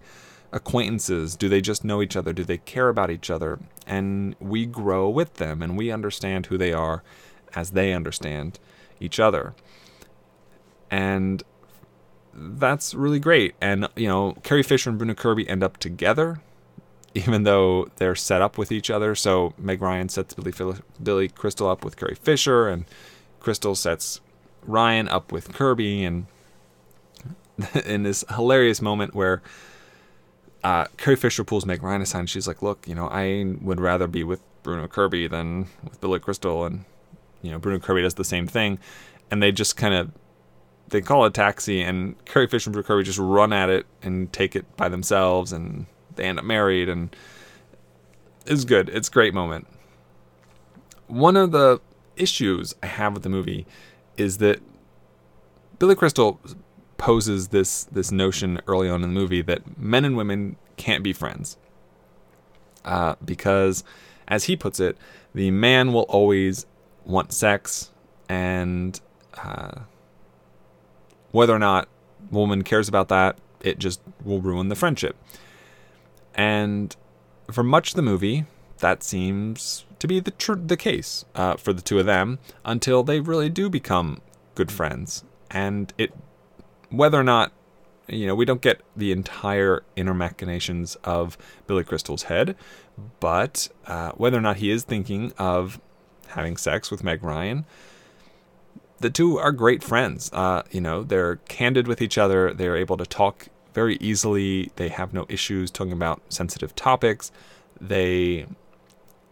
acquaintances? 0.52 1.36
Do 1.36 1.50
they 1.50 1.62
just 1.62 1.84
know 1.84 2.02
each 2.02 2.16
other? 2.16 2.34
Do 2.34 2.44
they 2.44 2.58
care 2.58 2.90
about 2.90 3.12
each 3.12 3.30
other? 3.30 3.60
And 3.86 4.36
we 4.40 4.66
grow 4.66 5.10
with 5.10 5.36
them 5.36 5.62
and 5.62 5.78
we 5.78 5.92
understand 5.92 6.48
who 6.48 6.58
they 6.58 6.74
are 6.74 7.04
as 7.56 7.72
they 7.72 7.94
understand 7.94 8.60
each 9.00 9.20
other. 9.20 9.54
And 10.90 11.44
that's 12.34 12.94
really 12.94 13.20
great. 13.20 13.56
And, 13.60 13.88
you 13.96 14.08
know, 14.08 14.38
Carrie 14.44 14.64
Fisher 14.64 14.90
and 14.90 15.00
Bruno 15.00 15.16
Kirby 15.16 15.48
end 15.50 15.64
up 15.64 15.78
together, 15.78 16.40
even 17.14 17.44
though 17.44 17.90
they're 17.98 18.16
set 18.16 18.42
up 18.42 18.58
with 18.58 18.72
each 18.72 18.90
other. 18.90 19.16
So 19.16 19.54
Meg 19.58 19.82
Ryan 19.82 20.10
sets 20.10 20.34
Billy, 20.34 20.52
Phil- 20.52 20.80
Billy 21.02 21.28
Crystal 21.28 21.68
up 21.68 21.84
with 21.84 21.98
Carrie 21.98 22.16
Fisher, 22.16 22.68
and 22.68 22.86
Crystal 23.40 23.76
sets 23.76 24.22
Ryan 24.64 25.08
up 25.08 25.32
with 25.32 25.54
Kirby. 25.54 26.04
And 26.04 26.28
in 27.86 28.04
this 28.04 28.24
hilarious 28.36 28.82
moment 28.82 29.16
where 29.16 29.42
uh, 30.64 30.86
Carrie 30.98 31.16
Fisher 31.16 31.44
pulls 31.44 31.66
Meg 31.66 31.84
Ryan 31.84 32.02
aside, 32.02 32.20
and 32.20 32.30
she's 32.30 32.48
like, 32.48 32.62
"Look, 32.62 32.88
you 32.88 32.96
know, 32.96 33.08
I 33.08 33.56
would 33.62 33.80
rather 33.80 34.08
be 34.08 34.24
with 34.24 34.42
Bruno 34.64 34.88
Kirby 34.88 35.28
than 35.28 35.68
with 35.84 36.02
Billy 36.02 36.20
Crystal," 36.20 36.66
and 36.66 36.86
you 37.42 37.52
know, 37.52 37.60
Bruno 37.60 37.80
Kirby 37.80 38.02
does 38.02 38.16
the 38.16 38.24
same 38.24 38.48
thing, 38.48 38.80
and 39.30 39.42
they 39.42 39.52
just 39.52 39.78
kind 39.78 39.94
of 39.94 40.12
they 40.90 41.02
call 41.02 41.26
a 41.26 41.32
taxi, 41.32 41.82
and 41.82 42.24
Carrie 42.26 42.48
Fisher 42.48 42.70
and 42.70 42.74
Bruno 42.74 42.88
Kirby 42.88 43.04
just 43.04 43.20
run 43.20 43.54
at 43.54 43.70
it 43.70 43.86
and 44.02 44.32
take 44.34 44.56
it 44.56 44.78
by 44.78 44.90
themselves, 44.90 45.52
and 45.52 45.86
they 46.16 46.24
end 46.24 46.40
up 46.40 46.46
married, 46.46 46.90
and 46.90 47.16
it's 48.46 48.66
good. 48.66 48.90
It's 48.90 49.10
a 49.10 49.12
great 49.12 49.34
moment. 49.34 49.68
One 51.08 51.38
of 51.38 51.52
the 51.52 51.80
issues 52.16 52.74
I 52.82 52.88
have 52.88 53.14
with 53.14 53.24
the 53.24 53.30
movie 53.30 53.66
is 54.18 54.40
that 54.40 54.60
Billy 55.80 55.96
Crystal 55.96 56.40
poses 56.98 57.50
this 57.50 57.86
this 57.86 58.12
notion 58.12 58.60
early 58.68 58.90
on 58.90 59.04
in 59.04 59.14
the 59.14 59.20
movie 59.20 59.42
that 59.42 59.78
men 59.78 60.04
and 60.04 60.18
women 60.18 60.56
can't 60.78 61.04
be 61.04 61.14
friends 61.14 61.58
uh, 62.86 63.16
because, 63.24 63.84
as 64.28 64.46
he 64.46 64.56
puts 64.56 64.80
it, 64.80 64.98
the 65.36 65.52
man 65.52 65.94
will 65.94 66.04
always 66.04 66.66
want 67.06 67.32
sex, 67.32 67.92
and 68.28 69.00
uh, 69.38 69.82
whether 71.32 71.54
or 71.54 71.60
not 71.60 71.88
woman 72.32 72.64
cares 72.64 72.88
about 72.88 73.10
that, 73.10 73.38
it 73.62 73.80
just 73.80 74.02
will 74.24 74.42
ruin 74.42 74.70
the 74.70 74.76
friendship. 74.76 75.16
And 76.34 76.96
for 77.52 77.64
much 77.64 77.92
of 77.92 77.96
the 77.96 78.02
movie, 78.02 78.46
that 78.80 79.04
seems 79.04 79.86
to 80.00 80.08
be 80.08 80.20
the 80.20 80.32
tr- 80.32 80.54
the 80.54 80.78
case 80.78 81.26
uh, 81.36 81.56
for 81.56 81.74
the 81.74 81.82
two 81.82 82.00
of 82.00 82.06
them 82.06 82.40
until 82.64 83.04
they 83.04 83.20
really 83.20 83.50
do 83.50 83.70
become 83.70 84.22
good 84.56 84.72
friends. 84.72 85.24
And 85.50 85.94
it, 85.98 86.14
whether 86.90 87.20
or 87.20 87.24
not, 87.24 87.52
you 88.08 88.26
know, 88.28 88.36
we 88.36 88.46
don't 88.46 88.62
get 88.62 88.82
the 88.96 89.12
entire 89.12 89.84
inner 89.96 90.14
machinations 90.14 90.96
of 91.04 91.38
Billy 91.68 91.84
Crystal's 91.84 92.24
head, 92.24 92.56
but 93.20 93.70
uh, 93.86 94.12
whether 94.12 94.38
or 94.38 94.42
not 94.42 94.58
he 94.58 94.72
is 94.72 94.84
thinking 94.84 95.34
of 95.38 95.80
having 96.30 96.58
sex 96.58 96.90
with 96.90 97.04
Meg 97.04 97.24
Ryan, 97.24 97.66
the 99.00 99.10
two 99.10 99.38
are 99.38 99.52
great 99.52 99.84
friends. 99.84 100.32
Uh, 100.34 100.64
you 100.72 100.82
know, 100.82 101.04
they're 101.04 101.38
candid 101.48 101.88
with 101.88 102.02
each 102.02 102.18
other. 102.18 102.54
They're 102.54 102.78
able 102.78 102.98
to 102.98 103.06
talk 103.06 103.48
very 103.74 103.98
easily. 103.98 104.72
They 104.76 104.90
have 104.90 105.14
no 105.14 105.26
issues 105.30 105.70
talking 105.70 105.94
about 105.94 106.22
sensitive 106.30 106.76
topics. 106.76 107.32
They 107.80 108.48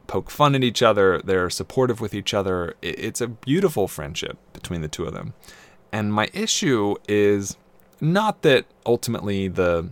poke 0.07 0.29
fun 0.29 0.53
at 0.53 0.63
each 0.63 0.83
other. 0.83 1.19
They're 1.23 1.49
supportive 1.49 1.99
with 1.99 2.13
each 2.13 2.33
other. 2.33 2.75
It's 2.81 3.21
a 3.21 3.27
beautiful 3.27 3.87
friendship 3.87 4.37
between 4.53 4.81
the 4.81 4.87
two 4.87 5.05
of 5.05 5.13
them. 5.13 5.33
And 5.91 6.13
my 6.13 6.29
issue 6.33 6.95
is 7.07 7.57
not 8.01 8.41
that 8.41 8.65
ultimately 8.85 9.47
the 9.47 9.89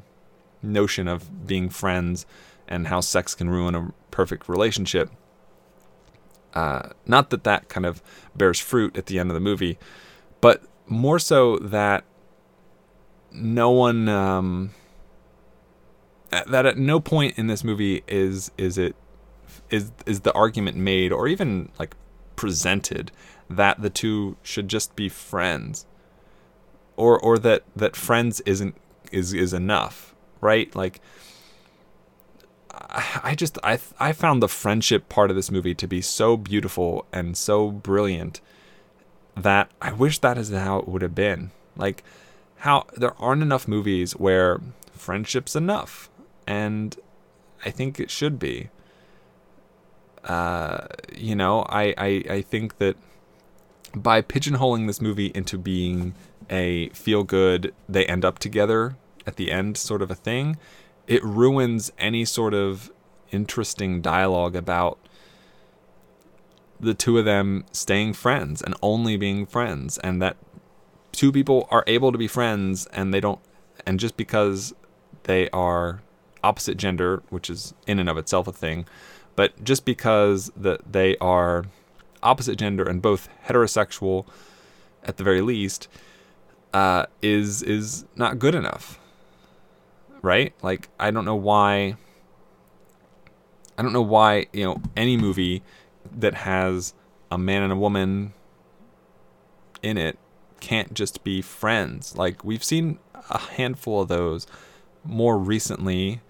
notion 0.62 1.08
of 1.08 1.48
being 1.48 1.70
friends 1.70 2.26
and 2.68 2.88
how 2.88 3.00
sex 3.02 3.36
can 3.36 3.50
ruin 3.50 3.76
a 3.76 3.94
perfect 4.12 4.48
relationship 4.48 5.10
uh, 6.54 6.90
not 7.06 7.30
that 7.32 7.44
that 7.44 7.68
kind 7.68 7.86
of 7.86 8.02
bears 8.36 8.60
fruit 8.60 8.96
at 8.98 9.08
the 9.08 9.20
end 9.20 9.30
of 9.30 9.34
the 9.34 9.40
movie, 9.40 9.78
but 10.42 10.64
more 10.88 11.20
so 11.20 11.58
that 11.58 12.04
no 13.32 13.72
one 13.72 14.08
um, 14.08 14.72
that 16.30 16.66
at 16.66 16.78
no 16.78 17.00
point 17.00 17.38
in 17.38 17.48
this 17.48 17.64
movie 17.64 18.04
is 18.08 18.52
is 18.58 18.78
it 18.78 18.96
is 19.70 19.92
is 20.06 20.22
the 20.22 20.34
argument 20.34 20.78
made 20.78 21.12
or 21.12 21.28
even 21.28 21.70
like 21.80 21.96
presented 22.36 23.12
that 23.50 23.82
the 23.82 23.90
two 23.90 24.38
should 24.42 24.68
just 24.68 24.96
be 24.96 25.10
friends 25.10 25.86
or 26.96 27.20
or 27.20 27.38
that 27.38 27.64
that 27.76 27.96
friends 27.96 28.42
isn't 28.42 28.76
is 29.12 29.34
is 29.34 29.54
enough 29.54 30.16
right 30.42 30.76
like 30.76 31.00
I 32.90 33.36
just 33.36 33.58
I 33.64 33.80
I 34.00 34.14
found 34.14 34.42
the 34.42 34.48
friendship 34.48 35.10
part 35.10 35.30
of 35.30 35.36
this 35.36 35.52
movie 35.52 35.76
to 35.76 35.88
be 35.88 36.02
so 36.02 36.38
beautiful 36.38 37.06
and 37.12 37.38
so 37.38 37.72
brilliant 37.72 38.42
that 39.36 39.72
I 39.82 39.94
wish 39.94 40.20
that 40.20 40.38
is 40.38 40.50
how 40.52 40.80
it 40.80 40.88
would 40.88 41.02
have 41.02 41.16
been. 41.16 41.52
Like 41.76 42.04
how 42.58 42.86
there 42.96 43.20
aren't 43.20 43.42
enough 43.42 43.68
movies 43.68 44.14
where 44.14 44.60
friendship's 44.92 45.56
enough, 45.56 46.10
and 46.46 46.96
I 47.66 47.70
think 47.70 48.00
it 48.00 48.12
should 48.12 48.40
be. 48.40 48.70
Uh, 50.24 50.88
you 51.16 51.36
know, 51.36 51.66
I, 51.70 51.94
I 51.98 52.24
I 52.30 52.42
think 52.42 52.78
that 52.78 52.96
by 53.96 54.22
pigeonholing 54.22 54.88
this 54.88 55.02
movie 55.02 55.32
into 55.36 55.58
being 55.58 56.16
a 56.50 56.90
feel 56.90 57.24
good, 57.24 57.74
they 57.88 58.06
end 58.06 58.26
up 58.26 58.40
together 58.40 58.96
at 59.26 59.36
the 59.38 59.52
end 59.52 59.78
sort 59.78 60.02
of 60.02 60.12
a 60.12 60.16
thing, 60.16 60.58
it 61.08 61.24
ruins 61.24 61.92
any 61.98 62.26
sort 62.26 62.54
of 62.54 62.92
interesting 63.32 64.02
dialogue 64.02 64.56
about 64.56 64.98
the 66.80 66.94
two 66.94 67.18
of 67.18 67.26
them 67.26 67.66
staying 67.72 68.14
friends 68.14 68.62
and 68.62 68.76
only 68.82 69.18
being 69.18 69.46
friends 69.46 69.98
and 70.00 70.22
that 70.22 70.36
two 71.12 71.32
people 71.32 71.68
are 71.72 71.84
able 71.88 72.12
to 72.12 72.18
be 72.18 72.28
friends 72.28 72.86
and 72.88 73.14
they 73.14 73.20
don't 73.20 73.40
and 73.86 74.00
just 74.00 74.18
because 74.18 74.74
they 75.24 75.50
are 75.52 76.02
opposite 76.44 76.78
gender 76.78 77.24
which 77.30 77.50
is 77.50 77.74
in 77.88 78.00
and 78.00 78.10
of 78.10 78.18
itself 78.18 78.48
a 78.48 78.52
thing 78.52 78.86
but 79.36 79.64
just 79.64 79.86
because 79.86 80.52
that 80.56 80.92
they 80.92 81.16
are 81.18 81.66
opposite 82.24 82.58
gender 82.58 82.84
and 82.84 83.02
both 83.02 83.30
heterosexual 83.48 84.26
at 85.04 85.18
the 85.18 85.24
very 85.24 85.42
least 85.42 85.88
uh, 86.74 87.06
is 87.22 87.62
is 87.62 88.06
not 88.16 88.40
good 88.40 88.56
enough 88.56 89.00
right? 90.24 90.54
Like 90.64 90.90
I 91.00 91.12
don't 91.12 91.26
know 91.26 91.36
why 91.36 91.98
I 93.78 93.84
don't 93.84 93.94
know 93.94 94.02
why, 94.02 94.48
you 94.52 94.64
know, 94.64 94.82
any 94.98 95.18
movie 95.18 95.62
that 96.18 96.34
has 96.34 96.96
a 97.32 97.38
man 97.38 97.62
and 97.62 97.72
a 97.72 97.76
woman 97.76 98.34
in 99.84 99.98
it 99.98 100.18
can't 100.60 100.94
just 100.94 101.24
be 101.24 101.42
friends. 101.42 102.18
Like 102.18 102.44
we've 102.44 102.64
seen 102.64 102.98
a 103.30 103.38
handful 103.38 104.02
of 104.02 104.08
those 104.08 104.48
more 105.04 105.38
recently, 105.38 106.22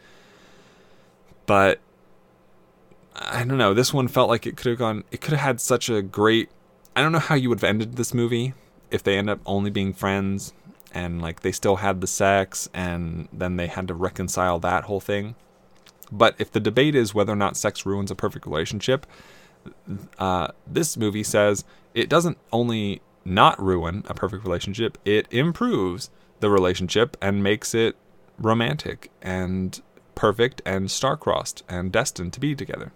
but 1.45 1.79
I 3.15 3.43
don't 3.43 3.57
know. 3.57 3.73
This 3.73 3.93
one 3.93 4.07
felt 4.07 4.29
like 4.29 4.47
it 4.47 4.57
could 4.57 4.67
have 4.67 4.79
gone. 4.79 5.03
It 5.11 5.21
could 5.21 5.31
have 5.31 5.41
had 5.41 5.61
such 5.61 5.89
a 5.89 6.01
great. 6.01 6.49
I 6.95 7.01
don't 7.01 7.11
know 7.11 7.19
how 7.19 7.35
you 7.35 7.49
would 7.49 7.59
have 7.59 7.69
ended 7.69 7.95
this 7.95 8.13
movie 8.13 8.53
if 8.91 9.03
they 9.03 9.17
end 9.17 9.29
up 9.29 9.39
only 9.45 9.69
being 9.69 9.93
friends 9.93 10.53
and 10.93 11.21
like 11.21 11.41
they 11.41 11.51
still 11.51 11.77
had 11.77 12.01
the 12.01 12.07
sex 12.07 12.69
and 12.73 13.27
then 13.33 13.57
they 13.57 13.67
had 13.67 13.87
to 13.87 13.93
reconcile 13.93 14.59
that 14.59 14.83
whole 14.83 14.99
thing. 14.99 15.35
But 16.11 16.35
if 16.37 16.51
the 16.51 16.59
debate 16.59 16.93
is 16.95 17.15
whether 17.15 17.33
or 17.33 17.35
not 17.35 17.57
sex 17.57 17.85
ruins 17.85 18.11
a 18.11 18.15
perfect 18.15 18.45
relationship, 18.45 19.07
uh, 20.19 20.49
this 20.67 20.95
movie 20.95 21.23
says 21.23 21.63
it 21.95 22.09
doesn't 22.09 22.37
only 22.51 23.01
not 23.25 23.59
ruin 23.61 24.03
a 24.07 24.13
perfect 24.13 24.43
relationship, 24.43 24.97
it 25.05 25.27
improves 25.31 26.11
the 26.39 26.49
relationship 26.49 27.17
and 27.21 27.41
makes 27.41 27.73
it 27.73 27.95
romantic 28.37 29.09
and 29.21 29.81
perfect 30.13 30.61
and 30.65 30.91
star-crossed 30.91 31.63
and 31.67 31.91
destined 31.91 32.33
to 32.33 32.39
be 32.39 32.53
together. 32.53 32.91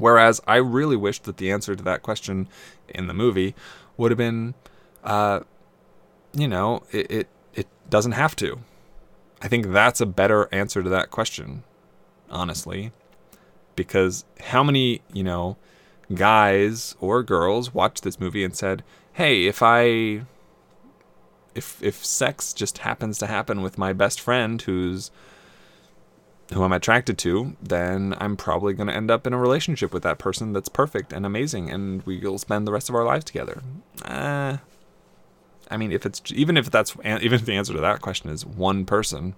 Whereas 0.00 0.40
I 0.46 0.56
really 0.56 0.96
wished 0.96 1.24
that 1.24 1.36
the 1.36 1.52
answer 1.52 1.76
to 1.76 1.82
that 1.84 2.02
question 2.02 2.48
in 2.88 3.06
the 3.06 3.14
movie 3.14 3.54
would 3.96 4.10
have 4.10 4.18
been, 4.18 4.54
uh, 5.04 5.40
you 6.32 6.48
know, 6.48 6.82
it, 6.90 7.10
it 7.10 7.28
it 7.54 7.68
doesn't 7.88 8.12
have 8.12 8.34
to. 8.36 8.58
I 9.42 9.48
think 9.48 9.68
that's 9.68 10.00
a 10.00 10.06
better 10.06 10.48
answer 10.52 10.82
to 10.82 10.88
that 10.88 11.10
question, 11.10 11.64
honestly, 12.30 12.92
because 13.76 14.24
how 14.40 14.64
many 14.64 15.02
you 15.12 15.22
know 15.22 15.56
guys 16.14 16.96
or 16.98 17.22
girls 17.22 17.72
watched 17.72 18.02
this 18.02 18.18
movie 18.18 18.42
and 18.42 18.56
said, 18.56 18.82
"Hey, 19.12 19.46
if 19.46 19.62
I 19.62 20.22
if 21.54 21.82
if 21.82 22.04
sex 22.04 22.52
just 22.52 22.78
happens 22.78 23.18
to 23.18 23.26
happen 23.26 23.62
with 23.62 23.78
my 23.78 23.92
best 23.92 24.20
friend 24.20 24.62
who's 24.62 25.10
who 26.52 26.62
I'm 26.62 26.72
attracted 26.72 27.16
to, 27.18 27.56
then 27.62 28.14
I'm 28.18 28.36
probably 28.36 28.74
going 28.74 28.88
to 28.88 28.94
end 28.94 29.10
up 29.10 29.26
in 29.26 29.32
a 29.32 29.38
relationship 29.38 29.92
with 29.92 30.02
that 30.02 30.18
person 30.18 30.52
that's 30.52 30.68
perfect 30.68 31.12
and 31.12 31.24
amazing, 31.24 31.70
and 31.70 32.02
we'll 32.02 32.38
spend 32.38 32.66
the 32.66 32.72
rest 32.72 32.88
of 32.88 32.94
our 32.94 33.04
lives 33.04 33.24
together. 33.24 33.62
Uh, 34.04 34.58
I 35.70 35.76
mean, 35.76 35.92
if 35.92 36.04
it's 36.04 36.20
even 36.32 36.56
if 36.56 36.70
that's 36.70 36.96
even 37.04 37.32
if 37.32 37.44
the 37.44 37.52
answer 37.52 37.72
to 37.72 37.80
that 37.80 38.00
question 38.00 38.30
is 38.30 38.44
one 38.44 38.84
person, 38.84 39.34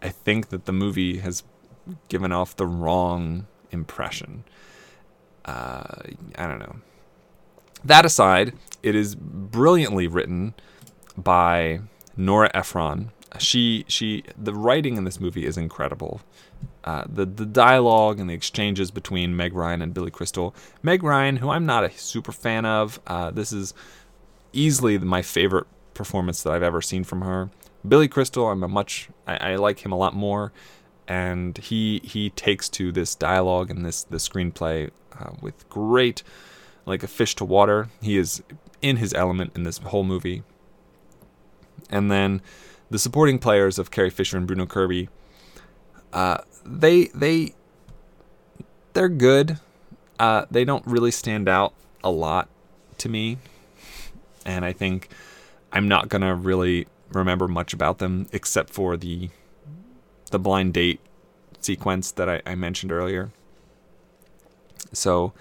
I 0.00 0.10
think 0.10 0.50
that 0.50 0.66
the 0.66 0.72
movie 0.72 1.18
has 1.18 1.42
given 2.08 2.30
off 2.30 2.54
the 2.56 2.66
wrong 2.66 3.46
impression. 3.72 4.44
Uh, 5.44 6.02
I 6.36 6.46
don't 6.46 6.60
know. 6.60 6.76
That 7.84 8.04
aside, 8.04 8.54
it 8.82 8.94
is 8.94 9.14
brilliantly 9.16 10.06
written 10.06 10.54
by 11.16 11.80
Nora 12.16 12.50
Ephron. 12.54 13.10
She 13.38 13.84
she 13.88 14.24
the 14.36 14.54
writing 14.54 14.96
in 14.96 15.04
this 15.04 15.20
movie 15.20 15.46
is 15.46 15.56
incredible. 15.56 16.20
Uh, 16.82 17.04
the 17.08 17.24
the 17.24 17.46
dialogue 17.46 18.18
and 18.18 18.28
the 18.28 18.34
exchanges 18.34 18.90
between 18.90 19.36
Meg 19.36 19.54
Ryan 19.54 19.82
and 19.82 19.94
Billy 19.94 20.10
Crystal. 20.10 20.54
Meg 20.82 21.02
Ryan, 21.02 21.36
who 21.36 21.50
I'm 21.50 21.66
not 21.66 21.84
a 21.84 21.90
super 21.90 22.32
fan 22.32 22.64
of, 22.64 23.00
uh, 23.06 23.30
this 23.30 23.52
is 23.52 23.72
easily 24.52 24.98
my 24.98 25.22
favorite 25.22 25.66
performance 25.94 26.42
that 26.42 26.52
I've 26.52 26.62
ever 26.62 26.82
seen 26.82 27.04
from 27.04 27.20
her. 27.20 27.50
Billy 27.86 28.08
Crystal, 28.08 28.48
I'm 28.48 28.64
a 28.64 28.68
much 28.68 29.08
I, 29.26 29.52
I 29.52 29.56
like 29.56 29.84
him 29.84 29.92
a 29.92 29.96
lot 29.96 30.14
more, 30.14 30.52
and 31.06 31.56
he 31.56 32.00
he 32.02 32.30
takes 32.30 32.68
to 32.70 32.90
this 32.90 33.14
dialogue 33.14 33.70
and 33.70 33.84
this 33.84 34.02
the 34.02 34.16
screenplay 34.16 34.90
uh, 35.18 35.30
with 35.40 35.68
great 35.68 36.22
like 36.86 37.02
a 37.02 37.08
fish 37.08 37.34
to 37.36 37.44
water. 37.44 37.88
He 38.02 38.16
is 38.16 38.42
in 38.82 38.96
his 38.96 39.14
element 39.14 39.52
in 39.54 39.62
this 39.62 39.78
whole 39.78 40.04
movie. 40.04 40.42
And 41.90 42.10
then 42.10 42.40
the 42.90 42.98
supporting 42.98 43.38
players 43.38 43.78
of 43.78 43.90
Carrie 43.90 44.10
Fisher 44.10 44.36
and 44.36 44.46
Bruno 44.46 44.66
Kirby, 44.66 45.08
uh, 46.12 46.38
they 46.64 47.06
they 47.14 47.54
they're 48.92 49.08
good. 49.08 49.58
Uh, 50.18 50.44
they 50.50 50.64
don't 50.64 50.86
really 50.86 51.10
stand 51.10 51.48
out 51.48 51.72
a 52.04 52.10
lot 52.10 52.48
to 52.98 53.08
me, 53.08 53.38
and 54.44 54.64
I 54.64 54.72
think 54.72 55.08
I'm 55.72 55.88
not 55.88 56.08
gonna 56.08 56.34
really 56.34 56.86
remember 57.12 57.48
much 57.48 57.72
about 57.72 57.98
them 57.98 58.26
except 58.32 58.70
for 58.70 58.96
the 58.96 59.30
the 60.30 60.38
blind 60.38 60.74
date 60.74 61.00
sequence 61.60 62.10
that 62.12 62.28
I, 62.28 62.42
I 62.46 62.54
mentioned 62.54 62.92
earlier. 62.92 63.30
So 64.92 65.32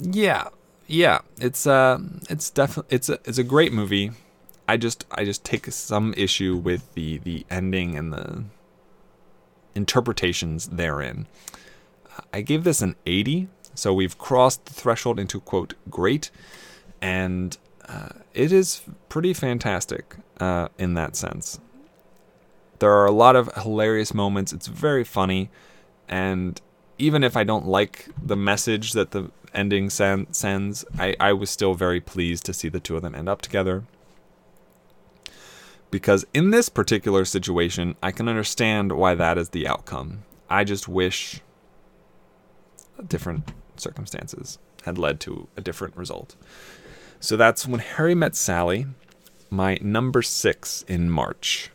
yeah, 0.00 0.48
yeah, 0.86 1.20
it's 1.40 1.66
uh, 1.66 1.98
it's 2.28 2.50
definitely 2.50 2.94
it's 2.94 3.08
a 3.08 3.18
it's 3.24 3.38
a 3.38 3.44
great 3.44 3.72
movie. 3.72 4.12
I 4.68 4.76
just 4.76 5.06
I 5.10 5.24
just 5.24 5.44
take 5.44 5.66
some 5.72 6.12
issue 6.16 6.54
with 6.54 6.94
the 6.94 7.18
the 7.18 7.46
ending 7.50 7.96
and 7.96 8.12
the 8.12 8.44
interpretations 9.74 10.68
therein. 10.68 11.26
I 12.32 12.42
gave 12.42 12.64
this 12.64 12.82
an 12.82 12.96
80, 13.06 13.48
so 13.74 13.94
we've 13.94 14.18
crossed 14.18 14.66
the 14.66 14.74
threshold 14.74 15.18
into 15.18 15.40
quote 15.40 15.74
great, 15.88 16.30
and 17.00 17.56
uh, 17.88 18.10
it 18.34 18.52
is 18.52 18.82
pretty 19.08 19.32
fantastic 19.32 20.16
uh, 20.38 20.68
in 20.78 20.94
that 20.94 21.16
sense. 21.16 21.60
There 22.80 22.92
are 22.92 23.06
a 23.06 23.12
lot 23.12 23.36
of 23.36 23.50
hilarious 23.54 24.12
moments. 24.12 24.52
It's 24.52 24.66
very 24.66 25.04
funny, 25.04 25.48
and 26.08 26.60
even 26.98 27.24
if 27.24 27.36
I 27.36 27.44
don't 27.44 27.66
like 27.66 28.08
the 28.22 28.36
message 28.36 28.92
that 28.92 29.12
the 29.12 29.30
ending 29.54 29.88
sen- 29.88 30.32
sends, 30.32 30.84
I, 30.98 31.16
I 31.18 31.32
was 31.32 31.48
still 31.48 31.74
very 31.74 32.00
pleased 32.00 32.44
to 32.46 32.52
see 32.52 32.68
the 32.68 32.80
two 32.80 32.96
of 32.96 33.02
them 33.02 33.14
end 33.14 33.28
up 33.28 33.40
together. 33.40 33.84
Because 35.90 36.26
in 36.34 36.50
this 36.50 36.68
particular 36.68 37.24
situation, 37.24 37.96
I 38.02 38.10
can 38.12 38.28
understand 38.28 38.92
why 38.92 39.14
that 39.14 39.38
is 39.38 39.50
the 39.50 39.66
outcome. 39.66 40.24
I 40.50 40.64
just 40.64 40.88
wish 40.88 41.40
different 43.06 43.52
circumstances 43.76 44.58
had 44.84 44.98
led 44.98 45.20
to 45.20 45.48
a 45.56 45.60
different 45.60 45.96
result. 45.96 46.36
So 47.20 47.36
that's 47.36 47.66
when 47.66 47.80
Harry 47.80 48.14
met 48.14 48.36
Sally, 48.36 48.86
my 49.50 49.78
number 49.80 50.22
six 50.22 50.84
in 50.88 51.10
March. 51.10 51.70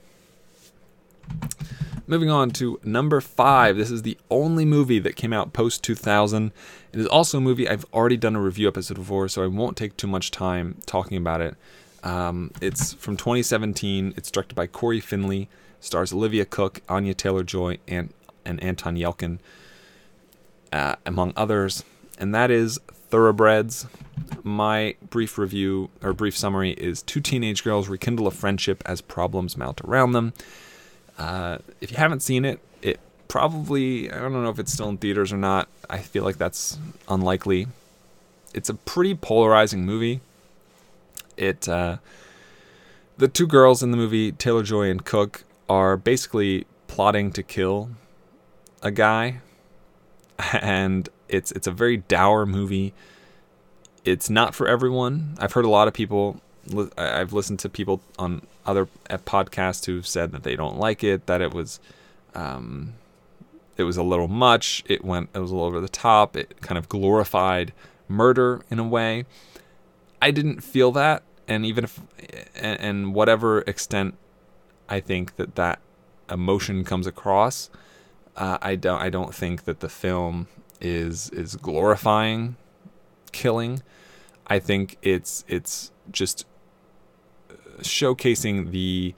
Moving 2.05 2.29
on 2.29 2.51
to 2.51 2.79
number 2.83 3.21
five. 3.21 3.77
This 3.77 3.89
is 3.89 4.01
the 4.01 4.17
only 4.29 4.65
movie 4.65 4.99
that 4.99 5.15
came 5.15 5.31
out 5.31 5.53
post 5.53 5.83
2000. 5.83 6.51
It 6.91 6.99
is 6.99 7.07
also 7.07 7.37
a 7.37 7.41
movie 7.41 7.67
I've 7.67 7.85
already 7.93 8.17
done 8.17 8.35
a 8.35 8.41
review 8.41 8.67
episode 8.67 9.03
for, 9.05 9.27
so 9.27 9.43
I 9.43 9.47
won't 9.47 9.77
take 9.77 9.95
too 9.95 10.07
much 10.07 10.29
time 10.29 10.77
talking 10.85 11.17
about 11.17 11.41
it. 11.41 11.55
Um, 12.03 12.51
it's 12.61 12.93
from 12.93 13.17
2017. 13.17 14.13
It's 14.17 14.29
directed 14.29 14.55
by 14.55 14.67
Cory 14.67 14.99
Finley, 14.99 15.49
stars 15.79 16.13
Olivia 16.13 16.45
Cooke, 16.45 16.81
Anya 16.89 17.13
Taylor 17.13 17.43
Joy, 17.43 17.77
and, 17.87 18.13
and 18.45 18.61
Anton 18.61 18.95
Yelchin, 18.95 19.39
uh, 20.71 20.95
among 21.05 21.33
others. 21.35 21.83
And 22.19 22.35
that 22.35 22.51
is 22.51 22.79
Thoroughbreds. 23.09 23.87
My 24.43 24.95
brief 25.09 25.37
review 25.37 25.89
or 26.01 26.13
brief 26.13 26.37
summary 26.37 26.71
is 26.71 27.01
two 27.01 27.21
teenage 27.21 27.63
girls 27.63 27.87
rekindle 27.87 28.27
a 28.27 28.31
friendship 28.31 28.83
as 28.85 29.01
problems 29.01 29.55
mount 29.55 29.81
around 29.81 30.11
them. 30.11 30.33
Uh, 31.17 31.59
if 31.79 31.91
you 31.91 31.97
haven't 31.97 32.21
seen 32.21 32.43
it, 32.43 32.59
it 32.81 32.99
probably, 33.27 34.11
I 34.11 34.19
don't 34.19 34.33
know 34.33 34.49
if 34.49 34.59
it's 34.59 34.73
still 34.73 34.89
in 34.89 34.97
theaters 34.97 35.31
or 35.31 35.37
not. 35.37 35.67
I 35.89 35.99
feel 35.99 36.23
like 36.23 36.37
that's 36.37 36.77
unlikely. 37.07 37.67
It's 38.53 38.69
a 38.69 38.73
pretty 38.73 39.15
polarizing 39.15 39.85
movie. 39.85 40.21
It, 41.37 41.67
uh, 41.67 41.97
the 43.17 43.27
two 43.27 43.47
girls 43.47 43.83
in 43.83 43.91
the 43.91 43.97
movie, 43.97 44.31
Taylor 44.31 44.63
Joy 44.63 44.89
and 44.89 45.03
Cooke, 45.03 45.43
are 45.69 45.97
basically 45.97 46.65
plotting 46.87 47.31
to 47.31 47.43
kill 47.43 47.89
a 48.81 48.91
guy. 48.91 49.39
And 50.53 51.09
it's 51.29 51.51
it's 51.51 51.67
a 51.67 51.71
very 51.71 51.97
dour 51.97 52.45
movie. 52.45 52.93
It's 54.03 54.29
not 54.29 54.55
for 54.55 54.67
everyone. 54.67 55.35
I've 55.39 55.53
heard 55.53 55.63
a 55.63 55.69
lot 55.69 55.87
of 55.87 55.93
people 55.93 56.41
I've 56.97 57.33
listened 57.33 57.59
to 57.59 57.69
people 57.69 58.01
on 58.17 58.41
other 58.65 58.87
podcasts 59.09 59.85
who've 59.85 60.07
said 60.07 60.31
that 60.31 60.43
they 60.43 60.55
don't 60.55 60.77
like 60.77 61.03
it, 61.03 61.25
that 61.25 61.41
it 61.41 61.53
was, 61.53 61.79
um, 62.35 62.93
it 63.75 63.83
was 63.83 63.97
a 63.97 64.03
little 64.03 64.27
much. 64.27 64.83
It 64.87 65.03
went, 65.03 65.29
it 65.33 65.39
was 65.39 65.51
a 65.51 65.53
little 65.53 65.67
over 65.67 65.81
the 65.81 65.89
top. 65.89 66.37
It 66.37 66.61
kind 66.61 66.77
of 66.77 66.87
glorified 66.87 67.73
murder 68.07 68.61
in 68.69 68.79
a 68.79 68.87
way. 68.87 69.25
I 70.23 70.31
didn't 70.31 70.61
feel 70.61 70.93
that, 70.93 71.23
and 71.49 71.65
even 71.65 71.83
if, 71.83 71.99
and, 72.55 73.13
whatever 73.13 73.59
extent, 73.67 74.15
I 74.87 75.01
think 75.01 75.35
that 75.35 75.55
that 75.55 75.81
emotion 76.29 76.85
comes 76.85 77.07
across, 77.07 77.69
uh, 78.37 78.57
I 78.61 78.77
don't, 78.77 79.01
I 79.01 79.09
don't 79.09 79.35
think 79.35 79.65
that 79.65 79.81
the 79.81 79.89
film 79.89 80.47
is 80.79 81.29
is 81.31 81.57
glorifying 81.57 82.55
killing. 83.33 83.83
I 84.47 84.59
think 84.59 84.97
it's 85.01 85.43
it's 85.49 85.91
just 86.09 86.45
showcasing 87.79 88.71
the 88.71 89.13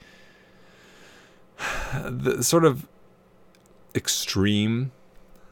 the 2.04 2.42
sort 2.42 2.64
of 2.64 2.88
extreme 3.94 4.90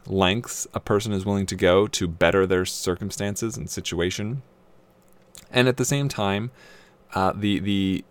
lengths 0.05 0.67
a 0.73 0.81
person 0.81 1.13
is 1.13 1.25
willing 1.25 1.45
to 1.45 1.55
go 1.55 1.87
to 1.87 2.09
better 2.09 2.45
their 2.45 2.65
circumstances 2.65 3.55
and 3.55 3.69
situation, 3.69 4.41
and 5.51 5.67
at 5.67 5.77
the 5.77 5.85
same 5.85 6.09
time, 6.09 6.51
uh, 7.13 7.33
the 7.35 7.59
the 7.59 8.05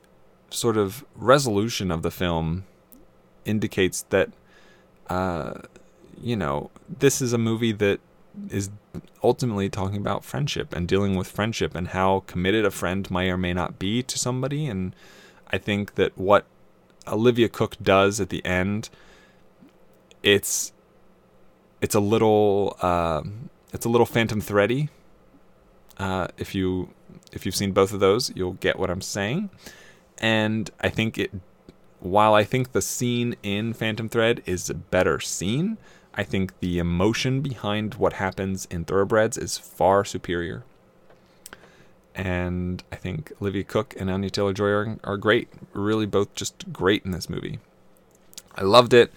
sort 0.50 0.76
of 0.76 1.04
resolution 1.14 1.90
of 1.90 2.02
the 2.02 2.10
film 2.10 2.64
indicates 3.44 4.02
that 4.10 4.30
uh, 5.08 5.54
you 6.20 6.36
know 6.36 6.70
this 6.88 7.20
is 7.20 7.32
a 7.32 7.38
movie 7.38 7.72
that 7.72 8.00
is 8.50 8.70
ultimately 9.22 9.68
talking 9.68 9.96
about 9.96 10.24
friendship 10.24 10.74
and 10.74 10.88
dealing 10.88 11.16
with 11.16 11.28
friendship 11.28 11.74
and 11.74 11.88
how 11.88 12.24
committed 12.26 12.64
a 12.64 12.70
friend 12.70 13.10
may 13.10 13.30
or 13.30 13.36
may 13.36 13.52
not 13.52 13.78
be 13.78 14.02
to 14.02 14.18
somebody. 14.18 14.66
And 14.66 14.94
I 15.48 15.58
think 15.58 15.94
that 15.94 16.16
what 16.18 16.44
Olivia 17.06 17.48
Cooke 17.48 17.76
does 17.82 18.20
at 18.20 18.28
the 18.28 18.44
end, 18.44 18.90
it's 20.22 20.72
it's 21.80 21.94
a 21.94 22.00
little 22.00 22.76
uh, 22.80 23.22
it's 23.72 23.86
a 23.86 23.88
little 23.88 24.06
phantom 24.06 24.40
thready. 24.40 24.88
Uh, 25.98 26.28
if 26.36 26.54
you 26.54 26.88
if 27.34 27.44
you've 27.44 27.56
seen 27.56 27.72
both 27.72 27.92
of 27.92 28.00
those, 28.00 28.32
you'll 28.34 28.54
get 28.54 28.78
what 28.78 28.90
I'm 28.90 29.00
saying. 29.00 29.50
And 30.18 30.70
I 30.80 30.88
think 30.88 31.18
it 31.18 31.32
while 32.04 32.34
I 32.34 32.44
think 32.44 32.72
the 32.72 32.82
scene 32.82 33.34
in 33.42 33.72
Phantom 33.72 34.10
Thread 34.10 34.42
is 34.44 34.68
a 34.68 34.74
better 34.74 35.20
scene, 35.20 35.78
I 36.12 36.22
think 36.22 36.60
the 36.60 36.78
emotion 36.78 37.40
behind 37.40 37.94
what 37.94 38.14
happens 38.14 38.66
in 38.70 38.84
Thoroughbreds 38.84 39.38
is 39.38 39.56
far 39.56 40.04
superior. 40.04 40.64
And 42.14 42.84
I 42.92 42.96
think 42.96 43.32
Olivia 43.40 43.64
Cooke 43.64 43.94
and 43.98 44.10
Anya 44.10 44.30
Taylor 44.30 44.52
Joy 44.52 44.68
are, 44.68 44.98
are 45.02 45.16
great. 45.16 45.48
Really, 45.72 46.06
both 46.06 46.32
just 46.34 46.72
great 46.72 47.04
in 47.04 47.10
this 47.10 47.28
movie. 47.28 47.58
I 48.54 48.62
loved 48.62 48.92
it. 48.92 49.10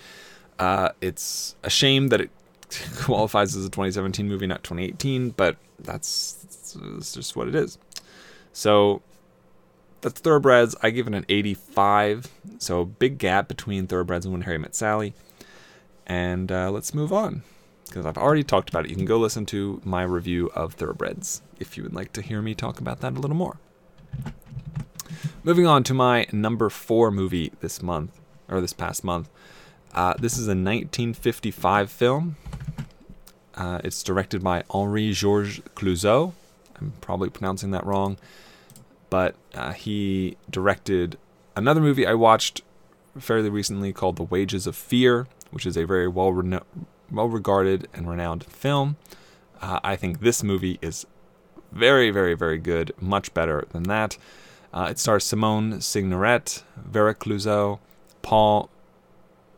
Uh, 0.57 0.89
it's 1.01 1.55
a 1.63 1.69
shame 1.69 2.07
that 2.07 2.21
it 2.21 2.31
qualifies 2.95 3.55
as 3.55 3.65
a 3.65 3.69
2017 3.69 4.27
movie, 4.27 4.47
not 4.47 4.63
2018, 4.63 5.31
but 5.31 5.57
that's, 5.77 6.73
that's 6.73 7.13
just 7.13 7.35
what 7.35 7.49
it 7.49 7.53
is. 7.53 7.77
So 8.57 9.03
that's 10.01 10.19
Thoroughbreds. 10.19 10.75
I 10.81 10.89
give 10.89 11.05
it 11.05 11.13
an 11.13 11.27
85. 11.29 12.31
So 12.57 12.85
big 12.85 13.19
gap 13.19 13.47
between 13.47 13.85
Thoroughbreds 13.85 14.25
and 14.25 14.33
When 14.33 14.41
Harry 14.41 14.57
Met 14.57 14.73
Sally. 14.73 15.13
And 16.07 16.51
uh, 16.51 16.71
let's 16.71 16.91
move 16.91 17.13
on 17.13 17.43
because 17.85 18.07
I've 18.07 18.17
already 18.17 18.41
talked 18.41 18.69
about 18.69 18.85
it. 18.85 18.89
You 18.89 18.95
can 18.95 19.05
go 19.05 19.19
listen 19.19 19.45
to 19.47 19.79
my 19.85 20.01
review 20.01 20.49
of 20.55 20.73
Thoroughbreds 20.73 21.43
if 21.59 21.77
you 21.77 21.83
would 21.83 21.93
like 21.93 22.11
to 22.13 22.23
hear 22.23 22.41
me 22.41 22.55
talk 22.55 22.79
about 22.79 22.99
that 23.01 23.15
a 23.15 23.19
little 23.19 23.37
more. 23.37 23.59
Moving 25.43 25.67
on 25.67 25.83
to 25.83 25.93
my 25.93 26.25
number 26.31 26.71
four 26.71 27.11
movie 27.11 27.51
this 27.59 27.83
month. 27.83 28.19
or 28.49 28.59
this 28.59 28.73
past 28.73 29.03
month. 29.03 29.29
Uh, 29.93 30.15
this 30.17 30.33
is 30.33 30.47
a 30.47 30.57
1955 30.57 31.91
film. 31.91 32.37
Uh, 33.53 33.81
it's 33.83 34.01
directed 34.01 34.43
by 34.43 34.63
Henri 34.71 35.11
Georges 35.11 35.59
Clouzot. 35.75 36.33
I'm 36.81 36.93
probably 37.01 37.29
pronouncing 37.29 37.71
that 37.71 37.85
wrong, 37.85 38.17
but 39.09 39.35
uh, 39.53 39.73
he 39.73 40.37
directed 40.49 41.17
another 41.55 41.81
movie 41.81 42.05
I 42.05 42.13
watched 42.13 42.61
fairly 43.17 43.49
recently 43.49 43.93
called 43.93 44.15
The 44.15 44.23
Wages 44.23 44.67
of 44.67 44.75
Fear, 44.75 45.27
which 45.51 45.65
is 45.65 45.77
a 45.77 45.85
very 45.85 46.07
well 46.07 46.31
reno- 46.31 46.65
well 47.11 47.29
regarded 47.29 47.87
and 47.93 48.09
renowned 48.09 48.43
film. 48.43 48.97
Uh, 49.61 49.79
I 49.83 49.95
think 49.95 50.19
this 50.19 50.43
movie 50.43 50.77
is 50.81 51.05
very, 51.71 52.11
very, 52.11 52.33
very 52.35 52.57
good, 52.57 52.91
much 52.99 53.33
better 53.33 53.65
than 53.71 53.83
that. 53.83 54.17
Uh, 54.73 54.87
it 54.91 54.99
stars 54.99 55.23
Simone 55.23 55.75
Signoret, 55.79 56.63
Vera 56.75 57.15
Clouzot, 57.15 57.79
Paul 58.21 58.69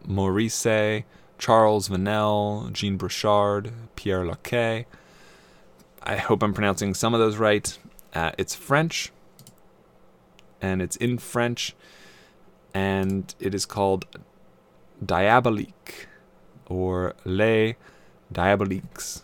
Meurisse, 0.07 1.03
Charles 1.37 1.89
Vanel, 1.89 2.71
Jean 2.71 2.97
Brochard, 2.97 3.71
Pierre 3.95 4.23
Larquey. 4.23 4.85
I 6.03 6.17
hope 6.17 6.41
I'm 6.41 6.53
pronouncing 6.53 6.93
some 6.93 7.13
of 7.13 7.19
those 7.19 7.37
right. 7.37 7.77
Uh, 8.13 8.31
it's 8.37 8.55
French, 8.55 9.11
and 10.61 10.81
it's 10.81 10.95
in 10.95 11.17
French, 11.17 11.75
and 12.73 13.33
it 13.39 13.53
is 13.53 13.65
called 13.65 14.05
Diabolique 15.03 16.07
or 16.67 17.15
Les 17.25 17.75
Diaboliques. 18.31 19.21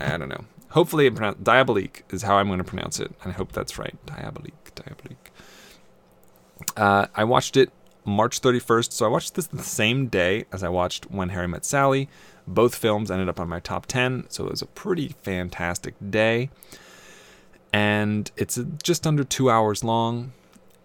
I 0.00 0.16
don't 0.16 0.28
know. 0.28 0.44
Hopefully, 0.70 1.10
pronoun- 1.10 1.36
Diabolique 1.42 2.02
is 2.10 2.22
how 2.22 2.36
I'm 2.36 2.46
going 2.48 2.58
to 2.58 2.64
pronounce 2.64 3.00
it. 3.00 3.12
And 3.22 3.32
I 3.32 3.36
hope 3.36 3.52
that's 3.52 3.78
right. 3.78 3.96
Diabolique, 4.06 4.74
Diabolique. 4.74 5.30
Uh, 6.76 7.06
I 7.14 7.24
watched 7.24 7.56
it 7.56 7.70
March 8.04 8.40
31st, 8.40 8.92
so 8.92 9.06
I 9.06 9.08
watched 9.08 9.34
this 9.34 9.46
the 9.46 9.62
same 9.62 10.06
day 10.08 10.44
as 10.52 10.62
I 10.62 10.68
watched 10.68 11.10
When 11.10 11.30
Harry 11.30 11.48
Met 11.48 11.64
Sally. 11.64 12.08
Both 12.46 12.74
films 12.74 13.10
ended 13.10 13.28
up 13.28 13.40
on 13.40 13.48
my 13.48 13.60
top 13.60 13.86
10, 13.86 14.26
so 14.28 14.46
it 14.46 14.50
was 14.50 14.62
a 14.62 14.66
pretty 14.66 15.14
fantastic 15.22 15.94
day. 16.10 16.50
And 17.72 18.30
it's 18.36 18.58
just 18.82 19.06
under 19.06 19.24
two 19.24 19.50
hours 19.50 19.84
long. 19.84 20.32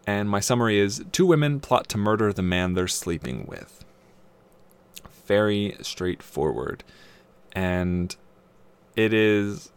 And 0.05 0.29
my 0.29 0.39
summary 0.39 0.79
is 0.79 1.03
two 1.11 1.25
women 1.25 1.59
plot 1.59 1.87
to 1.89 1.97
murder 1.97 2.33
the 2.33 2.41
man 2.41 2.73
they're 2.73 2.87
sleeping 2.87 3.45
with. 3.47 3.83
Very 5.25 5.77
straightforward. 5.81 6.83
And 7.53 8.15
it 8.95 9.13
is 9.13 9.71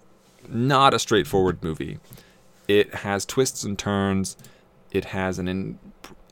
not 0.49 0.95
a 0.95 0.99
straightforward 0.99 1.63
movie. 1.63 1.99
It 2.69 2.95
has 2.97 3.25
twists 3.25 3.63
and 3.63 3.79
turns. 3.79 4.37
It 4.91 5.07
has 5.07 5.39
an 5.39 5.49
in- 5.49 5.79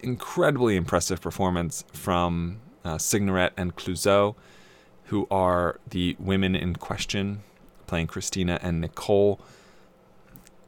incredibly 0.00 0.76
impressive 0.76 1.20
performance 1.20 1.84
from 1.92 2.60
uh, 2.84 2.96
Signoret 2.96 3.50
and 3.56 3.76
Clouzot, 3.76 4.34
who 5.04 5.26
are 5.30 5.78
the 5.88 6.16
women 6.18 6.54
in 6.54 6.74
question, 6.76 7.42
playing 7.86 8.08
Christina 8.08 8.58
and 8.62 8.80
Nicole. 8.80 9.40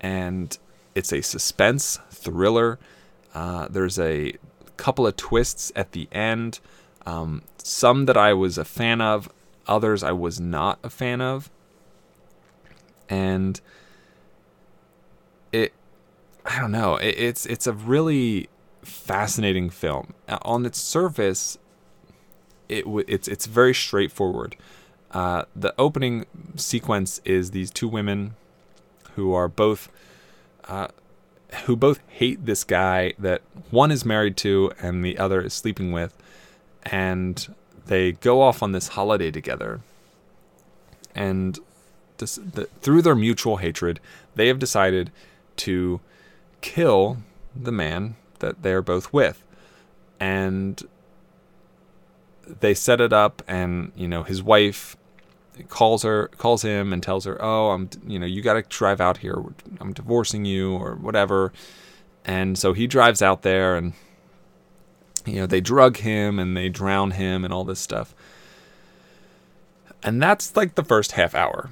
And 0.00 0.56
it's 0.94 1.12
a 1.12 1.20
suspense 1.20 1.98
thriller. 2.10 2.78
Uh, 3.36 3.68
there's 3.68 3.98
a 3.98 4.32
couple 4.78 5.06
of 5.06 5.14
twists 5.14 5.70
at 5.76 5.92
the 5.92 6.08
end, 6.10 6.58
um, 7.04 7.42
some 7.58 8.06
that 8.06 8.16
I 8.16 8.32
was 8.32 8.56
a 8.56 8.64
fan 8.64 9.02
of, 9.02 9.28
others 9.66 10.02
I 10.02 10.12
was 10.12 10.40
not 10.40 10.78
a 10.82 10.88
fan 10.88 11.20
of. 11.20 11.50
And 13.10 13.60
it, 15.52 15.74
I 16.46 16.58
don't 16.60 16.72
know, 16.72 16.96
it, 16.96 17.14
it's 17.18 17.44
it's 17.44 17.66
a 17.66 17.74
really 17.74 18.48
fascinating 18.82 19.68
film. 19.68 20.14
Uh, 20.26 20.38
On 20.40 20.64
its 20.64 20.80
surface, 20.80 21.58
it 22.70 22.84
w- 22.86 23.04
it's 23.06 23.28
it's 23.28 23.44
very 23.44 23.74
straightforward. 23.74 24.56
Uh, 25.10 25.44
the 25.54 25.74
opening 25.78 26.24
sequence 26.56 27.20
is 27.26 27.50
these 27.50 27.70
two 27.70 27.88
women 27.88 28.34
who 29.14 29.34
are 29.34 29.46
both 29.46 29.90
uh, 30.64 30.88
who 31.64 31.76
both 31.76 32.00
hate 32.08 32.44
this 32.46 32.64
guy 32.64 33.14
that 33.18 33.42
one 33.70 33.90
is 33.90 34.04
married 34.04 34.36
to 34.38 34.72
and 34.80 35.04
the 35.04 35.18
other 35.18 35.40
is 35.40 35.54
sleeping 35.54 35.92
with, 35.92 36.16
and 36.84 37.54
they 37.86 38.12
go 38.12 38.42
off 38.42 38.62
on 38.62 38.72
this 38.72 38.88
holiday 38.88 39.30
together. 39.30 39.80
And 41.14 41.58
this, 42.18 42.36
the, 42.36 42.64
through 42.80 43.02
their 43.02 43.14
mutual 43.14 43.58
hatred, 43.58 44.00
they 44.34 44.48
have 44.48 44.58
decided 44.58 45.10
to 45.56 46.00
kill 46.60 47.18
the 47.54 47.72
man 47.72 48.16
that 48.40 48.62
they're 48.62 48.82
both 48.82 49.12
with. 49.12 49.42
And 50.20 50.82
they 52.60 52.74
set 52.74 53.00
it 53.00 53.12
up 53.12 53.42
and 53.48 53.92
you 53.96 54.06
know 54.06 54.22
his 54.22 54.42
wife 54.42 54.96
calls 55.68 56.02
her 56.02 56.28
calls 56.36 56.62
him 56.62 56.92
and 56.92 57.02
tells 57.02 57.24
her 57.24 57.42
oh 57.42 57.70
i'm 57.70 57.88
you 58.06 58.18
know 58.18 58.26
you 58.26 58.42
got 58.42 58.54
to 58.54 58.62
drive 58.62 59.00
out 59.00 59.18
here. 59.18 59.42
I'm 59.80 59.92
divorcing 59.92 60.44
you 60.44 60.74
or 60.74 60.94
whatever. 60.94 61.52
And 62.24 62.58
so 62.58 62.72
he 62.72 62.86
drives 62.86 63.22
out 63.22 63.42
there 63.42 63.76
and 63.76 63.94
you 65.24 65.36
know 65.36 65.46
they 65.46 65.60
drug 65.60 65.98
him 65.98 66.38
and 66.38 66.56
they 66.56 66.68
drown 66.68 67.12
him 67.12 67.44
and 67.44 67.52
all 67.52 67.64
this 67.64 67.80
stuff. 67.80 68.14
And 70.02 70.22
that's 70.22 70.54
like 70.56 70.74
the 70.74 70.84
first 70.84 71.12
half 71.12 71.34
hour. 71.34 71.70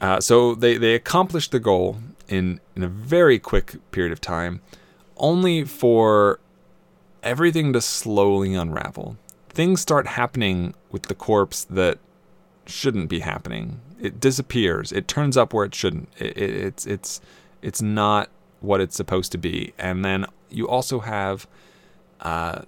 Uh, 0.00 0.20
so 0.20 0.54
they 0.54 0.76
they 0.76 0.94
accomplish 0.94 1.48
the 1.48 1.60
goal 1.60 1.98
in 2.28 2.60
in 2.74 2.82
a 2.82 2.88
very 2.88 3.38
quick 3.38 3.76
period 3.92 4.12
of 4.12 4.20
time 4.20 4.60
only 5.16 5.64
for 5.64 6.38
everything 7.22 7.72
to 7.72 7.80
slowly 7.80 8.54
unravel. 8.54 9.16
Things 9.48 9.80
start 9.80 10.06
happening 10.06 10.74
with 10.90 11.04
the 11.04 11.14
corpse 11.14 11.64
that 11.64 11.98
shouldn't 12.68 13.08
be 13.08 13.20
happening. 13.20 13.80
It 14.00 14.20
disappears. 14.20 14.92
It 14.92 15.08
turns 15.08 15.36
up 15.36 15.52
where 15.52 15.64
it 15.64 15.74
shouldn't. 15.74 16.08
It, 16.18 16.36
it, 16.36 16.50
it's 16.50 16.86
it's 16.86 17.20
it's 17.62 17.82
not 17.82 18.28
what 18.60 18.80
it's 18.80 18.96
supposed 18.96 19.32
to 19.32 19.38
be. 19.38 19.72
And 19.78 20.04
then 20.04 20.26
you 20.50 20.68
also 20.68 21.00
have 21.00 21.46
uh, 22.20 22.62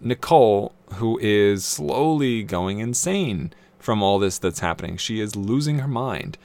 Nicole, 0.00 0.72
who 0.94 1.18
is 1.20 1.64
slowly 1.64 2.42
going 2.42 2.78
insane 2.78 3.52
from 3.78 4.02
all 4.02 4.18
this 4.18 4.38
that's 4.38 4.60
happening. 4.60 4.96
She 4.96 5.20
is 5.20 5.36
losing 5.36 5.78
her 5.78 5.88
mind. 5.88 6.36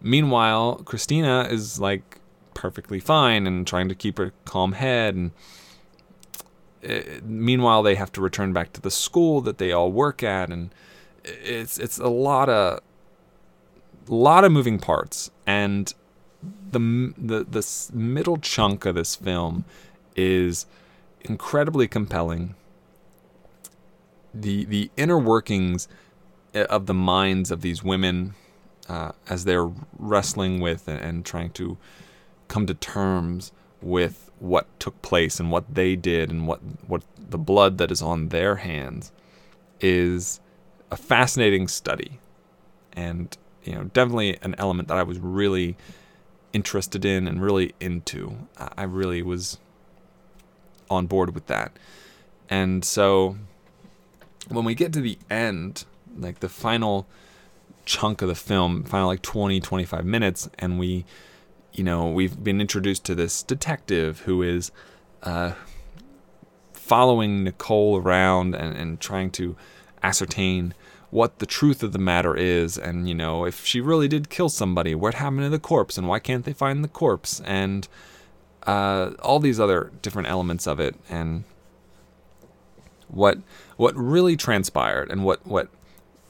Meanwhile, 0.00 0.82
Christina 0.84 1.46
is 1.50 1.78
like 1.78 2.20
perfectly 2.54 3.00
fine 3.00 3.46
and 3.46 3.66
trying 3.66 3.88
to 3.88 3.94
keep 3.94 4.18
her 4.18 4.32
calm 4.44 4.72
head 4.72 5.14
and 5.14 5.30
uh, 6.88 7.00
meanwhile 7.22 7.82
they 7.82 7.94
have 7.94 8.12
to 8.12 8.20
return 8.20 8.52
back 8.52 8.72
to 8.72 8.80
the 8.80 8.90
school 8.90 9.40
that 9.40 9.58
they 9.58 9.72
all 9.72 9.90
work 9.90 10.22
at 10.22 10.50
and 10.50 10.74
it's 11.24 11.78
it's 11.78 11.98
a 11.98 12.08
lot 12.08 12.48
of 12.48 12.80
lot 14.08 14.44
of 14.44 14.52
moving 14.52 14.78
parts. 14.78 15.30
And 15.46 15.92
the 16.70 16.78
the 17.16 17.44
the 17.44 17.90
middle 17.92 18.38
chunk 18.38 18.84
of 18.84 18.94
this 18.94 19.16
film 19.16 19.64
is 20.16 20.66
incredibly 21.20 21.88
compelling. 21.88 22.54
The 24.34 24.64
the 24.64 24.90
inner 24.96 25.18
workings 25.18 25.88
uh, 26.54 26.64
of 26.70 26.86
the 26.86 26.94
minds 26.94 27.50
of 27.50 27.60
these 27.60 27.82
women 27.82 28.34
uh, 28.88 29.12
as 29.28 29.44
they're 29.44 29.70
wrestling 29.98 30.60
with 30.60 30.88
and, 30.88 31.00
and 31.00 31.24
trying 31.24 31.50
to 31.50 31.76
come 32.48 32.66
to 32.66 32.74
terms 32.74 33.52
with 33.80 34.30
what 34.38 34.66
took 34.80 35.00
place 35.02 35.38
and 35.38 35.50
what 35.50 35.74
they 35.74 35.96
did 35.96 36.30
and 36.30 36.46
what 36.46 36.60
what 36.86 37.02
the 37.16 37.38
blood 37.38 37.78
that 37.78 37.90
is 37.90 38.02
on 38.02 38.28
their 38.28 38.56
hands 38.56 39.12
is 39.80 40.40
a 40.92 40.96
fascinating 40.96 41.66
study. 41.66 42.20
And 42.92 43.36
you 43.64 43.74
know 43.74 43.84
definitely 43.84 44.38
an 44.42 44.54
element 44.58 44.88
that 44.88 44.98
I 44.98 45.02
was 45.02 45.18
really 45.18 45.76
interested 46.52 47.04
in 47.04 47.26
and 47.26 47.42
really 47.42 47.74
into. 47.80 48.36
I 48.56 48.84
really 48.84 49.22
was 49.22 49.58
on 50.90 51.06
board 51.06 51.34
with 51.34 51.46
that. 51.46 51.72
And 52.50 52.84
so 52.84 53.36
when 54.48 54.64
we 54.64 54.74
get 54.74 54.92
to 54.92 55.00
the 55.00 55.18
end 55.30 55.84
like 56.16 56.40
the 56.40 56.48
final 56.48 57.06
chunk 57.84 58.20
of 58.20 58.28
the 58.28 58.34
film 58.34 58.84
final 58.84 59.08
like 59.08 59.22
20 59.22 59.60
25 59.60 60.04
minutes 60.04 60.48
and 60.58 60.78
we 60.78 61.04
you 61.72 61.82
know 61.82 62.08
we've 62.08 62.44
been 62.44 62.60
introduced 62.60 63.04
to 63.04 63.14
this 63.14 63.42
detective 63.42 64.20
who 64.20 64.42
is 64.42 64.70
uh, 65.22 65.52
following 66.74 67.42
nicole 67.42 67.96
around 67.96 68.54
and, 68.54 68.76
and 68.76 69.00
trying 69.00 69.30
to 69.30 69.56
ascertain 70.02 70.74
what 71.12 71.40
the 71.40 71.46
truth 71.46 71.82
of 71.82 71.92
the 71.92 71.98
matter 71.98 72.34
is 72.34 72.78
and 72.78 73.06
you 73.06 73.14
know 73.14 73.44
if 73.44 73.66
she 73.66 73.82
really 73.82 74.08
did 74.08 74.30
kill 74.30 74.48
somebody 74.48 74.94
what 74.94 75.12
happened 75.14 75.42
to 75.42 75.50
the 75.50 75.58
corpse 75.58 75.98
and 75.98 76.08
why 76.08 76.18
can't 76.18 76.46
they 76.46 76.54
find 76.54 76.82
the 76.82 76.88
corpse 76.88 77.40
and 77.44 77.86
uh, 78.66 79.10
all 79.20 79.38
these 79.38 79.60
other 79.60 79.92
different 80.00 80.26
elements 80.26 80.66
of 80.66 80.80
it 80.80 80.96
and 81.10 81.44
what 83.08 83.38
what 83.76 83.94
really 83.94 84.36
transpired 84.36 85.10
and 85.10 85.22
what 85.22 85.46
what 85.46 85.68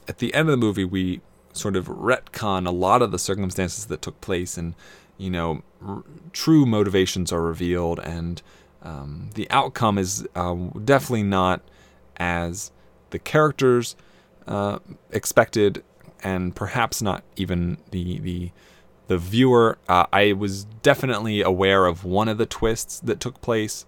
at 0.09 0.19
the 0.19 0.35
end 0.35 0.49
of 0.49 0.53
the 0.53 0.67
movie 0.67 0.85
we 0.85 1.21
sort 1.53 1.77
of 1.77 1.87
retcon 1.87 2.67
a 2.67 2.73
lot 2.73 3.03
of 3.03 3.13
the 3.13 3.21
circumstances 3.21 3.87
that 3.87 4.03
took 4.03 4.21
place 4.21 4.59
and 4.59 4.75
you 5.17 5.31
know 5.31 5.63
r- 5.87 6.03
true 6.33 6.67
motivations 6.67 7.31
are 7.33 7.43
revealed 7.43 8.01
and 8.01 8.43
um, 8.83 9.31
the 9.35 9.49
outcome 9.49 9.97
is 9.97 10.27
um, 10.35 10.71
definitely 10.85 11.23
not 11.23 11.63
as 12.17 12.73
the 13.11 13.19
characters 13.21 13.95
uh, 14.47 14.79
expected, 15.11 15.83
and 16.23 16.55
perhaps 16.55 17.03
not 17.03 17.23
even 17.37 17.79
the 17.91 18.19
the 18.19 18.51
the 19.09 19.19
viewer. 19.19 19.79
Uh, 19.89 20.07
I 20.13 20.33
was 20.33 20.65
definitely 20.83 21.43
aware 21.43 21.87
of 21.87 22.05
one 22.05 22.29
of 22.29 22.39
the 22.39 22.47
twists 22.47 23.01
that 23.01 23.21
took 23.21 23.41
place, 23.41 23.85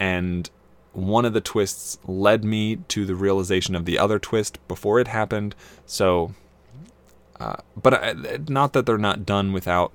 and 0.00 0.50
one 0.92 1.24
of 1.24 1.32
the 1.32 1.40
twists 1.40 1.98
led 2.06 2.44
me 2.44 2.76
to 2.88 3.04
the 3.04 3.14
realization 3.14 3.74
of 3.74 3.84
the 3.84 3.98
other 3.98 4.18
twist 4.18 4.58
before 4.66 4.98
it 4.98 5.08
happened. 5.08 5.54
So, 5.86 6.34
uh, 7.38 7.56
but 7.80 7.94
I, 7.94 8.14
not 8.48 8.72
that 8.72 8.86
they're 8.86 8.98
not 8.98 9.24
done 9.24 9.52
without 9.52 9.92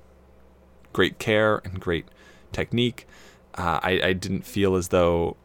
great 0.92 1.18
care 1.18 1.60
and 1.64 1.80
great 1.80 2.06
technique. 2.52 3.06
Uh, 3.54 3.80
I, 3.82 4.00
I 4.02 4.12
didn't 4.14 4.46
feel 4.46 4.76
as 4.76 4.88
though 4.88 5.36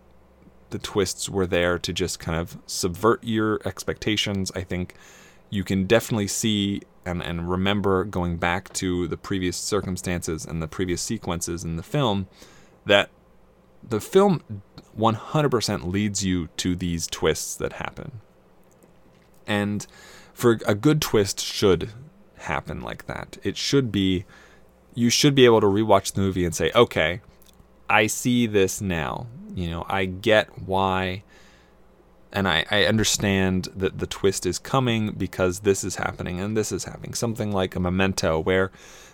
the 0.70 0.80
twists 0.80 1.30
were 1.30 1.48
there 1.48 1.80
to 1.80 1.94
just 1.94 2.20
kind 2.20 2.40
of 2.40 2.58
subvert 2.66 3.24
your 3.24 3.60
expectations. 3.66 4.52
I 4.56 4.62
think 4.62 4.96
you 5.50 5.64
can 5.64 5.86
definitely 5.86 6.28
see 6.28 6.82
and, 7.06 7.24
and 7.24 7.50
remember 7.50 8.04
going 8.04 8.38
back 8.38 8.72
to 8.74 9.08
the 9.08 9.18
previous 9.18 9.58
circumstances 9.58 10.46
and 10.46 10.62
the 10.62 10.68
previous 10.68 11.02
sequences 11.02 11.64
in 11.64 11.76
the 11.76 11.84
film 11.84 12.28
that 12.86 13.10
the 13.82 14.02
film 14.02 14.42
100% 14.98 15.92
leads 15.92 16.24
you 16.24 16.50
to 16.58 16.76
these 16.76 17.08
twists 17.08 17.56
that 17.56 17.74
happen. 17.74 18.20
And 19.48 19.88
for 20.34 20.60
a 20.68 20.76
good 20.76 21.02
twist 21.02 21.40
should 21.40 21.90
happen 22.36 22.82
like 22.82 23.08
that. 23.08 23.38
It 23.44 23.58
should 23.58 23.92
be 23.92 24.26
you 24.96 25.10
should 25.10 25.36
be 25.36 25.46
able 25.46 25.62
to 25.62 25.68
rewatch 25.68 26.14
the 26.14 26.22
movie 26.22 26.44
and 26.44 26.54
say, 26.54 26.72
"Okay, 26.76 27.22
I 27.90 28.08
see 28.08 28.48
this 28.48 28.82
now. 28.82 29.28
You 29.60 29.70
know, 29.70 29.86
I 29.88 30.06
get 30.06 30.48
why 30.66 31.24
and 32.32 32.48
I, 32.48 32.66
I 32.70 32.86
understand 32.86 33.70
that 33.76 33.98
the 34.00 34.08
twist 34.08 34.46
is 34.46 34.60
coming 34.60 35.12
because 35.12 35.62
this 35.62 35.84
is 35.84 35.96
happening 35.96 36.40
and 36.40 36.56
this 36.56 36.72
is 36.72 36.84
happening. 36.84 37.14
Something 37.14 37.52
like 37.52 37.76
a 37.76 37.80
memento 37.80 38.40
where 38.40 38.72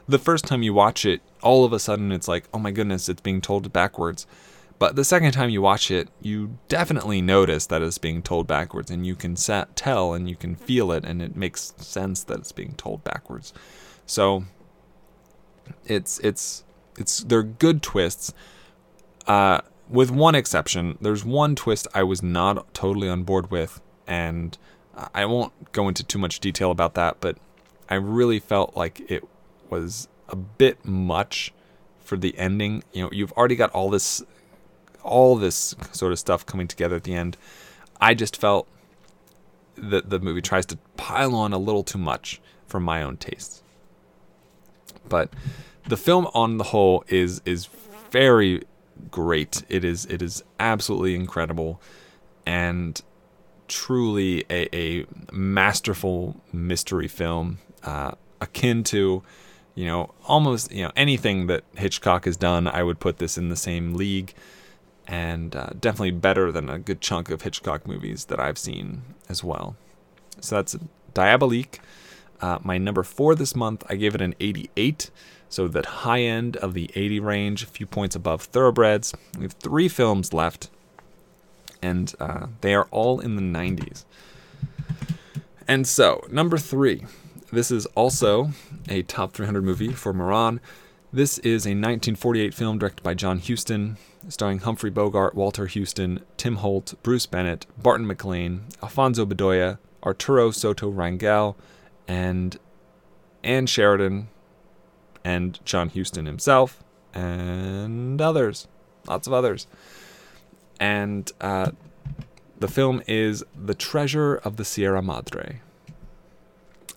the 0.08 0.20
first 0.20 0.46
time 0.46 0.64
you 0.64 0.74
watch 0.74 1.06
it, 1.06 1.22
all 1.42 1.64
of 1.64 1.72
a 1.72 1.80
sudden 1.80 2.12
it's 2.12 2.28
like, 2.28 2.48
oh 2.54 2.60
my 2.60 2.72
goodness, 2.72 3.08
it's 3.08 3.22
being 3.22 3.42
told 3.42 3.72
backwards. 3.72 4.28
But 4.78 4.98
the 4.98 5.06
second 5.06 5.32
time 5.32 5.50
you 5.50 5.62
watch 5.62 5.90
it, 5.90 6.10
you 6.22 6.58
definitely 6.68 7.22
notice 7.22 7.66
that 7.68 7.82
it's 7.82 7.98
being 7.98 8.22
told 8.22 8.46
backwards, 8.46 8.92
and 8.92 9.06
you 9.08 9.16
can 9.16 9.36
tell 9.36 10.14
and 10.14 10.30
you 10.30 10.36
can 10.36 10.56
feel 10.56 10.92
it, 10.92 11.06
and 11.06 11.22
it 11.22 11.38
makes 11.38 11.74
sense 11.78 12.26
that 12.26 12.40
it's 12.40 12.52
being 12.52 12.74
told 12.74 13.02
backwards. 13.06 13.54
So 14.06 14.44
it's 15.86 16.20
it's 16.20 16.66
it's 16.98 17.20
they're 17.20 17.42
good 17.42 17.82
twists. 17.82 18.34
Uh, 19.26 19.62
with 19.90 20.12
one 20.12 20.36
exception, 20.36 20.98
there's 21.02 21.24
one 21.24 21.56
twist 21.56 21.88
I 21.94 22.04
was 22.04 22.24
not 22.24 22.74
totally 22.74 23.10
on 23.10 23.24
board 23.24 23.52
with, 23.52 23.82
and 24.08 24.58
I 25.14 25.26
won't 25.26 25.72
go 25.72 25.88
into 25.88 26.04
too 26.04 26.20
much 26.20 26.40
detail 26.40 26.72
about 26.72 26.94
that, 26.96 27.18
but 27.20 27.38
I 27.90 27.96
really 27.96 28.40
felt 28.40 28.76
like 28.76 29.10
it 29.12 29.28
was 29.70 30.08
a 30.30 30.36
bit 30.36 30.86
much 30.86 31.54
for 32.00 32.18
the 32.18 32.38
ending. 32.38 32.84
You 32.94 33.04
know, 33.04 33.10
you've 33.12 33.32
already 33.34 33.56
got 33.56 33.72
all 33.72 33.90
this 33.90 34.24
all 35.04 35.36
this 35.36 35.76
sort 35.92 36.12
of 36.12 36.18
stuff 36.18 36.46
coming 36.46 36.68
together 36.68 36.96
at 36.96 37.04
the 37.04 37.14
end. 37.14 37.38
I 38.02 38.16
just 38.16 38.36
felt 38.36 38.68
that 39.76 40.10
the 40.10 40.20
movie 40.20 40.42
tries 40.42 40.66
to 40.68 40.78
pile 40.98 41.36
on 41.36 41.54
a 41.54 41.60
little 41.60 41.84
too 41.84 42.00
much 42.00 42.42
for 42.66 42.80
my 42.80 43.04
own 43.04 43.18
tastes. 43.18 43.62
But 45.08 45.32
the 45.88 45.98
film 45.98 46.28
on 46.34 46.58
the 46.58 46.66
whole 46.66 47.04
is 47.08 47.42
is 47.46 47.70
very 48.10 48.64
great. 49.12 49.64
It 49.70 49.84
is 49.84 50.06
it 50.06 50.22
is 50.22 50.44
absolutely 50.60 51.16
incredible 51.16 51.82
and 52.46 53.02
truly 53.68 54.44
a, 54.50 54.76
a 54.76 55.06
masterful 55.32 56.40
mystery 56.54 57.08
film 57.08 57.58
uh, 57.84 58.12
akin 58.42 58.84
to 58.84 59.24
you 59.74 59.86
know 59.86 60.14
almost 60.28 60.72
you 60.72 60.84
know 60.84 60.92
anything 60.96 61.48
that 61.48 61.64
Hitchcock 61.76 62.26
has 62.26 62.38
done 62.38 62.68
I 62.68 62.84
would 62.84 63.00
put 63.00 63.18
this 63.18 63.38
in 63.38 63.50
the 63.50 63.56
same 63.56 63.96
league 63.96 64.34
and 65.08 65.56
uh, 65.56 65.70
definitely 65.80 66.12
better 66.12 66.52
than 66.52 66.70
a 66.70 66.80
good 66.80 67.02
chunk 67.02 67.30
of 67.30 67.44
Hitchcock 67.44 67.88
movies 67.88 68.26
that 68.26 68.40
I've 68.40 68.58
seen 68.58 69.04
as 69.30 69.44
well. 69.44 69.76
So 70.42 70.56
that's 70.56 70.76
Diabolique. 71.14 71.80
Uh, 72.42 72.60
my 72.64 72.78
number 72.78 73.04
four 73.04 73.36
this 73.36 73.56
month, 73.56 73.84
I 73.88 73.96
gave 73.96 74.16
it 74.16 74.22
an 74.22 74.36
88. 74.40 75.10
So 75.50 75.68
that 75.68 75.86
high 75.86 76.22
end 76.22 76.58
of 76.58 76.74
the 76.74 76.90
80 76.96 77.20
range, 77.20 77.64
a 77.64 77.68
few 77.68 77.86
points 77.86 78.16
above 78.16 78.44
Thoroughbreds. 78.44 79.14
We 79.38 79.44
have 79.44 79.54
three 79.54 79.88
films 79.88 80.34
left, 80.34 80.70
and 81.82 82.14
uh, 82.20 82.48
they 82.62 82.74
are 82.74 82.88
all 82.92 83.20
in 83.20 83.36
the 83.36 83.42
90s. 83.42 84.06
And 85.68 85.88
so, 85.88 86.26
number 86.30 86.58
three. 86.58 87.06
This 87.52 87.72
is 87.72 87.86
also 87.88 88.52
a 88.90 89.04
top 89.04 89.34
300 89.34 89.64
movie 89.64 89.94
for 89.94 90.12
Moran. 90.14 90.60
This 91.14 91.38
is 91.40 91.66
a 91.66 91.70
1948 91.70 92.54
film 92.54 92.78
directed 92.78 93.02
by 93.02 93.14
John 93.14 93.40
Huston, 93.40 93.98
starring 94.28 94.60
Humphrey 94.60 94.90
Bogart, 94.90 95.36
Walter 95.36 95.68
Huston, 95.68 96.20
Tim 96.36 96.58
Holt, 96.58 96.96
Bruce 97.04 97.26
Bennett, 97.26 97.66
Barton 97.82 98.06
MacLane, 98.06 98.64
Alfonso 98.84 99.26
Bedoya, 99.26 99.78
Arturo 100.04 100.52
Soto 100.52 100.92
Rangel, 100.92 101.56
and 102.08 102.58
Ann 103.44 103.66
Sheridan, 103.66 104.28
and 105.26 105.60
John 105.66 105.90
Huston 105.90 106.28
himself, 106.28 106.84
and 107.14 108.22
others, 108.22 108.68
lots 109.08 109.26
of 109.26 109.34
others. 109.34 109.66
And 110.80 111.30
uh, 111.42 111.72
the 112.60 112.68
film 112.68 113.02
is 113.08 113.44
The 113.56 113.74
Treasure 113.74 114.36
of 114.36 114.58
the 114.58 114.64
Sierra 114.64 115.02
Madre. 115.02 115.62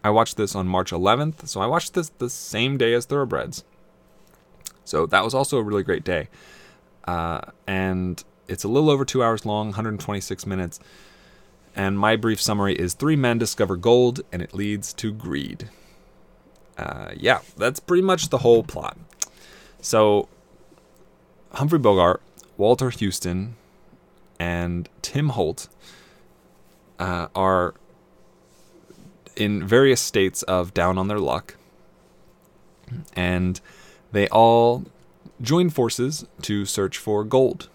I 0.04 0.10
watched 0.10 0.36
this 0.36 0.54
on 0.54 0.68
March 0.68 0.92
11th, 0.92 1.48
so 1.48 1.60
I 1.60 1.66
watched 1.66 1.94
this 1.94 2.10
the 2.18 2.28
same 2.28 2.76
day 2.76 2.92
as 2.92 3.06
Thoroughbreds. 3.06 3.64
So 4.84 5.06
that 5.06 5.24
was 5.24 5.32
also 5.32 5.56
a 5.56 5.62
really 5.62 5.82
great 5.82 6.04
day. 6.04 6.28
Uh, 7.06 7.40
and 7.66 8.22
it's 8.46 8.62
a 8.62 8.68
little 8.68 8.90
over 8.90 9.06
two 9.06 9.24
hours 9.24 9.46
long, 9.46 9.68
126 9.68 10.44
minutes. 10.46 10.78
And 11.74 11.98
my 11.98 12.16
brief 12.16 12.40
summary 12.42 12.74
is 12.74 12.92
three 12.92 13.16
men 13.16 13.38
discover 13.38 13.76
gold, 13.76 14.20
and 14.30 14.42
it 14.42 14.54
leads 14.54 14.92
to 14.94 15.12
greed. 15.12 15.70
Uh, 16.78 17.10
yeah, 17.16 17.40
that's 17.56 17.80
pretty 17.80 18.02
much 18.02 18.28
the 18.28 18.38
whole 18.38 18.62
plot. 18.62 18.96
So, 19.80 20.28
Humphrey 21.52 21.78
Bogart, 21.78 22.22
Walter 22.56 22.90
Huston, 22.90 23.56
and 24.38 24.88
Tim 25.02 25.30
Holt 25.30 25.68
uh, 26.98 27.28
are 27.34 27.74
in 29.36 29.66
various 29.66 30.00
states 30.00 30.42
of 30.44 30.72
down 30.72 30.98
on 30.98 31.08
their 31.08 31.18
luck. 31.18 31.56
And 33.14 33.60
they 34.12 34.28
all 34.28 34.84
join 35.40 35.70
forces 35.70 36.26
to 36.42 36.64
search 36.64 36.98
for 36.98 37.24
gold 37.24 37.68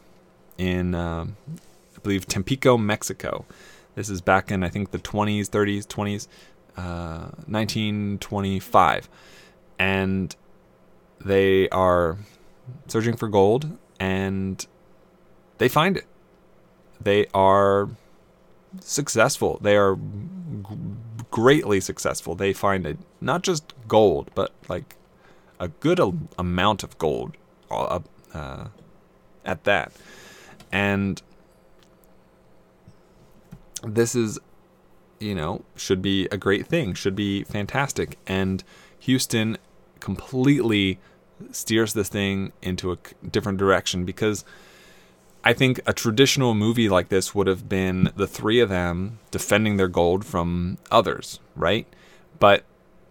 in, 0.58 0.96
uh, 0.96 1.26
I 1.26 2.00
believe, 2.02 2.28
Tampico, 2.28 2.78
Mexico. 2.78 3.46
This 3.96 4.10
is 4.10 4.22
back 4.22 4.50
in, 4.52 4.64
I 4.64 4.70
think, 4.70 4.92
the 4.92 5.00
20s, 5.00 5.50
30s, 5.50 5.86
20s, 5.86 6.28
uh, 6.78 7.30
1925. 7.48 9.10
And 9.80 10.36
they 11.24 11.70
are 11.70 12.18
searching 12.88 13.16
for 13.16 13.28
gold 13.28 13.78
and 14.00 14.66
they 15.58 15.68
find 15.70 15.98
it. 15.98 16.06
They 17.00 17.28
are 17.34 17.90
successful. 18.80 19.60
They 19.62 19.76
are 19.78 19.96
g- 19.96 20.78
greatly 21.32 21.80
successful. 21.80 22.36
They 22.36 22.54
find 22.54 22.86
it 22.86 22.98
not 23.22 23.44
just 23.44 23.74
gold, 23.88 24.32
but 24.36 24.52
like 24.68 24.96
a 25.60 25.68
good 25.68 26.00
amount 26.38 26.84
of 26.84 26.98
gold 26.98 27.38
uh, 27.70 28.00
uh, 28.34 28.68
at 29.46 29.64
that. 29.64 29.92
And 30.72 31.22
this 33.84 34.16
is, 34.16 34.40
you 35.20 35.36
know, 35.36 35.64
should 35.76 36.02
be 36.02 36.28
a 36.32 36.38
great 36.38 36.68
thing, 36.68 36.94
should 36.94 37.16
be 37.16 37.44
fantastic. 37.44 38.18
And 38.28 38.64
Huston 39.06 39.58
completely 40.00 41.00
steers 41.52 41.94
this 41.94 42.10
thing 42.10 42.52
into 42.62 42.92
a 42.92 42.98
different 43.30 43.58
direction 43.58 44.06
because 44.06 44.46
I 45.44 45.54
think 45.54 45.82
a 45.86 45.94
traditional 45.94 46.54
movie 46.54 46.88
like 46.88 47.10
this 47.10 47.36
would 47.36 47.48
have 47.48 47.68
been 47.68 48.12
the 48.16 48.28
three 48.28 48.60
of 48.60 48.70
them 48.70 49.20
defending 49.32 49.78
their 49.78 49.90
gold 49.90 50.26
from 50.26 50.78
others, 50.90 51.40
right? 51.56 51.86
But 52.40 52.64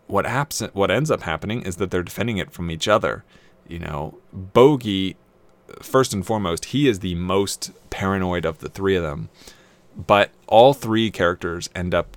what 0.07 0.27
happens, 0.27 0.71
what 0.73 0.91
ends 0.91 1.11
up 1.11 1.23
happening 1.23 1.63
is 1.63 1.77
that 1.77 1.91
they're 1.91 2.03
defending 2.03 2.39
it 2.39 2.53
from 2.53 2.71
each 2.71 2.89
other. 2.89 3.25
You 3.69 3.81
know, 3.81 4.19
Bogey, 4.33 5.17
first 5.81 6.15
and 6.15 6.25
foremost, 6.25 6.67
he 6.67 6.89
is 6.89 7.01
the 7.01 7.15
most 7.15 7.71
paranoid 7.91 8.45
of 8.45 8.59
the 8.59 8.69
three 8.69 8.97
of 8.97 9.03
them. 9.03 9.29
But 9.97 10.31
all 10.47 10.75
three 10.75 11.11
characters 11.11 11.69
end 11.75 11.95
up 11.95 12.17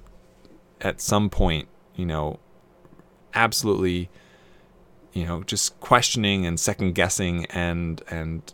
at 0.81 1.01
some 1.01 1.29
point, 1.29 1.67
you 1.95 2.05
know, 2.05 2.39
absolutely, 3.33 4.09
you 5.13 5.25
know, 5.25 5.43
just 5.43 5.79
questioning 5.79 6.45
and 6.45 6.59
second 6.59 6.95
guessing 6.95 7.45
and 7.47 8.01
and 8.09 8.53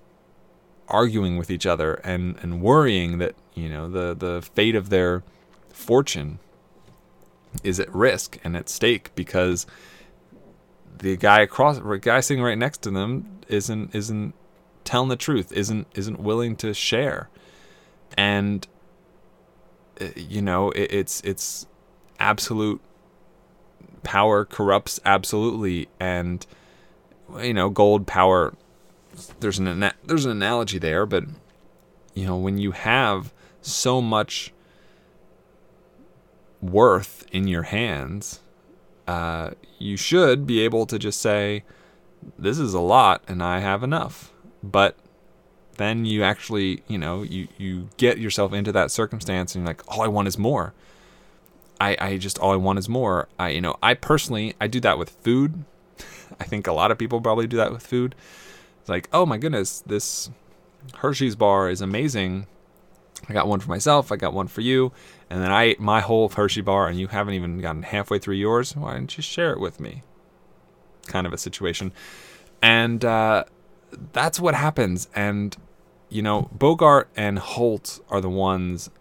arguing 0.88 1.38
with 1.38 1.49
each 1.49 1.65
other 1.65 1.95
and, 2.03 2.38
and 2.41 2.61
worrying 2.61 3.17
that 3.19 3.34
you 3.53 3.69
know 3.69 3.89
the 3.89 4.13
the 4.13 4.41
fate 4.41 4.76
of 4.76 4.89
their 4.89 5.24
fortune 5.69 6.39
is 7.63 7.80
at 7.80 7.93
risk 7.93 8.38
and 8.43 8.55
at 8.55 8.69
stake 8.69 9.13
because 9.15 9.65
the 10.99 11.17
guy 11.17 11.41
across 11.41 11.80
the 11.80 11.97
guy 11.97 12.19
sitting 12.19 12.43
right 12.43 12.57
next 12.57 12.82
to 12.82 12.91
them 12.91 13.39
isn't 13.47 13.93
isn't 13.95 14.34
telling 14.84 15.09
the 15.09 15.15
truth 15.15 15.51
isn't 15.51 15.88
isn't 15.95 16.19
willing 16.19 16.55
to 16.57 16.74
share. 16.74 17.30
And 18.17 18.67
you 20.16 20.41
know 20.41 20.72
it, 20.72 20.91
it's 20.91 21.22
it's 21.22 21.66
absolute 22.20 22.82
power 24.04 24.45
corrupts 24.45 24.99
absolutely 25.06 25.88
and 25.99 26.45
you 27.39 27.54
know 27.54 27.70
gold 27.70 28.08
power 28.08 28.54
there's 29.39 29.60
an 29.60 29.68
ana- 29.68 29.95
there's 30.06 30.26
an 30.26 30.32
analogy 30.32 30.78
there 30.78 31.06
but 31.06 31.24
you 32.14 32.26
know 32.26 32.36
when 32.36 32.58
you 32.58 32.72
have 32.72 33.34
so 33.62 34.02
much 34.02 34.54
worth 36.62 37.26
in 37.32 37.47
your 37.47 37.64
hands 37.64 38.39
uh, 39.08 39.52
you 39.78 39.97
should 39.97 40.45
be 40.45 40.62
able 40.62 40.86
to 40.86 40.97
just 40.97 41.20
say 41.20 41.64
this 42.38 42.60
is 42.60 42.74
a 42.74 42.80
lot 42.80 43.24
and 43.28 43.41
i 43.41 43.60
have 43.60 43.84
enough. 43.84 44.32
But 44.64 44.95
then 45.82 46.05
you 46.05 46.23
actually 46.23 46.84
you 46.88 46.97
know 46.97 47.23
you 47.23 47.47
you 47.57 47.89
get 47.97 48.17
yourself 48.17 48.53
into 48.53 48.71
that 48.71 48.91
circumstance 48.91 49.55
and 49.55 49.63
you're 49.63 49.69
like 49.69 49.82
all 49.88 50.01
i 50.01 50.07
want 50.07 50.27
is 50.27 50.38
more 50.38 50.73
I, 51.82 51.97
I 51.99 52.17
just 52.17 52.38
all 52.38 52.51
I 52.51 52.57
want 52.57 52.77
is 52.77 52.88
more. 52.88 53.27
I 53.39 53.49
you 53.49 53.59
know 53.59 53.75
I 53.82 53.95
personally 53.95 54.53
I 54.61 54.67
do 54.67 54.79
that 54.82 54.99
with 54.99 55.09
food. 55.09 55.65
I 56.39 56.43
think 56.43 56.67
a 56.67 56.73
lot 56.73 56.91
of 56.91 56.99
people 56.99 57.19
probably 57.19 57.47
do 57.47 57.57
that 57.57 57.71
with 57.71 57.86
food. 57.86 58.13
It's 58.79 58.89
like 58.89 59.09
oh 59.11 59.25
my 59.25 59.39
goodness, 59.39 59.82
this 59.88 60.29
Hershey's 60.97 61.36
bar 61.36 61.71
is 61.71 61.82
amazing. 61.82 62.45
I 63.27 63.34
got 63.34 63.47
one 63.47 63.59
for 63.59 63.69
myself. 63.69 64.11
I 64.11 64.15
got 64.15 64.34
one 64.34 64.47
for 64.47 64.61
you, 64.61 64.91
and 65.29 65.41
then 65.41 65.51
I 65.51 65.63
ate 65.63 65.79
my 65.79 66.01
whole 66.01 66.29
Hershey 66.29 66.61
bar, 66.61 66.88
and 66.88 66.99
you 66.99 67.07
haven't 67.07 67.34
even 67.34 67.59
gotten 67.59 67.84
halfway 67.84 68.19
through 68.19 68.36
yours. 68.36 68.75
Why 68.75 68.93
didn't 68.93 69.17
you 69.17 69.23
share 69.23 69.51
it 69.51 69.59
with 69.59 69.79
me? 69.79 70.03
Kind 71.07 71.25
of 71.25 71.34
a 71.34 71.38
situation, 71.38 71.93
and 72.61 73.03
uh, 73.03 73.45
that's 74.13 74.39
what 74.39 74.53
happens. 74.53 75.07
And 75.15 75.55
you 76.12 76.22
know, 76.22 76.49
Bogart 76.51 77.09
and 77.16 77.39
Holt 77.39 77.99
are 78.09 78.22
the 78.22 78.30
ones 78.30 78.91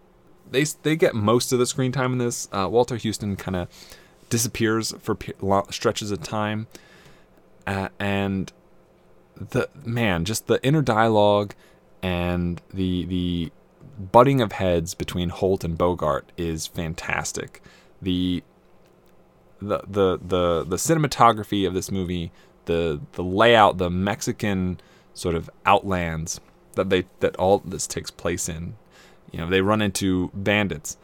they 0.51 0.65
they 0.83 0.97
get 0.97 1.15
most 1.15 1.53
of 1.53 1.59
the 1.59 1.67
screen 1.67 1.93
time 1.93 2.13
in 2.13 2.19
this. 2.19 2.49
Uh, 2.53 2.69
Walter 2.71 2.97
Huston 2.97 3.37
kind 3.37 3.57
of 3.57 3.69
disappears 4.29 4.95
for 5.01 5.15
pe- 5.17 5.33
stretches 5.71 6.11
of 6.11 6.23
time, 6.23 6.69
uh, 7.67 7.89
and 7.99 8.53
the 9.37 9.69
man, 9.85 10.25
just 10.25 10.47
the 10.47 10.63
inner 10.65 10.83
dialogue 10.83 11.55
and 12.03 12.63
the 12.73 13.05
the 13.07 13.53
butting 14.13 14.41
of 14.41 14.53
heads 14.53 14.95
between 14.95 15.29
Holt 15.29 15.65
and 15.65 15.77
Bogart 15.77 16.31
is 16.37 16.67
fantastic. 16.67 17.63
The 18.01 18.43
the 19.61 19.81
the 19.87 20.19
the 20.23 20.65
the 20.65 20.77
cinematography 20.77 21.67
of 21.67 21.75
this 21.75 21.91
movie, 21.91 22.31
the 22.67 23.01
the 23.13 23.25
layout, 23.25 23.79
the 23.79 23.91
Mexican 23.91 24.81
sort 25.13 25.35
of 25.35 25.51
outlands 25.67 26.41
that 26.75 26.91
they 26.91 27.07
that 27.21 27.37
all 27.37 27.59
this 27.59 27.87
takes 27.87 28.11
place 28.11 28.49
in 28.49 28.77
you 29.31 29.39
know, 29.39 29.49
they 29.49 29.61
run 29.61 29.81
into 29.81 30.31
bandits. 30.35 30.97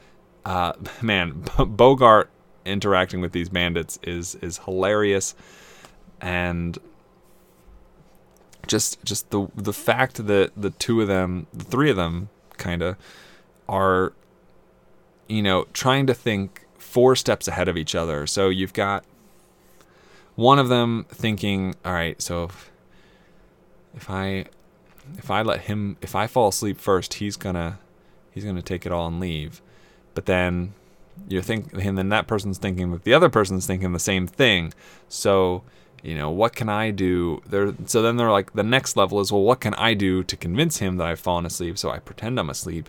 Uh, 0.45 0.73
man, 1.03 1.45
Bogart 1.59 2.31
interacting 2.65 3.21
with 3.21 3.33
these 3.33 3.49
bandits 3.49 3.99
is 4.03 4.35
is 4.37 4.59
hilarious, 4.59 5.35
and 6.21 6.79
just 8.67 9.03
just 9.05 9.31
the 9.31 9.49
the 9.55 9.73
fact 9.73 10.27
that 10.27 10.53
the 10.57 10.71
two 10.71 11.01
of 11.01 11.09
them, 11.09 11.47
the 11.53 11.65
three 11.65 11.91
of 11.91 11.97
them, 11.97 12.29
kind 12.57 12.83
of 12.83 12.97
are, 13.69 14.13
you 15.29 15.43
know, 15.43 15.67
trying 15.73 16.07
to 16.07 16.15
think 16.15 16.67
four 16.79 17.15
steps 17.17 17.47
ahead 17.49 17.69
of 17.69 17.77
each 17.77 17.95
other. 17.95 18.27
So 18.27 18.49
you've 18.49 18.73
got 18.73 19.05
one 20.35 20.59
of 20.59 20.69
them 20.69 21.07
thinking, 21.09 21.75
all 21.85 21.93
right, 21.93 22.21
so 22.21 22.45
if, 22.45 22.71
if 23.95 24.11
I 24.11 24.47
if 25.19 25.31
I 25.31 25.43
let 25.43 25.63
him 25.63 25.97
if 26.01 26.15
I 26.15 26.27
fall 26.27 26.49
asleep 26.49 26.79
first, 26.81 27.15
he's 27.15 27.37
gonna 27.37 27.79
he's 28.31 28.45
to 28.45 28.63
take 28.63 28.87
it 28.87 28.93
all 28.93 29.07
and 29.07 29.21
leave. 29.21 29.63
But 30.15 30.27
then 30.27 30.75
you 31.29 31.43
think, 31.43 31.73
and 31.73 31.97
then 31.97 32.09
that 32.11 32.27
person's 32.27 32.59
thinking 32.59 32.91
that 32.93 33.05
the 33.05 33.15
other 33.15 33.29
person's 33.29 33.67
thinking 33.67 33.93
the 33.93 33.99
same 33.99 34.27
thing. 34.27 34.73
So, 35.09 35.63
you 36.03 36.15
know, 36.15 36.31
what 36.31 36.55
can 36.55 36.69
I 36.69 36.91
do? 36.91 37.43
There. 37.47 37.75
So 37.87 38.03
then 38.03 38.17
they're 38.17 38.31
like, 38.31 38.53
the 38.53 38.63
next 38.63 38.97
level 38.97 39.21
is, 39.21 39.33
well, 39.33 39.43
what 39.43 39.61
can 39.61 39.75
I 39.75 39.95
do 39.95 40.23
to 40.25 40.37
convince 40.37 40.79
him 40.79 40.97
that 40.99 41.07
I've 41.07 41.21
fallen 41.21 41.47
asleep? 41.47 41.79
So 41.79 41.91
I 41.91 41.99
pretend 41.99 42.39
I'm 42.39 42.51
asleep, 42.51 42.89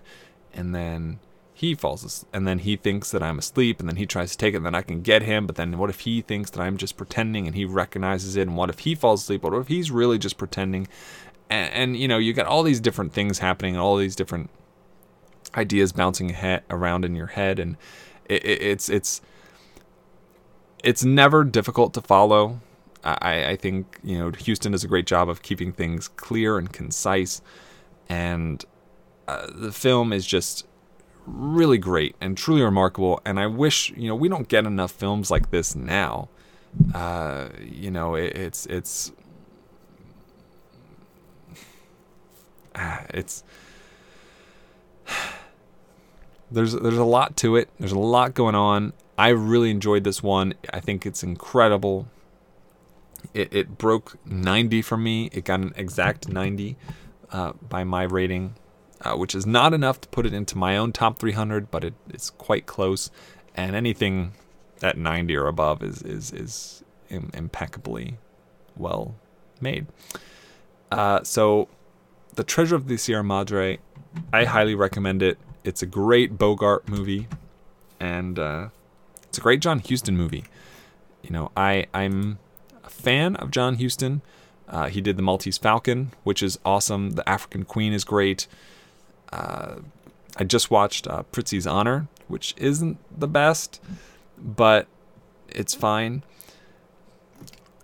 and 0.53 0.75
then 0.75 1.19
he 1.53 1.73
falls 1.73 2.03
asleep, 2.03 2.29
and 2.33 2.47
then 2.47 2.59
he 2.59 2.75
thinks 2.75 3.09
that 3.11 3.23
I'm 3.23 3.39
asleep, 3.39 3.79
and 3.79 3.89
then 3.89 3.95
he 3.95 4.05
tries 4.05 4.31
to 4.31 4.37
take 4.37 4.53
it, 4.53 4.57
and 4.57 4.65
then 4.65 4.75
I 4.75 4.83
can 4.83 5.01
get 5.01 5.23
him. 5.23 5.47
But 5.47 5.55
then 5.55 5.77
what 5.77 5.89
if 5.89 6.01
he 6.01 6.21
thinks 6.21 6.51
that 6.51 6.61
I'm 6.61 6.77
just 6.77 6.97
pretending, 6.97 7.47
and 7.47 7.55
he 7.55 7.65
recognizes 7.65 8.35
it? 8.35 8.41
And 8.41 8.55
what 8.55 8.69
if 8.69 8.79
he 8.79 8.93
falls 8.93 9.23
asleep? 9.23 9.43
What 9.43 9.53
if 9.53 9.67
he's 9.67 9.89
really 9.89 10.19
just 10.19 10.37
pretending? 10.37 10.87
And, 11.49 11.73
and 11.73 11.97
you 11.97 12.07
know, 12.07 12.17
you 12.17 12.33
got 12.33 12.45
all 12.45 12.63
these 12.63 12.79
different 12.79 13.13
things 13.13 13.39
happening, 13.39 13.77
all 13.77 13.97
these 13.97 14.15
different 14.15 14.49
ideas 15.55 15.91
bouncing 15.91 16.29
he- 16.29 16.59
around 16.69 17.05
in 17.05 17.15
your 17.15 17.27
head, 17.27 17.59
and 17.59 17.77
it, 18.25 18.45
it, 18.45 18.61
it's 18.61 18.89
it's 18.89 19.21
it's 20.83 21.03
never 21.03 21.43
difficult 21.43 21.93
to 21.95 22.01
follow. 22.01 22.59
I, 23.03 23.51
I 23.51 23.55
think 23.55 23.99
you 24.03 24.17
know 24.17 24.31
Huston 24.31 24.73
does 24.73 24.83
a 24.83 24.87
great 24.87 25.05
job 25.05 25.29
of 25.29 25.41
keeping 25.41 25.71
things 25.71 26.07
clear 26.07 26.57
and 26.57 26.71
concise, 26.71 27.41
and 28.09 28.63
uh, 29.27 29.47
the 29.53 29.71
film 29.71 30.11
is 30.11 30.25
just 30.25 30.65
really 31.25 31.77
great 31.77 32.15
and 32.21 32.37
truly 32.37 32.61
remarkable. 32.61 33.21
And 33.25 33.39
I 33.39 33.47
wish 33.47 33.91
you 33.91 34.07
know 34.07 34.15
we 34.15 34.27
don't 34.29 34.47
get 34.47 34.65
enough 34.65 34.91
films 34.91 35.31
like 35.31 35.51
this 35.51 35.75
now. 35.75 36.29
Uh, 36.93 37.49
you 37.61 37.89
know, 37.89 38.15
it, 38.15 38.35
it's 38.35 38.65
it's 38.65 39.11
it's 43.13 43.43
there's 46.51 46.73
there's 46.73 46.97
a 46.97 47.03
lot 47.03 47.35
to 47.37 47.55
it. 47.55 47.69
There's 47.79 47.91
a 47.91 47.99
lot 47.99 48.33
going 48.33 48.55
on. 48.55 48.93
I 49.17 49.29
really 49.29 49.71
enjoyed 49.71 50.03
this 50.03 50.21
one. 50.21 50.53
I 50.71 50.79
think 50.79 51.05
it's 51.05 51.23
incredible. 51.23 52.07
It, 53.33 53.51
it 53.53 53.77
broke 53.77 54.17
90 54.25 54.83
for 54.83 54.95
me. 54.95 55.29
It 55.33 55.43
got 55.43 55.59
an 55.59 55.73
exact 55.75 56.29
90 56.29 56.77
uh, 57.31 57.53
by 57.67 57.83
my 57.83 58.03
rating, 58.03 58.55
uh, 59.01 59.15
which 59.15 59.33
is 59.33 59.45
not 59.45 59.73
enough 59.73 59.99
to 60.01 60.07
put 60.09 60.27
it 60.27 60.33
into 60.33 60.55
my 60.55 60.77
own 60.77 60.93
top 60.93 61.17
300, 61.17 61.71
but 61.71 61.83
it, 61.83 61.95
it's 62.09 62.29
quite 62.29 62.67
close. 62.67 63.09
And 63.55 63.75
anything 63.75 64.33
at 64.83 64.97
90 64.97 65.35
or 65.35 65.47
above 65.47 65.81
is 65.81 66.03
is 66.03 66.31
is 66.31 66.83
Im- 67.09 67.31
impeccably 67.33 68.17
well 68.75 69.15
made. 69.61 69.87
Uh, 70.91 71.23
so, 71.23 71.67
the 72.37 72.43
Treasure 72.43 72.75
of 72.75 72.87
the 72.87 72.97
Sierra 72.97 73.23
Madre, 73.23 73.79
I 74.31 74.45
highly 74.45 74.75
recommend 74.75 75.23
it. 75.23 75.39
It's 75.63 75.81
a 75.81 75.87
great 75.87 76.37
Bogart 76.37 76.87
movie, 76.87 77.27
and 77.99 78.37
uh, 78.37 78.69
it's 79.23 79.39
a 79.39 79.41
great 79.41 79.59
John 79.59 79.79
Huston 79.79 80.15
movie. 80.15 80.45
You 81.23 81.31
know, 81.31 81.51
I 81.57 81.87
I'm 81.95 82.37
a 82.83 82.89
fan 82.91 83.35
of 83.37 83.49
John 83.49 83.77
Huston. 83.79 84.21
Uh, 84.69 84.87
he 84.87 85.01
did 85.01 85.17
the 85.17 85.23
Maltese 85.23 85.57
Falcon, 85.57 86.13
which 86.23 86.43
is 86.43 86.59
awesome. 86.63 87.11
The 87.11 87.27
African 87.27 87.65
Queen 87.65 87.91
is 87.91 88.03
great. 88.03 88.47
Uh, 89.33 89.77
I 90.37 90.43
just 90.43 90.69
watched 90.69 91.07
uh, 91.07 91.23
Prizzi's 91.31 91.65
Honor, 91.65 92.07
which 92.27 92.53
isn't 92.57 92.99
the 93.19 93.27
best, 93.27 93.81
but 94.37 94.85
it's 95.49 95.73
fine. 95.73 96.21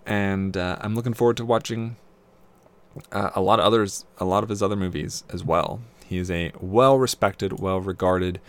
And 0.06 0.56
uh, 0.56 0.76
I'm 0.80 0.94
looking 0.94 1.14
forward 1.14 1.38
to 1.38 1.44
watching 1.44 1.96
uh, 3.12 3.30
a 3.34 3.40
lot 3.40 3.58
of 3.58 3.64
others, 3.64 4.04
a 4.18 4.24
lot 4.24 4.42
of 4.42 4.48
his 4.48 4.62
other 4.62 4.76
movies 4.76 5.24
as 5.30 5.44
well. 5.44 5.80
He 6.06 6.18
is 6.18 6.30
a 6.30 6.52
well 6.60 6.98
respected, 6.98 7.58
well 7.60 7.80
regarded 7.80 8.40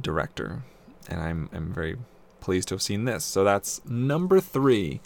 director. 0.00 0.62
And 1.08 1.20
I'm, 1.20 1.50
I'm 1.52 1.72
very 1.72 1.96
pleased 2.40 2.68
to 2.68 2.74
have 2.74 2.82
seen 2.82 3.04
this. 3.04 3.24
So 3.24 3.44
that's 3.44 3.84
number 3.84 4.40
three 4.40 5.00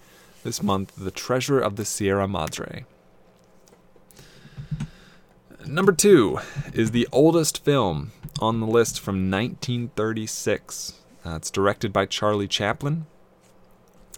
this 0.45 0.63
month 0.63 0.95
The 0.97 1.11
Treasure 1.11 1.61
of 1.61 1.77
the 1.77 1.85
Sierra 1.85 2.29
Madre. 2.29 2.85
Number 5.67 5.93
two 5.93 6.39
is 6.73 6.93
the 6.93 7.09
oldest 7.11 7.65
film 7.65 8.13
on 8.41 8.61
the 8.61 8.67
list 8.67 9.01
from 9.01 9.31
1936. 9.31 11.01
Uh, 11.25 11.35
it's 11.35 11.51
directed 11.51 11.93
by 11.93 12.07
Charlie 12.07 12.47
Chaplin, 12.47 13.07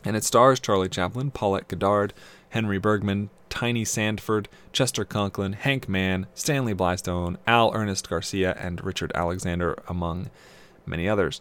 and 0.04 0.14
it 0.14 0.24
stars 0.24 0.60
Charlie 0.60 0.90
Chaplin, 0.90 1.30
Paulette 1.30 1.68
Goddard, 1.68 2.12
Henry 2.50 2.76
Bergman, 2.76 3.30
Tiny 3.49 3.84
Sandford, 3.84 4.46
Chester 4.72 5.05
Conklin, 5.05 5.53
Hank 5.55 5.88
Mann, 5.88 6.26
Stanley 6.34 6.74
Blystone, 6.74 7.36
Al 7.46 7.72
Ernest 7.74 8.09
Garcia, 8.09 8.57
and 8.59 8.84
Richard 8.84 9.12
Alexander, 9.14 9.80
among 9.88 10.30
many 10.86 11.09
others. 11.09 11.40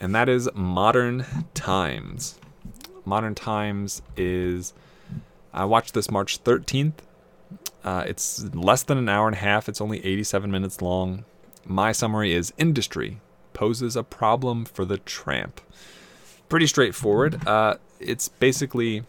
And 0.00 0.14
that 0.14 0.28
is 0.28 0.48
Modern 0.54 1.24
Times. 1.54 2.38
Modern 3.04 3.34
Times 3.34 4.02
is. 4.16 4.72
I 5.54 5.64
watched 5.64 5.94
this 5.94 6.10
March 6.10 6.42
13th, 6.44 6.92
Uh, 7.82 8.04
it's 8.06 8.44
less 8.52 8.82
than 8.82 8.98
an 8.98 9.08
hour 9.08 9.26
and 9.28 9.36
a 9.36 9.38
half. 9.38 9.68
It's 9.68 9.80
only 9.80 10.04
87 10.04 10.50
minutes 10.50 10.82
long. 10.82 11.24
My 11.64 11.92
summary 11.92 12.32
is 12.32 12.52
industry 12.58 13.20
poses 13.54 13.96
a 13.96 14.02
problem 14.02 14.64
for 14.66 14.84
the 14.84 14.98
tramp. 14.98 15.60
Pretty 16.48 16.66
straightforward. 16.66 17.46
Uh, 17.46 17.76
it's 18.00 18.28
basically 18.28 19.04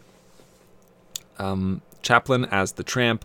um, 1.38 1.82
Chaplin 2.02 2.44
as 2.46 2.72
the 2.72 2.82
tramp 2.82 3.24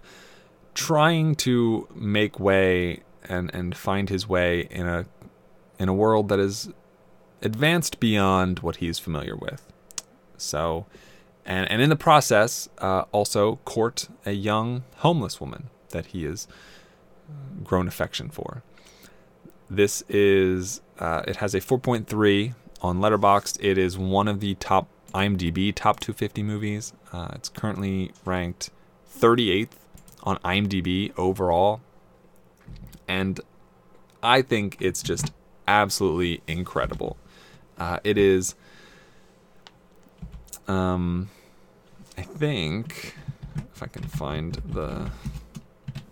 trying 0.73 1.35
to 1.35 1.87
make 1.93 2.39
way 2.39 3.01
and, 3.25 3.53
and 3.53 3.75
find 3.75 4.09
his 4.09 4.27
way 4.27 4.67
in 4.71 4.87
a 4.87 5.05
in 5.79 5.89
a 5.89 5.93
world 5.93 6.29
that 6.29 6.39
is 6.39 6.69
advanced 7.41 7.99
beyond 7.99 8.59
what 8.59 8.77
he's 8.77 8.99
familiar 8.99 9.35
with. 9.35 9.71
So, 10.37 10.85
and 11.45 11.69
and 11.69 11.81
in 11.81 11.89
the 11.89 11.95
process, 11.95 12.69
uh, 12.79 13.03
also 13.11 13.57
court 13.65 14.09
a 14.25 14.31
young 14.31 14.83
homeless 14.97 15.39
woman 15.39 15.69
that 15.89 16.07
he 16.07 16.23
has 16.23 16.47
grown 17.63 17.87
affection 17.87 18.29
for. 18.29 18.63
This 19.69 20.03
is 20.09 20.81
uh, 20.99 21.23
it 21.27 21.37
has 21.37 21.55
a 21.55 21.59
4.3 21.59 22.53
on 22.81 22.99
Letterboxd. 22.99 23.57
It 23.61 23.77
is 23.77 23.97
one 23.97 24.27
of 24.27 24.39
the 24.39 24.55
top 24.55 24.87
IMDb 25.13 25.73
top 25.73 25.99
250 25.99 26.43
movies. 26.43 26.93
Uh, 27.11 27.29
it's 27.35 27.49
currently 27.49 28.11
ranked 28.25 28.69
38th 29.09 29.77
on 30.23 30.37
IMDb 30.37 31.11
overall, 31.17 31.81
and 33.07 33.39
I 34.21 34.41
think 34.41 34.77
it's 34.79 35.03
just 35.03 35.31
absolutely 35.67 36.41
incredible. 36.47 37.17
Uh, 37.77 37.99
it 38.03 38.17
is, 38.17 38.55
um, 40.67 41.29
I 42.17 42.21
think, 42.21 43.15
if 43.73 43.83
I 43.83 43.87
can 43.87 44.03
find 44.03 44.55
the 44.65 45.11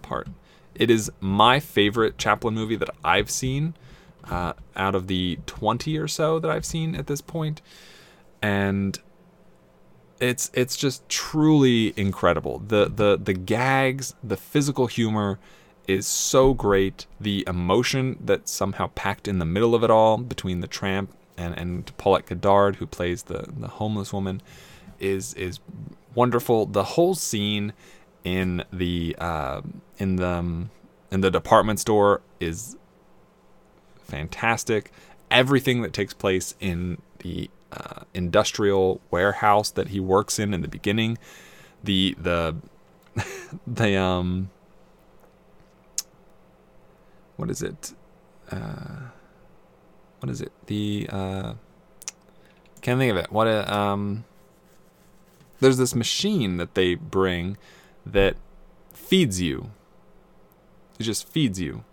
part, 0.02 0.28
it 0.76 0.90
is 0.90 1.12
my 1.20 1.60
favorite 1.60 2.18
Chaplin 2.18 2.54
movie 2.54 2.76
that 2.76 2.90
I've 3.04 3.30
seen 3.30 3.76
uh, 4.30 4.54
out 4.76 4.96
of 4.96 5.08
the 5.08 5.40
20 5.46 5.98
or 5.98 6.08
so 6.08 6.40
that 6.40 6.50
I've 6.50 6.66
seen 6.66 6.96
at 6.96 7.08
this 7.08 7.22
point, 7.22 7.62
and 8.42 9.00
it's 10.20 10.52
it's 10.54 10.78
just 10.78 11.08
truly 11.10 11.94
incredible. 11.98 12.60
The 12.60 12.86
the 12.94 13.18
the 13.22 13.34
gags, 13.34 14.14
the 14.24 14.38
physical 14.38 14.88
humor 14.88 15.40
is 15.88 16.08
so 16.08 16.54
great. 16.54 17.06
The 17.20 17.44
emotion 17.48 18.18
that's 18.24 18.52
somehow 18.52 18.88
packed 18.94 19.28
in 19.28 19.40
the 19.40 19.46
middle 19.46 19.74
of 19.74 19.84
it 19.84 19.90
all 19.90 20.18
between 20.18 20.60
the 20.62 20.68
tramp 20.68 21.12
and, 21.38 21.58
and 21.58 21.98
Paulette 21.98 22.28
Goddard, 22.28 22.76
who 22.78 22.86
plays 22.86 23.24
the, 23.24 23.48
the 23.58 23.68
homeless 23.68 24.14
woman, 24.14 24.42
is 25.00 25.34
is 25.34 25.60
wonderful. 26.14 26.66
The 26.66 26.84
whole 26.84 27.16
scene 27.16 27.74
in 28.24 28.64
the 28.72 29.16
uh, 29.20 29.62
in 29.98 30.18
the 30.18 30.28
um, 30.28 30.70
in 31.12 31.22
the 31.22 31.32
department 31.32 31.80
store 31.80 32.22
is 32.40 32.78
fantastic. 34.04 34.92
Everything 35.30 35.82
that 35.82 35.94
takes 35.94 36.14
place 36.14 36.56
in 36.60 37.02
the 37.20 37.50
uh, 37.72 38.04
industrial 38.14 39.02
warehouse 39.10 39.72
that 39.72 39.90
he 39.90 40.00
works 40.00 40.40
in 40.40 40.54
in 40.54 40.62
the 40.62 40.68
beginning, 40.68 41.18
the 41.84 42.16
the 42.20 42.56
the 43.68 43.96
um 43.96 44.50
what 47.38 47.50
is 47.50 47.62
it? 47.62 47.94
Uh, 48.52 49.10
what 50.20 50.30
is 50.30 50.42
it? 50.42 50.52
The 50.68 51.08
uh, 51.10 51.54
can't 52.82 53.00
think 53.00 53.12
of 53.12 53.18
it. 53.18 53.32
What 53.32 53.48
a, 53.48 53.74
um, 53.74 54.26
there's 55.60 55.78
this 55.78 55.96
machine 55.96 56.58
that 56.58 56.76
they 56.76 56.96
bring 56.96 57.58
that 58.06 58.36
feeds 58.94 59.42
you. 59.42 59.72
It 61.00 61.04
just 61.04 61.28
feeds 61.28 61.60
you. 61.60 61.84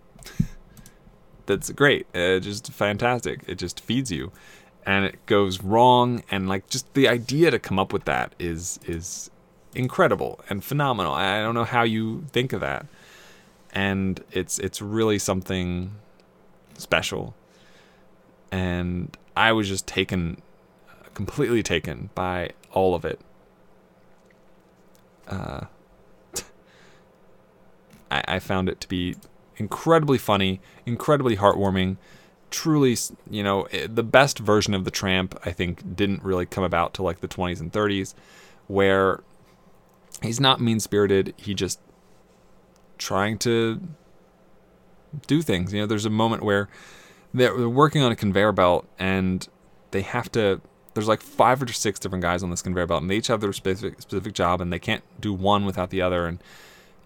That's 1.47 1.71
great. 1.71 2.07
Uh, 2.15 2.41
just 2.41 2.73
fantastic. 2.73 3.43
It 3.47 3.57
just 3.57 3.81
feeds 3.81 4.11
you, 4.11 4.33
and 4.89 5.05
it 5.05 5.25
goes 5.27 5.63
wrong. 5.63 6.23
And 6.31 6.49
like 6.49 6.69
just 6.69 6.93
the 6.95 7.07
idea 7.09 7.51
to 7.51 7.59
come 7.59 7.79
up 7.79 7.93
with 7.93 8.05
that 8.05 8.35
is 8.39 8.81
is 8.87 9.31
incredible 9.75 10.41
and 10.49 10.65
phenomenal. 10.65 11.13
I 11.13 11.41
don't 11.43 11.55
know 11.55 11.65
how 11.65 11.83
you 11.83 12.25
think 12.33 12.53
of 12.53 12.61
that, 12.61 12.87
and 13.73 14.25
it's 14.33 14.59
it's 14.59 14.81
really 14.83 15.19
something 15.19 15.93
special 16.77 17.35
and 18.51 19.17
I 19.37 19.53
was 19.53 19.69
just 19.69 19.87
taken, 19.87 20.41
completely 21.15 21.63
taken 21.63 22.11
by 22.15 22.51
all 22.73 22.95
of 22.95 23.05
it. 23.05 23.21
Uh, 25.27 25.67
I, 28.11 28.25
I 28.27 28.39
found 28.39 28.69
it 28.69 28.81
to 28.81 28.89
be 28.89 29.17
incredibly 29.57 30.19
funny, 30.19 30.61
incredibly 30.87 31.37
heartwarming. 31.37 31.97
Truly, 32.51 32.97
you 33.31 33.43
know, 33.43 33.65
eh, 33.65 33.87
the 33.91 34.03
best 34.03 34.39
version 34.39 34.75
of 34.75 34.85
the 34.85 34.91
Tramp, 34.91 35.39
I 35.45 35.53
think, 35.53 35.97
didn't 35.97 36.23
really 36.23 36.47
come 36.47 36.65
about 36.65 36.95
till 36.95 37.05
like 37.05 37.21
the 37.21 37.29
20s 37.29 37.61
and 37.61 37.73
30s, 37.73 38.15
where 38.67 39.23
he's 40.23 40.41
not 40.41 40.61
mean 40.61 40.81
spirited. 40.81 41.35
He 41.37 41.55
just 41.55 41.81
trying 42.97 43.39
to 43.39 43.81
do 45.27 45.43
things. 45.43 45.73
You 45.73 45.81
know, 45.81 45.87
there's 45.87 46.05
a 46.05 46.11
moment 46.11 46.43
where 46.43 46.69
they're 47.33 47.69
working 47.69 48.03
on 48.03 48.13
a 48.13 48.17
conveyor 48.17 48.53
belt 48.53 48.87
and 48.99 49.47
they 49.91 50.03
have 50.03 50.31
to 50.33 50.61
there's 50.95 51.09
like 51.09 51.21
five 51.21 51.63
or 51.63 51.69
six 51.69 51.99
different 52.01 52.23
guys 52.23 52.43
on 52.43 52.51
this 52.51 52.63
conveyor 52.63 52.87
belt 52.87 53.03
and 53.03 53.11
they 53.11 53.17
each 53.17 53.29
have 53.29 53.41
their 53.41 53.53
specific 53.53 54.01
specific 54.01 54.33
job 54.33 54.61
and 54.61 54.73
they 54.73 54.79
can't 54.79 55.05
do 55.21 55.33
one 55.33 55.65
without 55.65 55.91
the 55.91 56.03
other 56.03 56.27
and 56.27 56.43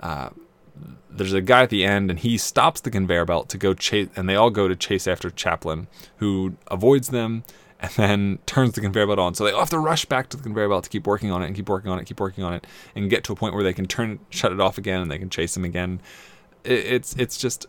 uh, 0.00 0.30
there's 1.10 1.32
a 1.32 1.40
guy 1.40 1.62
at 1.62 1.70
the 1.70 1.84
end 1.84 2.10
and 2.10 2.20
he 2.20 2.38
stops 2.38 2.80
the 2.80 2.90
conveyor 2.90 3.24
belt 3.24 3.48
to 3.50 3.58
go 3.58 3.74
chase 3.74 4.08
and 4.16 4.28
they 4.28 4.34
all 4.34 4.50
go 4.50 4.68
to 4.68 4.76
chase 4.76 5.06
after 5.06 5.30
Chaplin 5.30 5.86
who 6.16 6.54
avoids 6.68 7.08
them 7.08 7.44
and 7.80 7.90
then 7.92 8.38
turns 8.46 8.72
the 8.72 8.80
conveyor 8.80 9.06
belt 9.06 9.18
on. 9.18 9.34
So 9.34 9.44
they 9.44 9.52
all 9.52 9.60
have 9.60 9.70
to 9.70 9.78
rush 9.78 10.04
back 10.06 10.28
to 10.30 10.36
the 10.36 10.42
conveyor 10.42 10.68
belt 10.68 10.84
to 10.84 10.90
keep 10.90 11.06
working 11.06 11.30
on 11.30 11.42
it 11.42 11.46
and 11.46 11.56
keep 11.56 11.68
working 11.68 11.90
on 11.90 11.98
it 11.98 12.04
keep 12.04 12.20
working 12.20 12.44
on 12.44 12.54
it 12.54 12.66
and 12.94 13.10
get 13.10 13.24
to 13.24 13.32
a 13.32 13.36
point 13.36 13.54
where 13.54 13.64
they 13.64 13.74
can 13.74 13.86
turn 13.86 14.20
shut 14.30 14.52
it 14.52 14.60
off 14.60 14.78
again 14.78 15.00
and 15.00 15.10
they 15.10 15.18
can 15.18 15.30
chase 15.30 15.56
him 15.56 15.64
again. 15.64 16.00
It, 16.64 16.86
it's 16.86 17.14
it's 17.16 17.36
just 17.36 17.66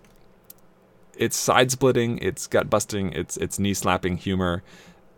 it's 1.16 1.38
side 1.38 1.72
splitting, 1.72 2.18
it's 2.20 2.48
gut 2.48 2.70
busting, 2.70 3.14
it's 3.14 3.38
it's 3.38 3.60
knee 3.60 3.74
slapping 3.74 4.18
humor 4.18 4.64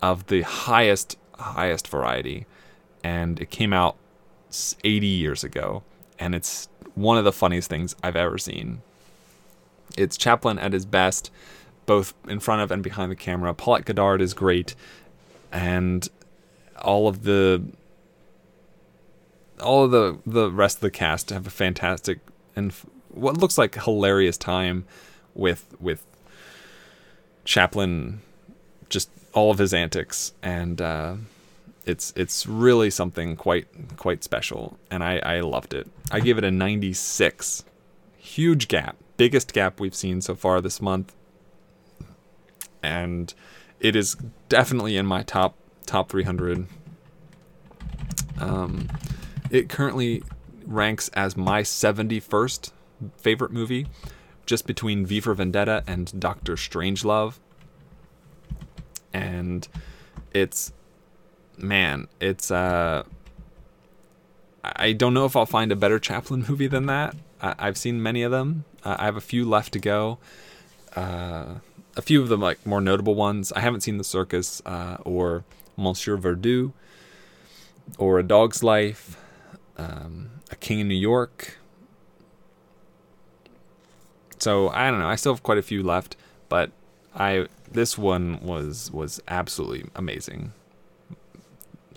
of 0.01 0.27
the 0.27 0.41
highest 0.41 1.17
highest 1.38 1.88
variety, 1.88 2.45
and 3.03 3.39
it 3.39 3.49
came 3.49 3.73
out 3.73 3.97
80 4.83 5.07
years 5.07 5.43
ago, 5.43 5.83
and 6.19 6.36
it's 6.36 6.69
one 6.95 7.17
of 7.17 7.23
the 7.23 7.31
funniest 7.31 7.69
things 7.69 7.95
I've 8.01 8.15
ever 8.15 8.37
seen. 8.37 8.81
It's 9.97 10.17
Chaplin 10.17 10.57
at 10.57 10.74
his 10.74 10.86
best, 10.86 11.29
both 11.86 12.13
in 12.28 12.39
front 12.39 12.61
of 12.61 12.71
and 12.71 12.82
behind 12.82 13.11
the 13.11 13.15
camera. 13.15 13.53
Paulette 13.53 13.86
Goddard 13.86 14.21
is 14.21 14.33
great, 14.33 14.75
and 15.51 16.07
all 16.82 17.07
of 17.07 17.24
the 17.24 17.63
all 19.61 19.86
of 19.86 19.91
the 19.91 20.17
the 20.25 20.51
rest 20.51 20.78
of 20.78 20.82
the 20.82 20.91
cast 20.91 21.29
have 21.29 21.47
a 21.47 21.51
fantastic 21.51 22.20
and 22.55 22.74
what 23.09 23.37
looks 23.37 23.57
like 23.57 23.75
hilarious 23.83 24.37
time 24.37 24.86
with 25.33 25.75
with 25.79 26.05
Chaplin, 27.45 28.21
just 28.89 29.09
all 29.33 29.51
of 29.51 29.59
his 29.59 29.74
antics, 29.74 30.33
and 30.41 30.82
uh, 30.82 31.15
it's 31.86 32.13
it's 32.16 32.47
really 32.47 32.89
something 32.89 33.36
quite 33.36 33.67
quite 33.97 34.24
special, 34.24 34.78
and 34.89 35.03
I 35.03 35.20
I 35.20 35.39
loved 35.41 35.74
it. 35.74 35.87
I 36.12 36.20
give 36.20 36.37
it 36.37 36.43
a 36.43 36.51
96. 36.51 37.63
Huge 38.17 38.67
gap, 38.67 38.97
biggest 39.17 39.53
gap 39.53 39.79
we've 39.79 39.95
seen 39.95 40.20
so 40.20 40.36
far 40.36 40.59
this 40.62 40.82
month, 40.82 41.16
and 42.82 43.33
it 43.79 43.95
is 43.95 44.16
definitely 44.49 44.97
in 44.97 45.05
my 45.05 45.21
top 45.21 45.55
top 45.86 46.09
300. 46.09 46.66
Um, 48.39 48.89
it 49.51 49.70
currently 49.70 50.24
ranks 50.66 51.09
as 51.09 51.37
my 51.37 51.62
71st 51.62 52.71
favorite 53.17 53.51
movie 53.51 53.87
just 54.45 54.67
between 54.67 55.05
V 55.05 55.20
for 55.20 55.33
Vendetta 55.33 55.83
and 55.87 56.20
Doctor 56.20 56.55
Strangelove. 56.55 57.36
And 59.13 59.67
it's 60.33 60.74
man, 61.57 62.07
it's 62.19 62.51
uh 62.51 63.03
I 64.63 64.93
don't 64.93 65.13
know 65.13 65.25
if 65.25 65.36
I'll 65.36 65.45
find 65.45 65.71
a 65.71 65.75
better 65.75 65.99
Chaplin 65.99 66.45
movie 66.49 66.67
than 66.67 66.86
that. 66.87 67.15
I- 67.41 67.65
have 67.65 67.77
seen 67.77 68.01
many 68.01 68.23
of 68.23 68.32
them. 68.32 68.65
Uh, 68.83 68.95
I 68.99 69.05
have 69.05 69.15
a 69.15 69.21
few 69.21 69.45
left 69.47 69.73
to 69.73 69.79
go. 69.79 70.17
Uh, 70.95 71.55
a 71.97 72.01
few 72.01 72.21
of 72.21 72.29
them 72.29 72.41
like 72.41 72.65
more 72.65 72.82
notable 72.82 73.15
ones. 73.15 73.51
I 73.51 73.59
haven't 73.59 73.82
seen 73.82 73.97
The 73.97 74.03
Circus 74.03 74.61
uh, 74.65 74.97
or 75.03 75.43
Monsieur 75.77 76.17
Verdoux 76.17 76.71
or 77.97 78.17
A 78.19 78.23
Dog's 78.23 78.63
Life, 78.63 79.17
um, 79.77 80.29
A 80.51 80.55
King 80.55 80.79
in 80.79 80.87
New 80.87 80.95
York, 80.95 81.57
so 84.39 84.69
I 84.69 84.89
don't 84.89 84.99
know. 84.99 85.07
I 85.07 85.15
still 85.15 85.33
have 85.33 85.43
quite 85.43 85.57
a 85.57 85.61
few 85.63 85.83
left, 85.83 86.15
but 86.49 86.71
I 87.15 87.47
this 87.71 87.97
one 87.97 88.39
was 88.41 88.91
was 88.91 89.21
absolutely 89.27 89.89
amazing. 89.95 90.53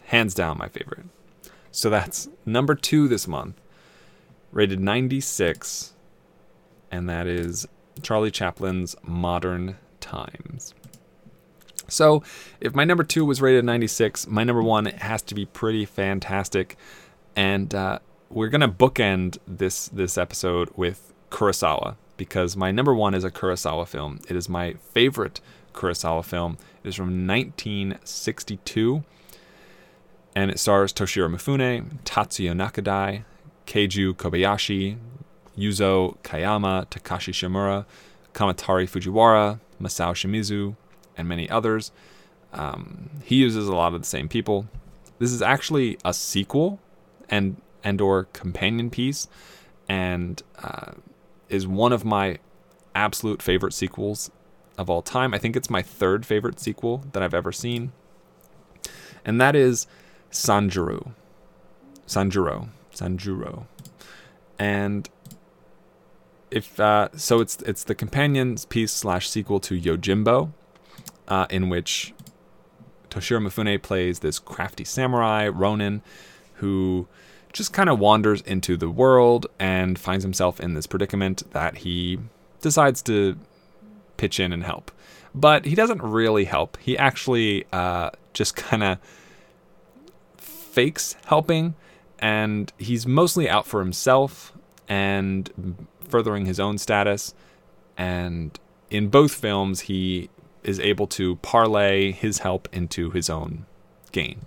Hands 0.08 0.32
down 0.34 0.58
my 0.58 0.68
favorite. 0.68 1.06
So 1.70 1.90
that's 1.90 2.28
number 2.44 2.74
2 2.74 3.08
this 3.08 3.28
month. 3.28 3.60
rated 4.52 4.80
96, 4.80 5.92
and 6.90 7.08
that 7.08 7.26
is 7.26 7.66
Charlie 8.02 8.30
Chaplin's 8.30 8.96
Modern 9.02 9.76
Times. 10.00 10.74
So, 11.88 12.22
if 12.60 12.74
my 12.74 12.84
number 12.84 13.02
two 13.04 13.24
was 13.24 13.40
rated 13.40 13.64
96, 13.64 14.26
my 14.26 14.44
number 14.44 14.62
one 14.62 14.86
has 14.86 15.22
to 15.22 15.34
be 15.34 15.46
pretty 15.46 15.86
fantastic, 15.86 16.76
and 17.34 17.74
uh, 17.74 17.98
we're 18.28 18.48
gonna 18.48 18.68
bookend 18.68 19.38
this 19.46 19.88
this 19.88 20.18
episode 20.18 20.70
with 20.76 21.12
Kurosawa 21.30 21.96
because 22.18 22.56
my 22.56 22.70
number 22.70 22.94
one 22.94 23.14
is 23.14 23.24
a 23.24 23.30
Kurosawa 23.30 23.86
film. 23.86 24.20
It 24.28 24.36
is 24.36 24.48
my 24.50 24.74
favorite 24.92 25.40
Kurosawa 25.72 26.24
film. 26.24 26.58
It 26.84 26.88
is 26.88 26.94
from 26.94 27.26
1962, 27.26 29.04
and 30.34 30.50
it 30.50 30.58
stars 30.58 30.92
Toshiro 30.92 31.32
Mifune, 31.32 32.02
Tatsuya 32.04 32.52
Nakadai, 32.52 33.24
Keiju 33.66 34.14
Kobayashi, 34.14 34.96
Yuzo 35.56 36.16
Kayama, 36.22 36.86
Takashi 36.88 37.32
Shimura, 37.32 37.84
Kamatari 38.32 38.88
Fujiwara, 38.88 39.60
Masao 39.80 40.12
Shimizu, 40.12 40.76
and 41.16 41.28
many 41.28 41.50
others. 41.50 41.90
Um, 42.52 43.10
he 43.24 43.36
uses 43.36 43.68
a 43.68 43.74
lot 43.74 43.94
of 43.94 44.00
the 44.00 44.06
same 44.06 44.28
people. 44.28 44.68
This 45.18 45.32
is 45.32 45.42
actually 45.42 45.98
a 46.04 46.14
sequel 46.14 46.78
and 47.28 47.60
and 47.84 48.00
or 48.00 48.24
companion 48.32 48.90
piece, 48.90 49.28
and 49.88 50.42
uh, 50.62 50.92
is 51.48 51.66
one 51.66 51.92
of 51.92 52.04
my 52.04 52.38
absolute 52.94 53.42
favorite 53.42 53.72
sequels 53.72 54.30
of 54.76 54.88
all 54.88 55.02
time. 55.02 55.34
I 55.34 55.38
think 55.38 55.56
it's 55.56 55.70
my 55.70 55.82
third 55.82 56.24
favorite 56.24 56.60
sequel 56.60 57.04
that 57.12 57.22
I've 57.22 57.34
ever 57.34 57.52
seen, 57.52 57.92
and 59.24 59.40
that 59.40 59.54
is 59.54 59.86
Sanjuro. 60.30 61.12
Sanjuro. 62.06 62.68
Sanjuro. 62.94 63.66
And 64.58 65.08
if 66.50 66.80
uh, 66.80 67.08
so, 67.16 67.40
it's 67.40 67.56
it's 67.62 67.84
the 67.84 67.94
companion 67.94 68.56
piece 68.68 68.92
slash 68.92 69.28
sequel 69.28 69.60
to 69.60 69.78
Yojimbo, 69.78 70.50
uh, 71.28 71.46
in 71.50 71.68
which 71.68 72.14
Toshiro 73.10 73.46
Mifune 73.46 73.80
plays 73.82 74.20
this 74.20 74.38
crafty 74.38 74.84
samurai 74.84 75.48
Ronin, 75.48 76.02
who 76.54 77.06
just 77.52 77.72
kind 77.72 77.88
of 77.88 77.98
wanders 77.98 78.40
into 78.42 78.76
the 78.76 78.90
world 78.90 79.46
and 79.58 79.98
finds 79.98 80.24
himself 80.24 80.60
in 80.60 80.74
this 80.74 80.86
predicament 80.86 81.42
that 81.52 81.78
he 81.78 82.18
decides 82.60 83.02
to 83.02 83.38
pitch 84.16 84.38
in 84.40 84.52
and 84.52 84.64
help. 84.64 84.90
But 85.34 85.64
he 85.64 85.74
doesn't 85.74 86.02
really 86.02 86.44
help. 86.44 86.76
He 86.78 86.96
actually 86.98 87.64
uh, 87.72 88.10
just 88.32 88.56
kind 88.56 88.82
of 88.82 88.98
fakes 90.78 91.16
helping, 91.24 91.74
and 92.20 92.72
he's 92.78 93.04
mostly 93.04 93.48
out 93.48 93.66
for 93.66 93.80
himself 93.80 94.52
and 94.88 95.88
furthering 96.08 96.46
his 96.46 96.60
own 96.60 96.78
status. 96.78 97.34
And 97.96 98.56
in 98.88 99.08
both 99.08 99.34
films, 99.34 99.80
he 99.80 100.30
is 100.62 100.78
able 100.78 101.08
to 101.08 101.34
parlay 101.36 102.12
his 102.12 102.38
help 102.38 102.68
into 102.72 103.10
his 103.10 103.28
own 103.28 103.66
gain. 104.12 104.42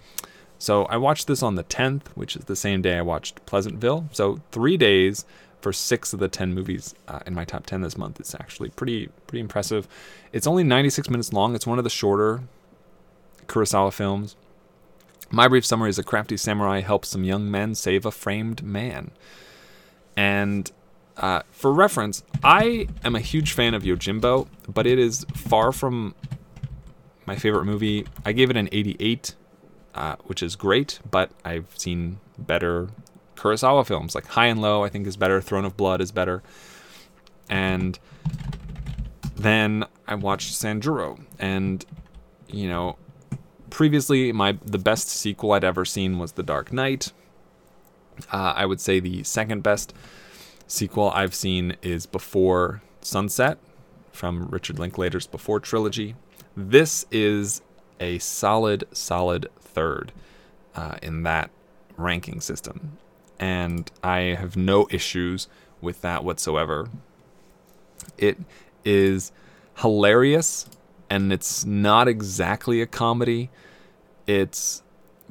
So 0.57 0.85
I 0.85 0.95
watched 0.95 1.27
this 1.27 1.43
on 1.43 1.55
the 1.55 1.65
10th, 1.65 2.07
which 2.15 2.37
is 2.37 2.45
the 2.45 2.55
same 2.55 2.81
day 2.81 2.97
I 2.97 3.01
watched 3.01 3.45
Pleasantville. 3.45 4.07
So 4.13 4.39
three 4.53 4.77
days 4.77 5.25
for 5.59 5.73
six 5.73 6.13
of 6.13 6.19
the 6.19 6.29
10 6.29 6.53
movies 6.53 6.95
uh, 7.09 7.19
in 7.25 7.33
my 7.33 7.43
top 7.43 7.65
10 7.65 7.81
this 7.81 7.97
month. 7.97 8.21
It's 8.21 8.35
actually 8.35 8.69
pretty 8.69 9.09
pretty 9.27 9.41
impressive. 9.41 9.85
It's 10.31 10.47
only 10.47 10.63
96 10.63 11.09
minutes 11.09 11.33
long. 11.33 11.55
It's 11.55 11.67
one 11.67 11.77
of 11.77 11.83
the 11.83 11.89
shorter 11.89 12.43
Kurosawa 13.47 13.91
films. 13.91 14.37
My 15.31 15.47
brief 15.47 15.65
summary 15.65 15.89
is 15.89 15.97
a 15.97 16.03
crafty 16.03 16.37
samurai 16.37 16.81
helps 16.81 17.09
some 17.09 17.23
young 17.23 17.49
men 17.49 17.73
save 17.75 18.05
a 18.05 18.11
framed 18.11 18.63
man. 18.63 19.11
And 20.17 20.69
uh, 21.17 21.41
for 21.51 21.71
reference, 21.71 22.23
I 22.43 22.87
am 23.03 23.15
a 23.15 23.21
huge 23.21 23.53
fan 23.53 23.73
of 23.73 23.83
Yojimbo, 23.83 24.47
but 24.67 24.85
it 24.85 24.99
is 24.99 25.25
far 25.33 25.71
from 25.71 26.15
my 27.25 27.35
favorite 27.35 27.65
movie. 27.65 28.05
I 28.25 28.33
gave 28.33 28.49
it 28.49 28.57
an 28.57 28.67
88 28.71 29.35
uh, 29.93 30.15
which 30.23 30.41
is 30.41 30.55
great, 30.55 30.99
but 31.09 31.31
I've 31.43 31.67
seen 31.77 32.19
better 32.37 32.89
Kurosawa 33.35 33.85
films. 33.85 34.15
Like 34.15 34.25
High 34.27 34.47
and 34.47 34.61
Low, 34.61 34.83
I 34.83 34.89
think 34.89 35.07
is 35.07 35.17
better. 35.17 35.41
Throne 35.41 35.65
of 35.65 35.75
Blood 35.75 36.01
is 36.01 36.11
better. 36.11 36.41
And 37.49 37.99
then 39.35 39.85
I 40.07 40.15
watched 40.15 40.53
Sanjuro, 40.53 41.19
and 41.39 41.85
you 42.47 42.69
know, 42.69 42.97
previously 43.71 44.31
my 44.31 44.57
the 44.63 44.77
best 44.77 45.09
sequel 45.09 45.53
I'd 45.53 45.63
ever 45.63 45.85
seen 45.85 46.19
was 46.19 46.33
The 46.33 46.43
Dark 46.43 46.71
Knight. 46.71 47.11
Uh, 48.31 48.53
I 48.55 48.67
would 48.67 48.79
say 48.79 48.99
the 48.99 49.23
second 49.23 49.63
best 49.63 49.93
sequel 50.67 51.09
I've 51.09 51.33
seen 51.33 51.75
is 51.81 52.05
Before 52.05 52.83
Sunset 53.01 53.57
from 54.11 54.47
Richard 54.49 54.77
Linklater's 54.77 55.25
Before 55.25 55.59
trilogy. 55.59 56.15
This 56.55 57.07
is 57.09 57.61
a 57.99 58.19
solid, 58.19 58.83
solid 58.91 59.47
third 59.59 60.11
uh, 60.75 60.97
in 61.01 61.23
that 61.23 61.49
ranking 61.97 62.41
system. 62.41 62.97
And 63.39 63.89
I 64.03 64.35
have 64.37 64.55
no 64.55 64.87
issues 64.91 65.47
with 65.79 66.01
that 66.01 66.23
whatsoever. 66.23 66.89
It 68.17 68.37
is 68.85 69.31
hilarious 69.77 70.67
and 71.11 71.33
it's 71.33 71.65
not 71.65 72.07
exactly 72.07 72.81
a 72.81 72.87
comedy. 72.87 73.49
It's 74.27 74.81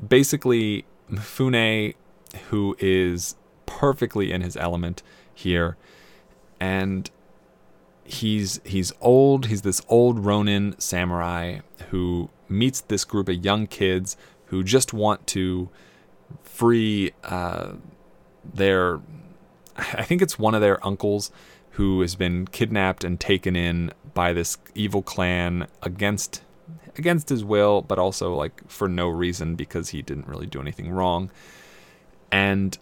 basically 0.07 0.85
Mifune, 1.11 1.95
who 2.51 2.77
is 2.79 3.35
perfectly 3.65 4.31
in 4.31 4.43
his 4.43 4.59
element 4.59 5.03
here. 5.33 5.79
And 6.61 7.11
he's 8.05 8.61
he's 8.63 8.93
old. 9.01 9.47
He's 9.47 9.63
this 9.63 9.81
old 9.89 10.19
Ronin 10.19 10.79
samurai 10.79 11.61
who 11.89 12.29
meets 12.47 12.83
this 12.83 13.07
group 13.07 13.31
of 13.31 13.43
young 13.43 13.67
kids 13.67 14.19
who 14.47 14.63
just 14.63 14.93
want 14.93 15.27
to 15.29 15.71
free 16.43 17.13
uh, 17.25 17.73
their. 18.45 19.01
I 19.77 20.03
think 20.03 20.21
it's 20.21 20.39
one 20.39 20.55
of 20.55 20.61
their 20.61 20.85
uncles 20.87 21.33
who 21.71 22.03
has 22.03 22.17
been 22.17 22.47
kidnapped 22.49 23.03
and 23.03 23.19
taken 23.19 23.57
in 23.57 23.93
by 24.15 24.33
this 24.33 24.59
evil 24.75 25.03
clan 25.03 25.67
against 25.83 26.43
against 26.97 27.29
his 27.29 27.45
will, 27.45 27.83
but 27.83 27.99
also 27.99 28.35
like 28.35 28.69
for 28.69 28.89
no 28.89 29.09
reason 29.09 29.55
because 29.55 29.91
he 29.91 30.03
didn't 30.03 30.27
really 30.27 30.47
do 30.47 30.61
anything 30.61 30.91
wrong. 30.91 31.31
And 32.31 32.79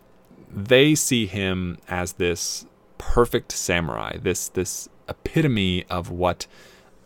they 0.50 0.94
see 0.94 1.26
him 1.26 1.78
as 1.88 2.14
this 2.14 2.66
perfect 2.98 3.52
samurai, 3.52 4.16
this 4.18 4.48
this 4.48 4.88
epitome 5.08 5.84
of 5.84 6.10
what 6.10 6.46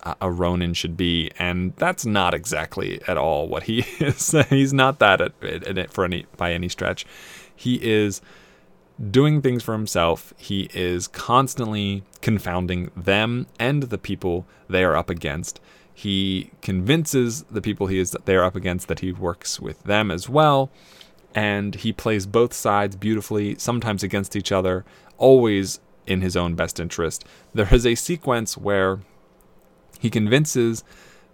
uh, 0.03 0.15
a 0.21 0.31
Ronin 0.31 0.75
should 0.75 0.97
be, 0.97 1.31
and 1.39 1.75
that's 1.77 2.05
not 2.05 2.35
exactly 2.35 3.01
at 3.07 3.17
all 3.17 3.49
what 3.49 3.65
he 3.65 3.81
is. 4.01 4.35
He's 4.49 4.73
not 4.73 4.99
that 4.99 5.21
at, 5.21 5.33
at, 5.43 5.79
at, 5.79 5.93
for 5.93 6.05
any 6.05 6.27
by 6.37 6.53
any 6.53 6.69
stretch. 6.69 7.07
He 7.55 7.77
is 7.77 8.21
doing 9.11 9.43
things 9.43 9.63
for 9.63 9.73
himself. 9.73 10.33
He 10.37 10.69
is 10.73 11.09
constantly 11.09 12.05
confounding 12.21 12.91
them 12.97 13.47
and 13.59 13.85
the 13.85 13.99
people 13.99 14.47
they 14.69 14.85
are 14.85 14.97
up 14.97 15.11
against. 15.11 15.61
He 15.95 16.51
convinces 16.63 17.43
the 17.45 17.61
people 17.61 17.87
he 17.87 17.99
is 17.99 18.17
they 18.25 18.37
are 18.37 18.45
up 18.45 18.57
against 18.57 18.89
that 18.89 19.01
he 19.01 19.13
works 19.13 19.61
with 19.61 19.83
them 19.85 20.11
as 20.11 20.29
well, 20.29 20.71
and 21.35 21.75
he 21.75 21.93
plays 21.93 22.27
both 22.27 22.53
sides 22.53 22.97
beautifully, 22.97 23.57
sometimes 23.59 24.03
against 24.03 24.35
each 24.35 24.53
other, 24.53 24.85
always 25.19 25.81
in 26.07 26.21
his 26.21 26.37
own 26.37 26.55
best 26.55 26.81
interest. 26.81 27.25
There 27.55 27.73
is 27.73 27.87
a 27.87 27.95
sequence 27.95 28.57
where 28.57 29.01
he 30.01 30.11
convinces 30.11 30.83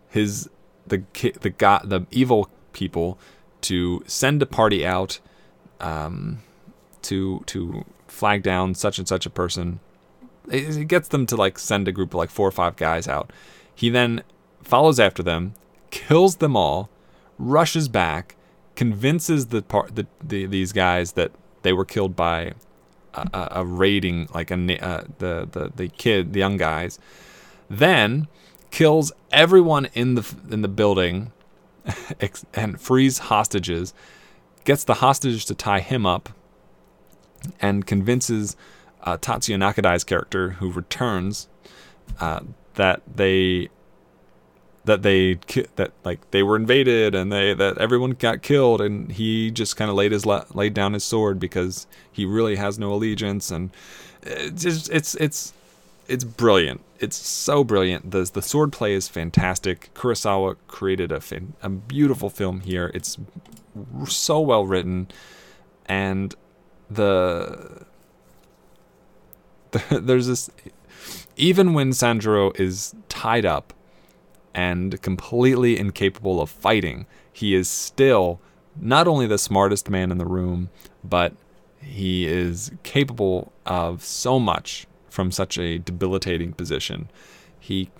his 0.08 0.50
the 0.86 1.04
the 1.14 1.80
the 1.84 2.06
evil 2.10 2.50
people 2.72 3.18
to 3.62 4.02
send 4.06 4.42
a 4.42 4.46
party 4.46 4.86
out 4.86 5.20
um, 5.80 6.40
to 7.02 7.42
to 7.46 7.84
flag 8.06 8.42
down 8.42 8.74
such 8.74 8.98
and 8.98 9.06
such 9.06 9.26
a 9.26 9.30
person. 9.30 9.80
It, 10.50 10.88
gets 10.88 11.08
them 11.08 11.26
to 11.26 11.36
like 11.36 11.58
send 11.58 11.88
a 11.88 11.92
group 11.92 12.14
of 12.14 12.18
like 12.18 12.30
four 12.30 12.48
or 12.48 12.52
five 12.52 12.76
guys 12.76 13.06
out. 13.06 13.30
He 13.74 13.90
then 13.90 14.22
follows 14.62 14.98
after 14.98 15.22
them, 15.22 15.54
kills 15.90 16.36
them 16.36 16.56
all, 16.56 16.88
rushes 17.38 17.88
back, 17.88 18.34
convinces 18.74 19.46
the 19.46 19.62
part 19.62 19.94
the, 19.94 20.06
the 20.22 20.46
these 20.46 20.72
guys 20.72 21.12
that 21.12 21.32
they 21.62 21.72
were 21.72 21.84
killed 21.84 22.16
by 22.16 22.54
a, 23.14 23.48
a 23.52 23.64
raiding 23.64 24.28
like 24.34 24.50
a 24.50 24.54
uh, 24.54 25.04
the 25.18 25.48
the 25.50 25.72
the 25.74 25.88
kid 25.88 26.32
the 26.32 26.38
young 26.38 26.56
guys. 26.56 26.98
Then 27.68 28.28
kills 28.70 29.12
everyone 29.30 29.86
in 29.94 30.14
the 30.14 30.34
in 30.50 30.62
the 30.62 30.68
building 30.68 31.32
and 32.54 32.80
frees 32.80 33.18
hostages, 33.18 33.94
gets 34.64 34.84
the 34.84 34.94
hostages 34.94 35.44
to 35.46 35.54
tie 35.54 35.80
him 35.80 36.06
up, 36.06 36.30
and 37.60 37.86
convinces 37.86 38.56
uh, 39.02 39.16
Tatsuya 39.16 39.56
Nakadai's 39.56 40.04
character, 40.04 40.50
who 40.52 40.72
returns, 40.72 41.48
uh, 42.20 42.40
that 42.74 43.02
they 43.12 43.68
that 44.84 45.02
they 45.02 45.34
that 45.76 45.92
like 46.04 46.30
they 46.30 46.42
were 46.42 46.56
invaded 46.56 47.14
and 47.14 47.30
they 47.30 47.52
that 47.52 47.76
everyone 47.78 48.12
got 48.12 48.40
killed 48.40 48.80
and 48.80 49.12
he 49.12 49.50
just 49.50 49.76
kind 49.76 49.90
of 49.90 49.96
laid 49.96 50.12
his 50.12 50.24
laid 50.24 50.72
down 50.72 50.94
his 50.94 51.04
sword 51.04 51.38
because 51.38 51.86
he 52.10 52.24
really 52.24 52.56
has 52.56 52.78
no 52.78 52.92
allegiance 52.92 53.50
and 53.50 53.70
it's 54.22 54.62
just, 54.62 54.90
it's 54.90 55.14
it's 55.16 55.52
it's 56.08 56.24
brilliant. 56.24 56.80
It's 56.98 57.16
so 57.16 57.62
brilliant. 57.62 58.10
The 58.10 58.30
the 58.32 58.40
sword 58.40 58.72
play 58.72 58.94
is 58.94 59.08
fantastic. 59.08 59.90
Kurosawa 59.94 60.56
created 60.66 61.12
a 61.12 61.20
a 61.62 61.68
beautiful 61.68 62.30
film 62.30 62.60
here. 62.60 62.90
It's 62.94 63.18
so 64.06 64.40
well 64.40 64.66
written 64.66 65.08
and 65.86 66.34
the, 66.90 67.84
the 69.70 70.00
there's 70.00 70.26
this 70.26 70.50
even 71.36 71.72
when 71.72 71.90
Sanjuro 71.90 72.58
is 72.58 72.94
tied 73.08 73.46
up 73.46 73.72
and 74.54 75.00
completely 75.02 75.78
incapable 75.78 76.40
of 76.40 76.50
fighting, 76.50 77.06
he 77.32 77.54
is 77.54 77.68
still 77.68 78.40
not 78.80 79.06
only 79.06 79.26
the 79.26 79.38
smartest 79.38 79.88
man 79.88 80.10
in 80.10 80.18
the 80.18 80.26
room, 80.26 80.70
but 81.04 81.32
he 81.80 82.26
is 82.26 82.72
capable 82.82 83.52
of 83.66 84.02
so 84.02 84.40
much 84.40 84.86
from 85.08 85.30
such 85.30 85.58
a 85.58 85.78
debilitating 85.78 86.52
position. 86.52 87.08
He 87.60 87.90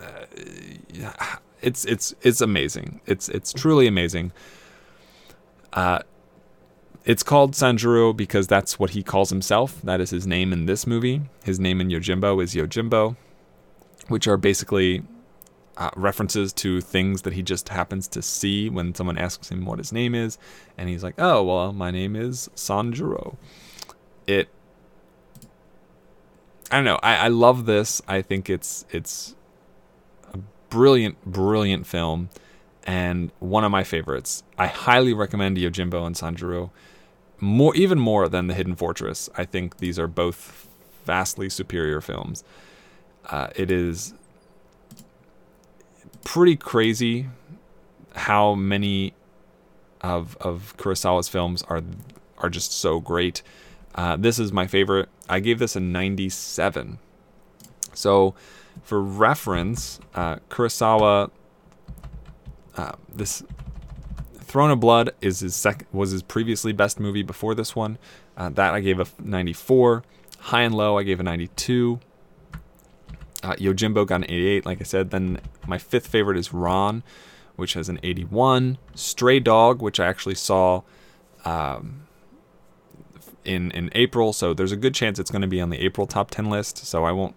uh, 0.00 1.36
it's 1.62 1.84
it's 1.84 2.14
it's 2.22 2.40
amazing. 2.40 3.00
It's 3.06 3.28
it's 3.28 3.52
truly 3.52 3.86
amazing. 3.86 4.32
Uh 5.72 6.00
it's 7.04 7.22
called 7.22 7.52
Sanjuro 7.52 8.16
because 8.16 8.46
that's 8.46 8.78
what 8.78 8.90
he 8.90 9.02
calls 9.02 9.30
himself. 9.30 9.80
That 9.82 10.00
is 10.00 10.10
his 10.10 10.26
name 10.26 10.52
in 10.52 10.66
this 10.66 10.86
movie. 10.86 11.22
His 11.44 11.58
name 11.58 11.80
in 11.80 11.88
Yojimbo 11.88 12.42
is 12.42 12.54
Yojimbo, 12.54 13.16
which 14.08 14.26
are 14.28 14.36
basically 14.36 15.02
uh, 15.76 15.90
references 15.96 16.52
to 16.52 16.80
things 16.80 17.22
that 17.22 17.32
he 17.32 17.42
just 17.42 17.70
happens 17.70 18.06
to 18.08 18.20
see 18.20 18.68
when 18.68 18.94
someone 18.94 19.16
asks 19.16 19.50
him 19.50 19.64
what 19.64 19.78
his 19.78 19.92
name 19.92 20.14
is, 20.14 20.36
and 20.76 20.88
he's 20.88 21.02
like, 21.02 21.14
"Oh, 21.18 21.42
well, 21.42 21.72
my 21.72 21.90
name 21.90 22.14
is 22.14 22.50
Sanjuro." 22.54 23.36
It, 24.26 24.48
I 26.70 26.76
don't 26.76 26.84
know. 26.84 27.00
I, 27.02 27.16
I 27.16 27.28
love 27.28 27.64
this. 27.64 28.02
I 28.06 28.20
think 28.20 28.50
it's 28.50 28.84
it's 28.90 29.34
a 30.34 30.38
brilliant, 30.68 31.24
brilliant 31.24 31.86
film, 31.86 32.28
and 32.90 33.30
one 33.38 33.62
of 33.62 33.70
my 33.70 33.84
favorites. 33.84 34.42
I 34.58 34.66
highly 34.66 35.14
recommend 35.14 35.56
Yojimbo 35.56 36.04
and 36.04 36.16
Sanjuro, 36.16 36.70
more 37.38 37.72
even 37.76 38.00
more 38.00 38.28
than 38.28 38.48
The 38.48 38.54
Hidden 38.54 38.74
Fortress. 38.74 39.30
I 39.36 39.44
think 39.44 39.76
these 39.76 39.96
are 39.96 40.08
both 40.08 40.66
vastly 41.04 41.48
superior 41.48 42.00
films. 42.00 42.42
Uh, 43.26 43.46
it 43.54 43.70
is 43.70 44.12
pretty 46.24 46.56
crazy 46.56 47.28
how 48.16 48.56
many 48.56 49.14
of 50.00 50.36
of 50.40 50.74
Kurosawa's 50.76 51.28
films 51.28 51.62
are 51.68 51.82
are 52.38 52.50
just 52.50 52.72
so 52.72 52.98
great. 52.98 53.40
Uh, 53.94 54.16
this 54.16 54.40
is 54.40 54.52
my 54.52 54.66
favorite. 54.66 55.08
I 55.28 55.38
gave 55.38 55.60
this 55.60 55.76
a 55.76 55.80
97. 55.80 56.98
So, 57.94 58.34
for 58.82 59.00
reference, 59.00 60.00
uh, 60.14 60.36
Kurosawa, 60.48 61.30
uh, 62.76 62.92
this 63.12 63.42
Throne 64.50 64.70
of 64.70 64.80
Blood 64.80 65.10
is 65.20 65.40
his 65.40 65.54
sec- 65.54 65.86
was 65.92 66.10
his 66.10 66.22
previously 66.22 66.72
best 66.72 66.98
movie 66.98 67.22
before 67.22 67.54
this 67.54 67.76
one. 67.76 67.98
Uh, 68.36 68.48
that 68.50 68.74
I 68.74 68.80
gave 68.80 68.98
a 68.98 69.06
94. 69.22 70.02
High 70.38 70.62
and 70.62 70.74
Low 70.74 70.98
I 70.98 71.02
gave 71.02 71.20
a 71.20 71.22
92. 71.22 72.00
Uh, 73.42 73.54
Yojimbo 73.54 74.06
got 74.06 74.16
an 74.16 74.24
88, 74.24 74.66
like 74.66 74.80
I 74.80 74.84
said. 74.84 75.10
Then 75.10 75.40
my 75.66 75.78
fifth 75.78 76.06
favorite 76.06 76.36
is 76.36 76.52
Ran, 76.52 77.02
which 77.56 77.74
has 77.74 77.88
an 77.88 78.00
81. 78.02 78.78
Stray 78.94 79.40
Dog, 79.40 79.80
which 79.80 80.00
I 80.00 80.06
actually 80.06 80.34
saw 80.34 80.82
um, 81.44 82.06
in 83.44 83.70
in 83.70 83.90
April, 83.94 84.32
so 84.32 84.52
there's 84.52 84.72
a 84.72 84.76
good 84.76 84.94
chance 84.94 85.18
it's 85.18 85.30
going 85.30 85.42
to 85.42 85.48
be 85.48 85.60
on 85.60 85.70
the 85.70 85.82
April 85.82 86.06
top 86.06 86.30
10 86.30 86.50
list. 86.50 86.78
So 86.78 87.04
I 87.04 87.12
won't 87.12 87.34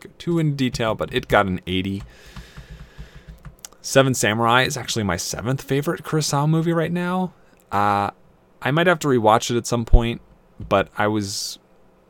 go 0.00 0.10
too 0.18 0.38
in 0.38 0.56
detail, 0.56 0.94
but 0.94 1.12
it 1.12 1.28
got 1.28 1.46
an 1.46 1.60
80. 1.66 2.02
Seven 3.84 4.14
Samurai 4.14 4.62
is 4.62 4.78
actually 4.78 5.02
my 5.02 5.18
seventh 5.18 5.60
favorite 5.60 6.04
Kurosawa 6.04 6.48
movie 6.48 6.72
right 6.72 6.90
now. 6.90 7.34
Uh, 7.70 8.12
I 8.62 8.70
might 8.70 8.86
have 8.86 8.98
to 9.00 9.08
rewatch 9.08 9.50
it 9.50 9.58
at 9.58 9.66
some 9.66 9.84
point, 9.84 10.22
but 10.58 10.88
I 10.96 11.06
was 11.06 11.58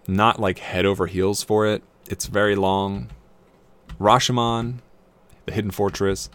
not 0.06 0.38
like 0.38 0.60
head 0.60 0.86
over 0.86 1.08
heels 1.08 1.42
for 1.42 1.66
it. 1.66 1.82
It's 2.08 2.26
very 2.26 2.54
long. 2.54 3.10
Rashomon, 3.98 4.82
The 5.46 5.52
Hidden 5.52 5.72
Fortress, 5.72 6.30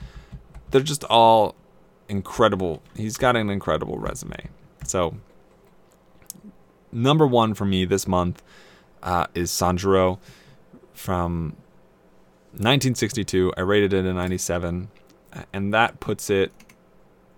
they're 0.72 0.82
just 0.82 1.06
all 1.06 1.56
incredible. 2.10 2.84
He's 2.94 3.16
got 3.16 3.38
an 3.38 3.50
incredible 3.50 3.98
resume. 3.98 4.50
So, 4.84 5.16
number 6.92 7.26
one 7.26 7.54
for 7.54 7.64
me 7.64 7.86
this 7.86 8.10
month 8.10 8.44
uh, 9.02 9.28
is 9.34 9.52
Sanjuro 9.52 10.20
from 10.92 11.56
1962. 12.52 13.54
I 13.56 13.62
rated 13.62 13.94
it 13.94 14.06
a 14.06 14.14
97, 14.14 14.90
and 15.54 15.74
that 15.74 16.00
puts 16.00 16.30
it 16.30 16.52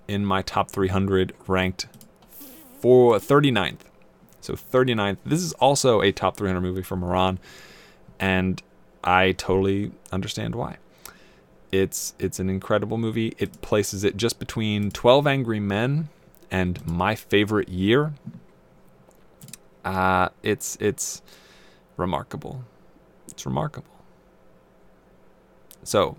in 0.07 0.25
my 0.25 0.41
top 0.41 0.71
300 0.71 1.33
ranked 1.47 1.87
for 2.79 3.15
39th. 3.15 3.79
So 4.41 4.53
39th. 4.53 5.17
This 5.25 5.41
is 5.41 5.53
also 5.53 6.01
a 6.01 6.11
top 6.11 6.37
300 6.37 6.61
movie 6.61 6.81
from 6.81 7.03
Iran, 7.03 7.39
and 8.19 8.61
I 9.03 9.33
totally 9.33 9.91
understand 10.11 10.55
why. 10.55 10.77
It's 11.71 12.13
it's 12.19 12.39
an 12.39 12.49
incredible 12.49 12.97
movie. 12.97 13.33
It 13.37 13.61
places 13.61 14.03
it 14.03 14.17
just 14.17 14.39
between 14.39 14.91
12 14.91 15.27
Angry 15.27 15.59
Men 15.59 16.09
and 16.49 16.85
My 16.85 17.15
Favorite 17.15 17.69
Year. 17.69 18.13
Uh, 19.85 20.29
it's 20.43 20.77
it's 20.81 21.21
remarkable. 21.97 22.63
It's 23.27 23.45
remarkable. 23.45 23.87
So, 25.83 26.17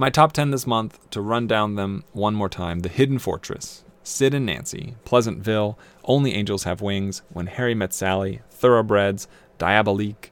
my 0.00 0.08
top 0.08 0.32
10 0.32 0.50
this 0.50 0.66
month 0.66 0.98
to 1.10 1.20
run 1.20 1.46
down 1.46 1.74
them 1.74 2.04
one 2.14 2.34
more 2.34 2.48
time. 2.48 2.80
The 2.80 2.88
Hidden 2.88 3.18
Fortress, 3.18 3.84
Sid 4.02 4.32
and 4.32 4.46
Nancy, 4.46 4.94
Pleasantville, 5.04 5.78
Only 6.04 6.32
Angels 6.32 6.64
Have 6.64 6.80
Wings, 6.80 7.20
When 7.28 7.46
Harry 7.46 7.74
Met 7.74 7.92
Sally, 7.92 8.40
Thoroughbreds, 8.50 9.28
Diabolique, 9.58 10.30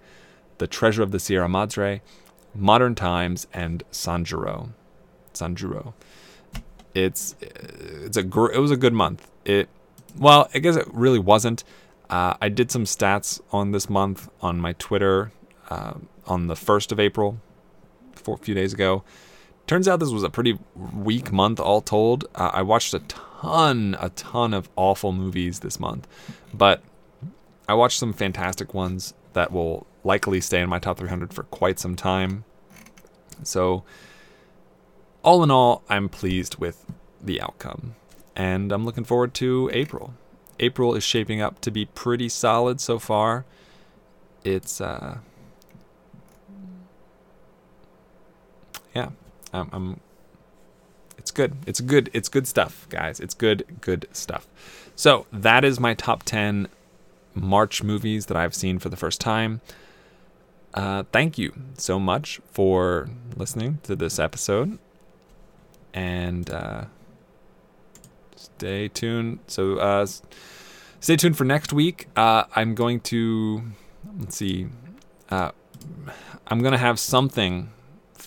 The 0.57 0.67
Treasure 0.67 1.03
of 1.03 1.11
the 1.11 1.21
Sierra 1.21 1.51
Madre, 1.51 2.01
Modern 2.55 2.95
Times, 2.95 3.47
and 3.53 3.85
Sanjuro. 3.93 4.71
Sanjuro. 5.35 5.93
It's 6.95 7.37
it's 7.39 8.17
a 8.17 8.23
gr- 8.23 8.51
it 8.51 8.59
was 8.59 8.71
a 8.71 8.77
good 8.77 8.95
month. 8.95 9.31
It 9.45 9.69
well, 10.19 10.49
I 10.55 10.61
guess 10.61 10.77
it 10.77 10.89
really 10.91 11.19
wasn't. 11.19 11.63
Uh, 12.09 12.35
I 12.41 12.49
did 12.49 12.71
some 12.71 12.85
stats 12.85 13.39
on 13.53 13.73
this 13.73 13.91
month 13.91 14.31
on 14.41 14.59
my 14.61 14.73
Twitter 14.73 15.31
uh, 15.69 15.95
on 16.27 16.47
the 16.47 16.57
first 16.57 16.91
of 16.91 16.99
April, 16.99 17.39
a 18.27 18.37
few 18.39 18.55
days 18.55 18.73
ago. 18.73 19.05
Turns 19.69 19.87
out 19.87 20.01
this 20.01 20.09
was 20.09 20.23
a 20.23 20.31
pretty 20.31 20.59
weak 20.95 21.31
month, 21.31 21.61
all 21.61 21.83
told. 21.83 22.25
Uh, 22.35 22.51
I 22.55 22.63
watched 22.63 22.95
a 22.95 23.01
ton, 23.01 23.99
a 24.01 24.09
ton 24.09 24.55
of 24.55 24.71
awful 24.77 25.13
movies 25.13 25.61
this 25.61 25.79
month, 25.79 26.09
but 26.55 26.83
I 27.69 27.75
watched 27.75 27.99
some 27.99 28.15
fantastic 28.15 28.73
ones 28.73 29.13
that 29.35 29.53
will 29.53 29.87
likely 30.05 30.41
stay 30.41 30.63
in 30.63 30.71
my 30.71 30.79
top 30.79 30.97
300 30.97 31.35
for 31.35 31.43
quite 31.43 31.79
some 31.79 31.97
time. 31.97 32.45
So, 33.43 33.85
all 35.23 35.43
in 35.43 35.51
all, 35.51 35.83
I'm 35.91 36.09
pleased 36.09 36.57
with 36.57 36.87
the 37.23 37.39
outcome, 37.39 37.95
and 38.35 38.73
I'm 38.73 38.87
looking 38.87 39.05
forward 39.05 39.35
to 39.35 39.69
April. 39.75 40.15
April 40.59 40.95
is 40.95 41.05
shaping 41.05 41.43
up 41.43 41.61
to 41.61 41.71
be 41.71 41.85
pretty 41.85 42.31
solid 42.31 42.81
so 42.81 42.99
far. 42.99 43.45
It's 44.45 44.81
uh, 44.81 45.19
yeah, 48.95 49.11
I'm, 49.53 49.69
I'm 49.73 50.01
it's 51.19 51.31
good. 51.31 51.57
It's 51.67 51.81
good. 51.81 52.11
It's 52.13 52.29
good 52.29 52.47
stuff, 52.47 52.87
guys. 52.89 53.21
It's 53.21 53.35
good, 53.35 53.65
good 53.81 54.07
stuff. 54.13 54.47
So 54.95 55.27
that 55.33 55.65
is 55.65 55.81
my 55.81 55.95
top 55.95 56.23
10 56.23 56.69
March 57.35 57.83
movies 57.83 58.27
that 58.27 58.37
I've 58.37 58.55
seen 58.55 58.79
for 58.79 58.89
the 58.89 58.97
first 58.97 59.21
time. 59.21 59.61
Uh, 60.75 61.03
thank 61.13 61.39
you 61.39 61.53
so 61.75 61.99
much 61.99 62.41
for 62.53 63.09
listening 63.37 63.79
to 63.83 63.97
this 63.97 64.19
episode. 64.19 64.79
And 65.93 66.49
uh, 66.51 66.85
stay 68.37 68.89
tuned. 68.89 69.41
So 69.49 69.79
uh, 69.79 70.07
stay 71.01 71.17
tuned 71.17 71.37
for 71.37 71.45
next 71.45 71.73
week. 71.73 72.09
Uh, 72.17 72.45
I'm 72.55 72.75
going 72.75 73.01
to, 73.01 73.63
let's 74.21 74.37
see, 74.37 74.69
uh, 75.31 75.51
I'm 76.47 76.61
going 76.61 76.73
to 76.73 76.79
have 76.79 76.99
something 76.99 77.71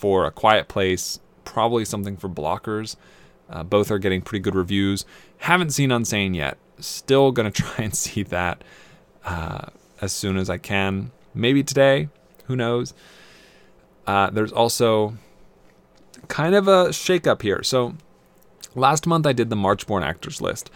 for 0.02 0.26
A 0.26 0.32
Quiet 0.32 0.66
Place, 0.66 1.20
probably 1.44 1.84
something 1.84 2.16
for 2.16 2.28
Blockers. 2.28 2.96
Uh, 3.48 3.62
both 3.62 3.88
are 3.88 4.00
getting 4.00 4.20
pretty 4.20 4.42
good 4.42 4.56
reviews. 4.56 5.06
Haven't 5.38 5.70
seen 5.70 5.90
Unsane 5.90 6.34
yet. 6.34 6.58
Still 6.80 7.30
going 7.30 7.50
to 7.52 7.62
try 7.62 7.84
and 7.84 7.94
see 7.94 8.24
that 8.24 8.64
uh, 9.24 9.66
as 10.00 10.10
soon 10.10 10.36
as 10.38 10.50
I 10.50 10.58
can. 10.58 11.12
Maybe 11.34 11.62
today. 11.62 12.08
Who 12.46 12.56
knows? 12.56 12.94
Uh, 14.04 14.28
there's 14.30 14.50
also 14.50 15.14
kind 16.26 16.56
of 16.56 16.66
a 16.66 16.86
shakeup 16.86 17.42
here. 17.42 17.62
So 17.62 17.94
last 18.74 19.06
month 19.06 19.24
I 19.24 19.32
did 19.32 19.50
the 19.50 19.56
March 19.56 19.86
born 19.86 20.02
actors 20.02 20.40
list. 20.40 20.68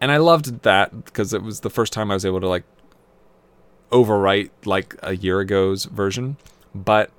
And 0.00 0.10
I 0.10 0.16
loved 0.16 0.62
that 0.62 1.04
because 1.04 1.34
it 1.34 1.42
was 1.42 1.60
the 1.60 1.68
first 1.68 1.92
time 1.92 2.10
I 2.10 2.14
was 2.14 2.24
able 2.24 2.40
to 2.40 2.48
like 2.48 2.64
overwrite 3.92 4.48
like 4.64 4.96
a 5.02 5.14
year 5.16 5.42
ago's 5.42 5.84
version. 5.84 6.38
But 6.74 7.10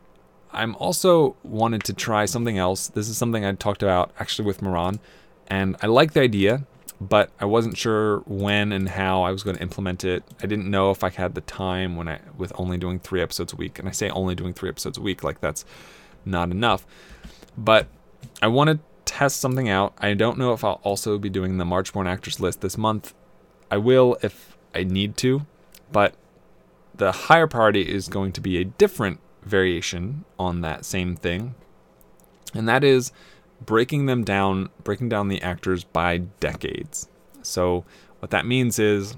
I'm 0.53 0.76
also 0.76 1.36
wanted 1.44 1.84
to 1.86 1.94
try 1.94 2.26
something 2.26 2.57
else. 2.57 2.88
This 2.88 3.10
is 3.10 3.18
something 3.18 3.45
I 3.45 3.53
talked 3.53 3.84
about 3.84 4.11
actually 4.19 4.45
with 4.45 4.61
Moran, 4.61 4.99
and 5.48 5.76
I 5.82 5.88
like 5.88 6.14
the 6.14 6.22
idea, 6.22 6.65
but 6.99 7.32
I 7.40 7.45
wasn't 7.45 7.78
sure 7.78 8.19
when 8.28 8.72
and 8.72 8.90
how 8.90 9.23
I 9.23 9.32
was 9.32 9.41
going 9.41 9.56
to 9.56 9.61
implement 9.61 10.03
it. 10.03 10.23
I 10.44 10.45
didn't 10.45 10.69
know 10.69 10.91
if 10.91 11.03
I 11.03 11.10
had 11.10 11.34
the 11.34 11.41
time 11.41 11.95
when 11.95 12.07
I 12.07 12.19
with 12.38 12.53
only 12.56 12.78
doing 12.78 12.99
3 12.99 13.22
episodes 13.22 13.53
a 13.53 13.56
week. 13.56 13.80
And 13.80 13.88
I 13.88 13.91
say 13.91 14.10
only 14.11 14.36
doing 14.36 14.53
3 14.53 14.69
episodes 14.69 14.99
a 14.99 15.02
week 15.02 15.23
like 15.23 15.41
that's 15.41 15.65
not 16.26 16.52
enough. 16.52 16.86
But 17.57 17.88
I 18.40 18.48
want 18.48 18.69
to 18.69 18.80
test 19.03 19.41
something 19.41 19.68
out. 19.68 19.94
I 19.98 20.14
don't 20.14 20.38
know 20.38 20.53
if 20.53 20.64
I'll 20.64 20.80
also 20.84 21.18
be 21.18 21.30
doing 21.30 21.57
the 21.57 21.65
March 21.65 21.91
born 21.91 22.06
actors 22.06 22.40
list 22.40 22.61
this 22.61 22.78
month. 22.78 23.15
I 23.72 23.78
will 23.78 24.18
if 24.22 24.56
I 24.76 24.84
need 24.84 25.18
to, 25.18 25.48
but 25.91 26.14
the 26.94 27.11
higher 27.11 27.48
priority 27.48 27.82
is 27.82 28.10
going 28.10 28.32
to 28.34 28.41
be 28.41 28.57
a 28.57 28.65
different 28.65 29.19
variation 29.44 30.26
on 30.38 30.62
that 30.62 30.86
same 30.86 31.16
thing, 31.16 31.56
and 32.54 32.68
that 32.68 32.84
is 32.84 33.12
breaking 33.66 34.08
them 34.08 34.24
down, 34.24 34.70
breaking 34.84 35.10
down 35.10 35.28
the 35.28 35.42
actors 35.42 35.84
by 35.84 36.18
decades. 36.40 37.08
So 37.44 37.86
what 38.20 38.32
that 38.32 38.46
means 38.46 38.80
is 38.80 39.16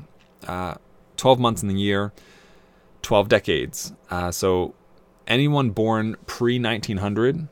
uh, 0.48 0.76
12 1.18 1.40
months 1.40 1.62
in 1.62 1.70
the 1.70 1.76
year, 1.76 2.12
12 3.02 3.30
decades. 3.30 3.94
Uh, 4.10 4.32
so 4.32 4.74
anyone 5.28 5.72
born 5.72 6.16
pre 6.26 6.60
1900, 6.60 7.48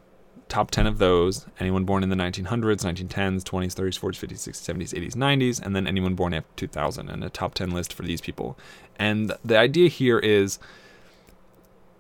top 0.50 0.72
10 0.72 0.88
of 0.88 0.98
those, 0.98 1.46
anyone 1.60 1.86
born 1.86 2.04
in 2.04 2.10
the 2.10 2.16
1900s, 2.16 2.46
1910s, 2.84 3.44
20s, 3.44 3.74
30s, 3.74 4.00
40s, 4.00 4.28
50s, 4.28 4.50
60s, 4.50 4.94
70s, 4.94 4.94
80s, 4.94 5.16
90s, 5.16 5.62
and 5.62 5.76
then 5.76 5.88
anyone 5.88 6.16
born 6.16 6.34
after 6.34 6.50
2000, 6.58 7.10
and 7.10 7.24
a 7.24 7.30
top 7.30 7.54
10 7.54 7.72
list 7.72 7.94
for 7.94 8.04
these 8.04 8.22
people. 8.22 8.58
And 8.98 9.34
the 9.44 9.58
idea 9.58 9.88
here 9.88 10.20
is 10.20 10.60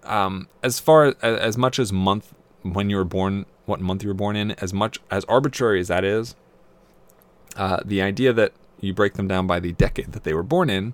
um, 0.03 0.47
as 0.63 0.79
far 0.79 1.05
as, 1.05 1.15
as 1.21 1.57
much 1.57 1.79
as 1.79 1.91
month 1.91 2.33
when 2.63 2.89
you 2.89 2.97
were 2.97 3.05
born, 3.05 3.45
what 3.65 3.79
month 3.79 4.03
you 4.03 4.09
were 4.09 4.15
born 4.15 4.35
in, 4.35 4.51
as 4.51 4.73
much 4.73 4.99
as 5.09 5.25
arbitrary 5.25 5.79
as 5.79 5.87
that 5.87 6.03
is, 6.03 6.35
uh, 7.55 7.79
the 7.83 8.01
idea 8.01 8.33
that 8.33 8.53
you 8.79 8.93
break 8.93 9.13
them 9.13 9.27
down 9.27 9.47
by 9.47 9.59
the 9.59 9.71
decade 9.73 10.11
that 10.13 10.23
they 10.23 10.33
were 10.33 10.43
born 10.43 10.69
in 10.69 10.93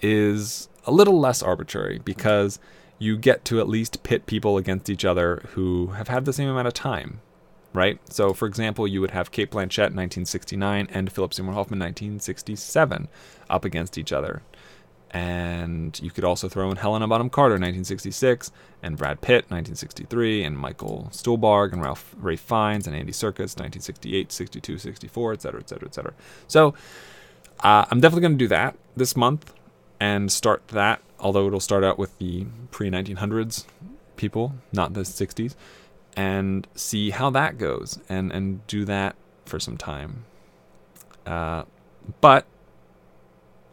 is 0.00 0.68
a 0.84 0.92
little 0.92 1.18
less 1.18 1.42
arbitrary 1.42 1.98
because 2.04 2.58
you 2.98 3.16
get 3.16 3.44
to 3.44 3.60
at 3.60 3.68
least 3.68 4.02
pit 4.02 4.26
people 4.26 4.56
against 4.56 4.88
each 4.88 5.04
other 5.04 5.42
who 5.50 5.88
have 5.88 6.08
had 6.08 6.24
the 6.24 6.32
same 6.32 6.48
amount 6.48 6.68
of 6.68 6.74
time, 6.74 7.20
right? 7.72 7.98
So, 8.10 8.32
for 8.32 8.46
example, 8.46 8.86
you 8.86 9.00
would 9.00 9.10
have 9.10 9.30
Cate 9.30 9.50
Blanchett 9.50 9.92
1969 9.92 10.88
and 10.90 11.12
Philip 11.12 11.34
Seymour 11.34 11.54
Hoffman 11.54 11.80
1967 11.80 13.08
up 13.50 13.64
against 13.64 13.98
each 13.98 14.12
other. 14.12 14.42
And 15.16 15.98
you 16.02 16.10
could 16.10 16.24
also 16.24 16.46
throw 16.46 16.70
in 16.70 16.76
Helena 16.76 17.08
Bonham 17.08 17.30
Carter 17.30 17.54
1966 17.54 18.52
and 18.82 18.98
Brad 18.98 19.22
Pitt 19.22 19.46
1963 19.48 20.44
and 20.44 20.58
Michael 20.58 21.08
Stuhlbarg 21.10 21.72
and 21.72 21.80
Ralph 21.80 22.14
Ray 22.18 22.36
Fiennes 22.36 22.86
and 22.86 22.94
Andy 22.94 23.12
Serkis 23.12 23.56
1968, 23.56 24.30
62, 24.30 24.76
64, 24.76 25.32
etc., 25.32 25.60
etc., 25.60 25.88
etc. 25.88 26.12
So, 26.48 26.74
uh, 27.60 27.86
I'm 27.90 27.98
definitely 27.98 28.20
going 28.20 28.32
to 28.32 28.44
do 28.44 28.48
that 28.48 28.76
this 28.94 29.16
month 29.16 29.54
and 29.98 30.30
start 30.30 30.68
that, 30.68 31.00
although 31.18 31.46
it'll 31.46 31.60
start 31.60 31.82
out 31.82 31.98
with 31.98 32.18
the 32.18 32.44
pre 32.70 32.90
1900s 32.90 33.64
people, 34.16 34.52
not 34.70 34.92
the 34.92 35.00
60s, 35.00 35.54
and 36.14 36.68
see 36.74 37.08
how 37.08 37.30
that 37.30 37.56
goes 37.56 38.00
and, 38.10 38.30
and 38.32 38.66
do 38.66 38.84
that 38.84 39.16
for 39.46 39.58
some 39.58 39.78
time. 39.78 40.26
Uh, 41.24 41.62
but 42.20 42.44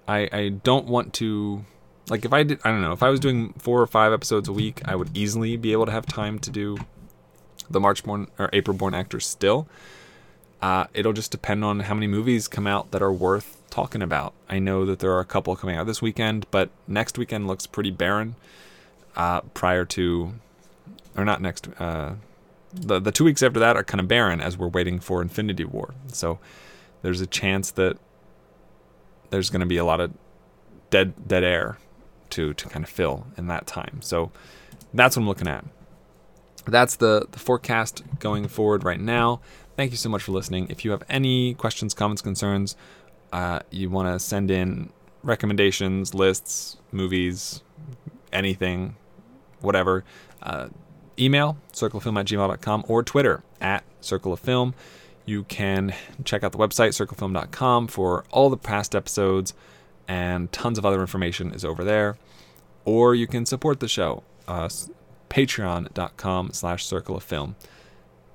I, 0.08 0.30
I 0.32 0.50
don't 0.50 0.88
want 0.88 1.14
to 1.16 1.66
like 2.10 2.26
if 2.26 2.34
I 2.34 2.44
did 2.44 2.60
I 2.64 2.72
don't 2.72 2.82
know 2.82 2.92
if 2.92 3.04
I 3.04 3.10
was 3.10 3.20
doing 3.20 3.54
four 3.58 3.82
or 3.82 3.88
five 3.88 4.12
episodes 4.12 4.48
a 4.48 4.54
week 4.54 4.82
I 4.86 4.96
would 4.96 5.16
easily 5.16 5.58
be 5.58 5.72
able 5.72 5.86
to 5.86 5.92
have 5.92 6.06
time 6.06 6.40
to 6.40 6.50
do 6.50 6.78
the 7.70 7.80
March 7.80 8.04
born 8.04 8.28
or 8.38 8.50
April 8.54 8.76
born 8.76 8.94
actors 8.94 9.26
still. 9.26 9.68
Uh, 10.62 10.88
it'll 10.94 11.14
just 11.14 11.32
depend 11.32 11.64
on 11.66 11.82
how 11.82 11.94
many 11.94 12.08
movies 12.08 12.48
come 12.48 12.66
out 12.66 12.92
that 12.92 13.02
are 13.02 13.12
worth 13.12 13.62
talking 13.70 14.02
about. 14.02 14.34
I 14.48 14.60
know 14.60 14.86
that 14.86 15.00
there 15.00 15.12
are 15.12 15.20
a 15.20 15.26
couple 15.26 15.54
coming 15.58 15.76
out 15.76 15.88
this 15.88 16.02
weekend, 16.02 16.46
but 16.52 16.70
next 16.88 17.18
weekend 17.18 17.48
looks 17.48 17.68
pretty 17.68 17.92
barren. 17.92 18.36
Uh, 19.16 19.42
prior 19.54 19.84
to, 19.86 20.34
or 21.18 21.26
not 21.26 21.42
next, 21.42 21.68
uh, 21.80 22.14
the 22.74 23.00
the 23.00 23.12
two 23.12 23.24
weeks 23.24 23.44
after 23.44 23.60
that 23.60 23.76
are 23.76 23.84
kind 23.84 24.00
of 24.00 24.08
barren 24.08 24.42
as 24.42 24.58
we're 24.58 24.68
waiting 24.68 25.00
for 25.00 25.22
Infinity 25.22 25.66
War. 25.66 25.94
So 26.08 26.40
there's 27.02 27.22
a 27.22 27.28
chance 27.28 27.70
that 27.72 27.98
there's 29.34 29.50
going 29.50 29.62
to 29.62 29.66
be 29.66 29.78
a 29.78 29.84
lot 29.84 30.00
of 30.00 30.14
dead 30.92 31.28
dead 31.28 31.44
air 31.44 31.80
to 32.30 32.54
to 32.54 32.70
kind 32.70 32.86
of 32.86 32.90
fill 32.90 33.26
in 33.36 33.48
that 33.48 33.66
time. 33.66 34.00
So 34.02 34.32
that's 34.94 35.18
what 35.18 35.24
I'm 35.24 35.28
looking 35.28 35.48
at. 35.48 35.66
That's 36.66 36.96
the 36.96 37.28
the 37.32 37.40
forecast 37.40 38.04
going 38.20 38.48
forward 38.48 38.84
right 38.84 39.00
now. 39.00 39.42
Thank 39.76 39.90
you 39.90 39.98
so 39.98 40.08
much 40.08 40.22
for 40.22 40.34
listening. 40.34 40.68
If 40.70 40.86
you 40.86 40.92
have 40.92 41.04
any 41.10 41.56
questions, 41.56 41.96
comments, 41.96 42.22
concerns, 42.22 42.76
uh, 43.32 43.62
you 43.72 43.90
want 43.90 44.08
to 44.14 44.20
send 44.20 44.52
in 44.52 44.92
recommendations, 45.24 46.14
lists, 46.14 46.78
movies, 46.92 47.64
anything, 48.32 48.96
whatever, 49.62 50.04
uh, 50.44 50.68
email 51.18 51.58
circleoffilm 51.74 52.20
at 52.20 52.28
gmail.com 52.28 52.86
or 52.88 53.02
Twitter 53.02 53.44
at 53.60 53.84
Circle 54.00 54.32
of 54.32 54.40
Film. 54.40 54.76
You 55.26 55.44
can 55.44 55.94
check 56.26 56.44
out 56.44 56.52
the 56.52 56.58
website, 56.58 56.90
circlefilm.com, 56.90 57.88
for 57.88 58.26
all 58.30 58.50
the 58.50 58.58
past 58.58 58.94
episodes, 58.94 59.54
and 60.08 60.52
tons 60.52 60.78
of 60.78 60.86
other 60.86 61.00
information 61.00 61.54
is 61.54 61.64
over 61.64 61.84
there. 61.84 62.18
Or 62.84 63.16
you 63.16 63.28
can 63.28 63.46
support 63.46 63.80
the 63.80 63.88
show, 63.88 64.24
uh, 64.48 64.68
patreon.com 65.30 66.52
slash 66.52 66.86
circle 66.86 67.16
of 67.16 67.24
film. 67.24 67.56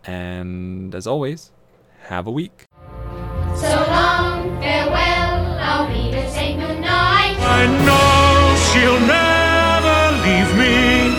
And 0.05 0.94
as 0.94 1.06
always, 1.06 1.51
have 2.05 2.27
a 2.27 2.31
week. 2.31 2.65
So 3.56 3.86
long, 3.89 4.59
farewell, 4.60 5.59
I'll 5.60 5.89
be 5.89 6.10
to 6.12 6.31
say 6.31 6.55
goodnight. 6.56 7.36
I 7.40 7.66
know 7.85 8.56
she'll 8.73 9.01
never 9.05 9.98
leave 10.24 10.51
me, 10.56 11.12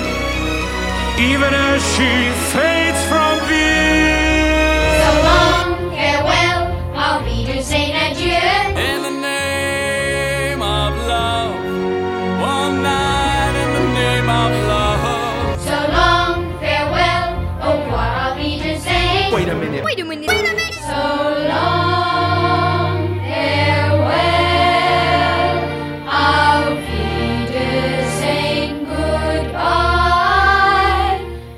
even 1.31 1.53
as 1.53 1.83
she 1.93 2.31
fades 2.51 2.88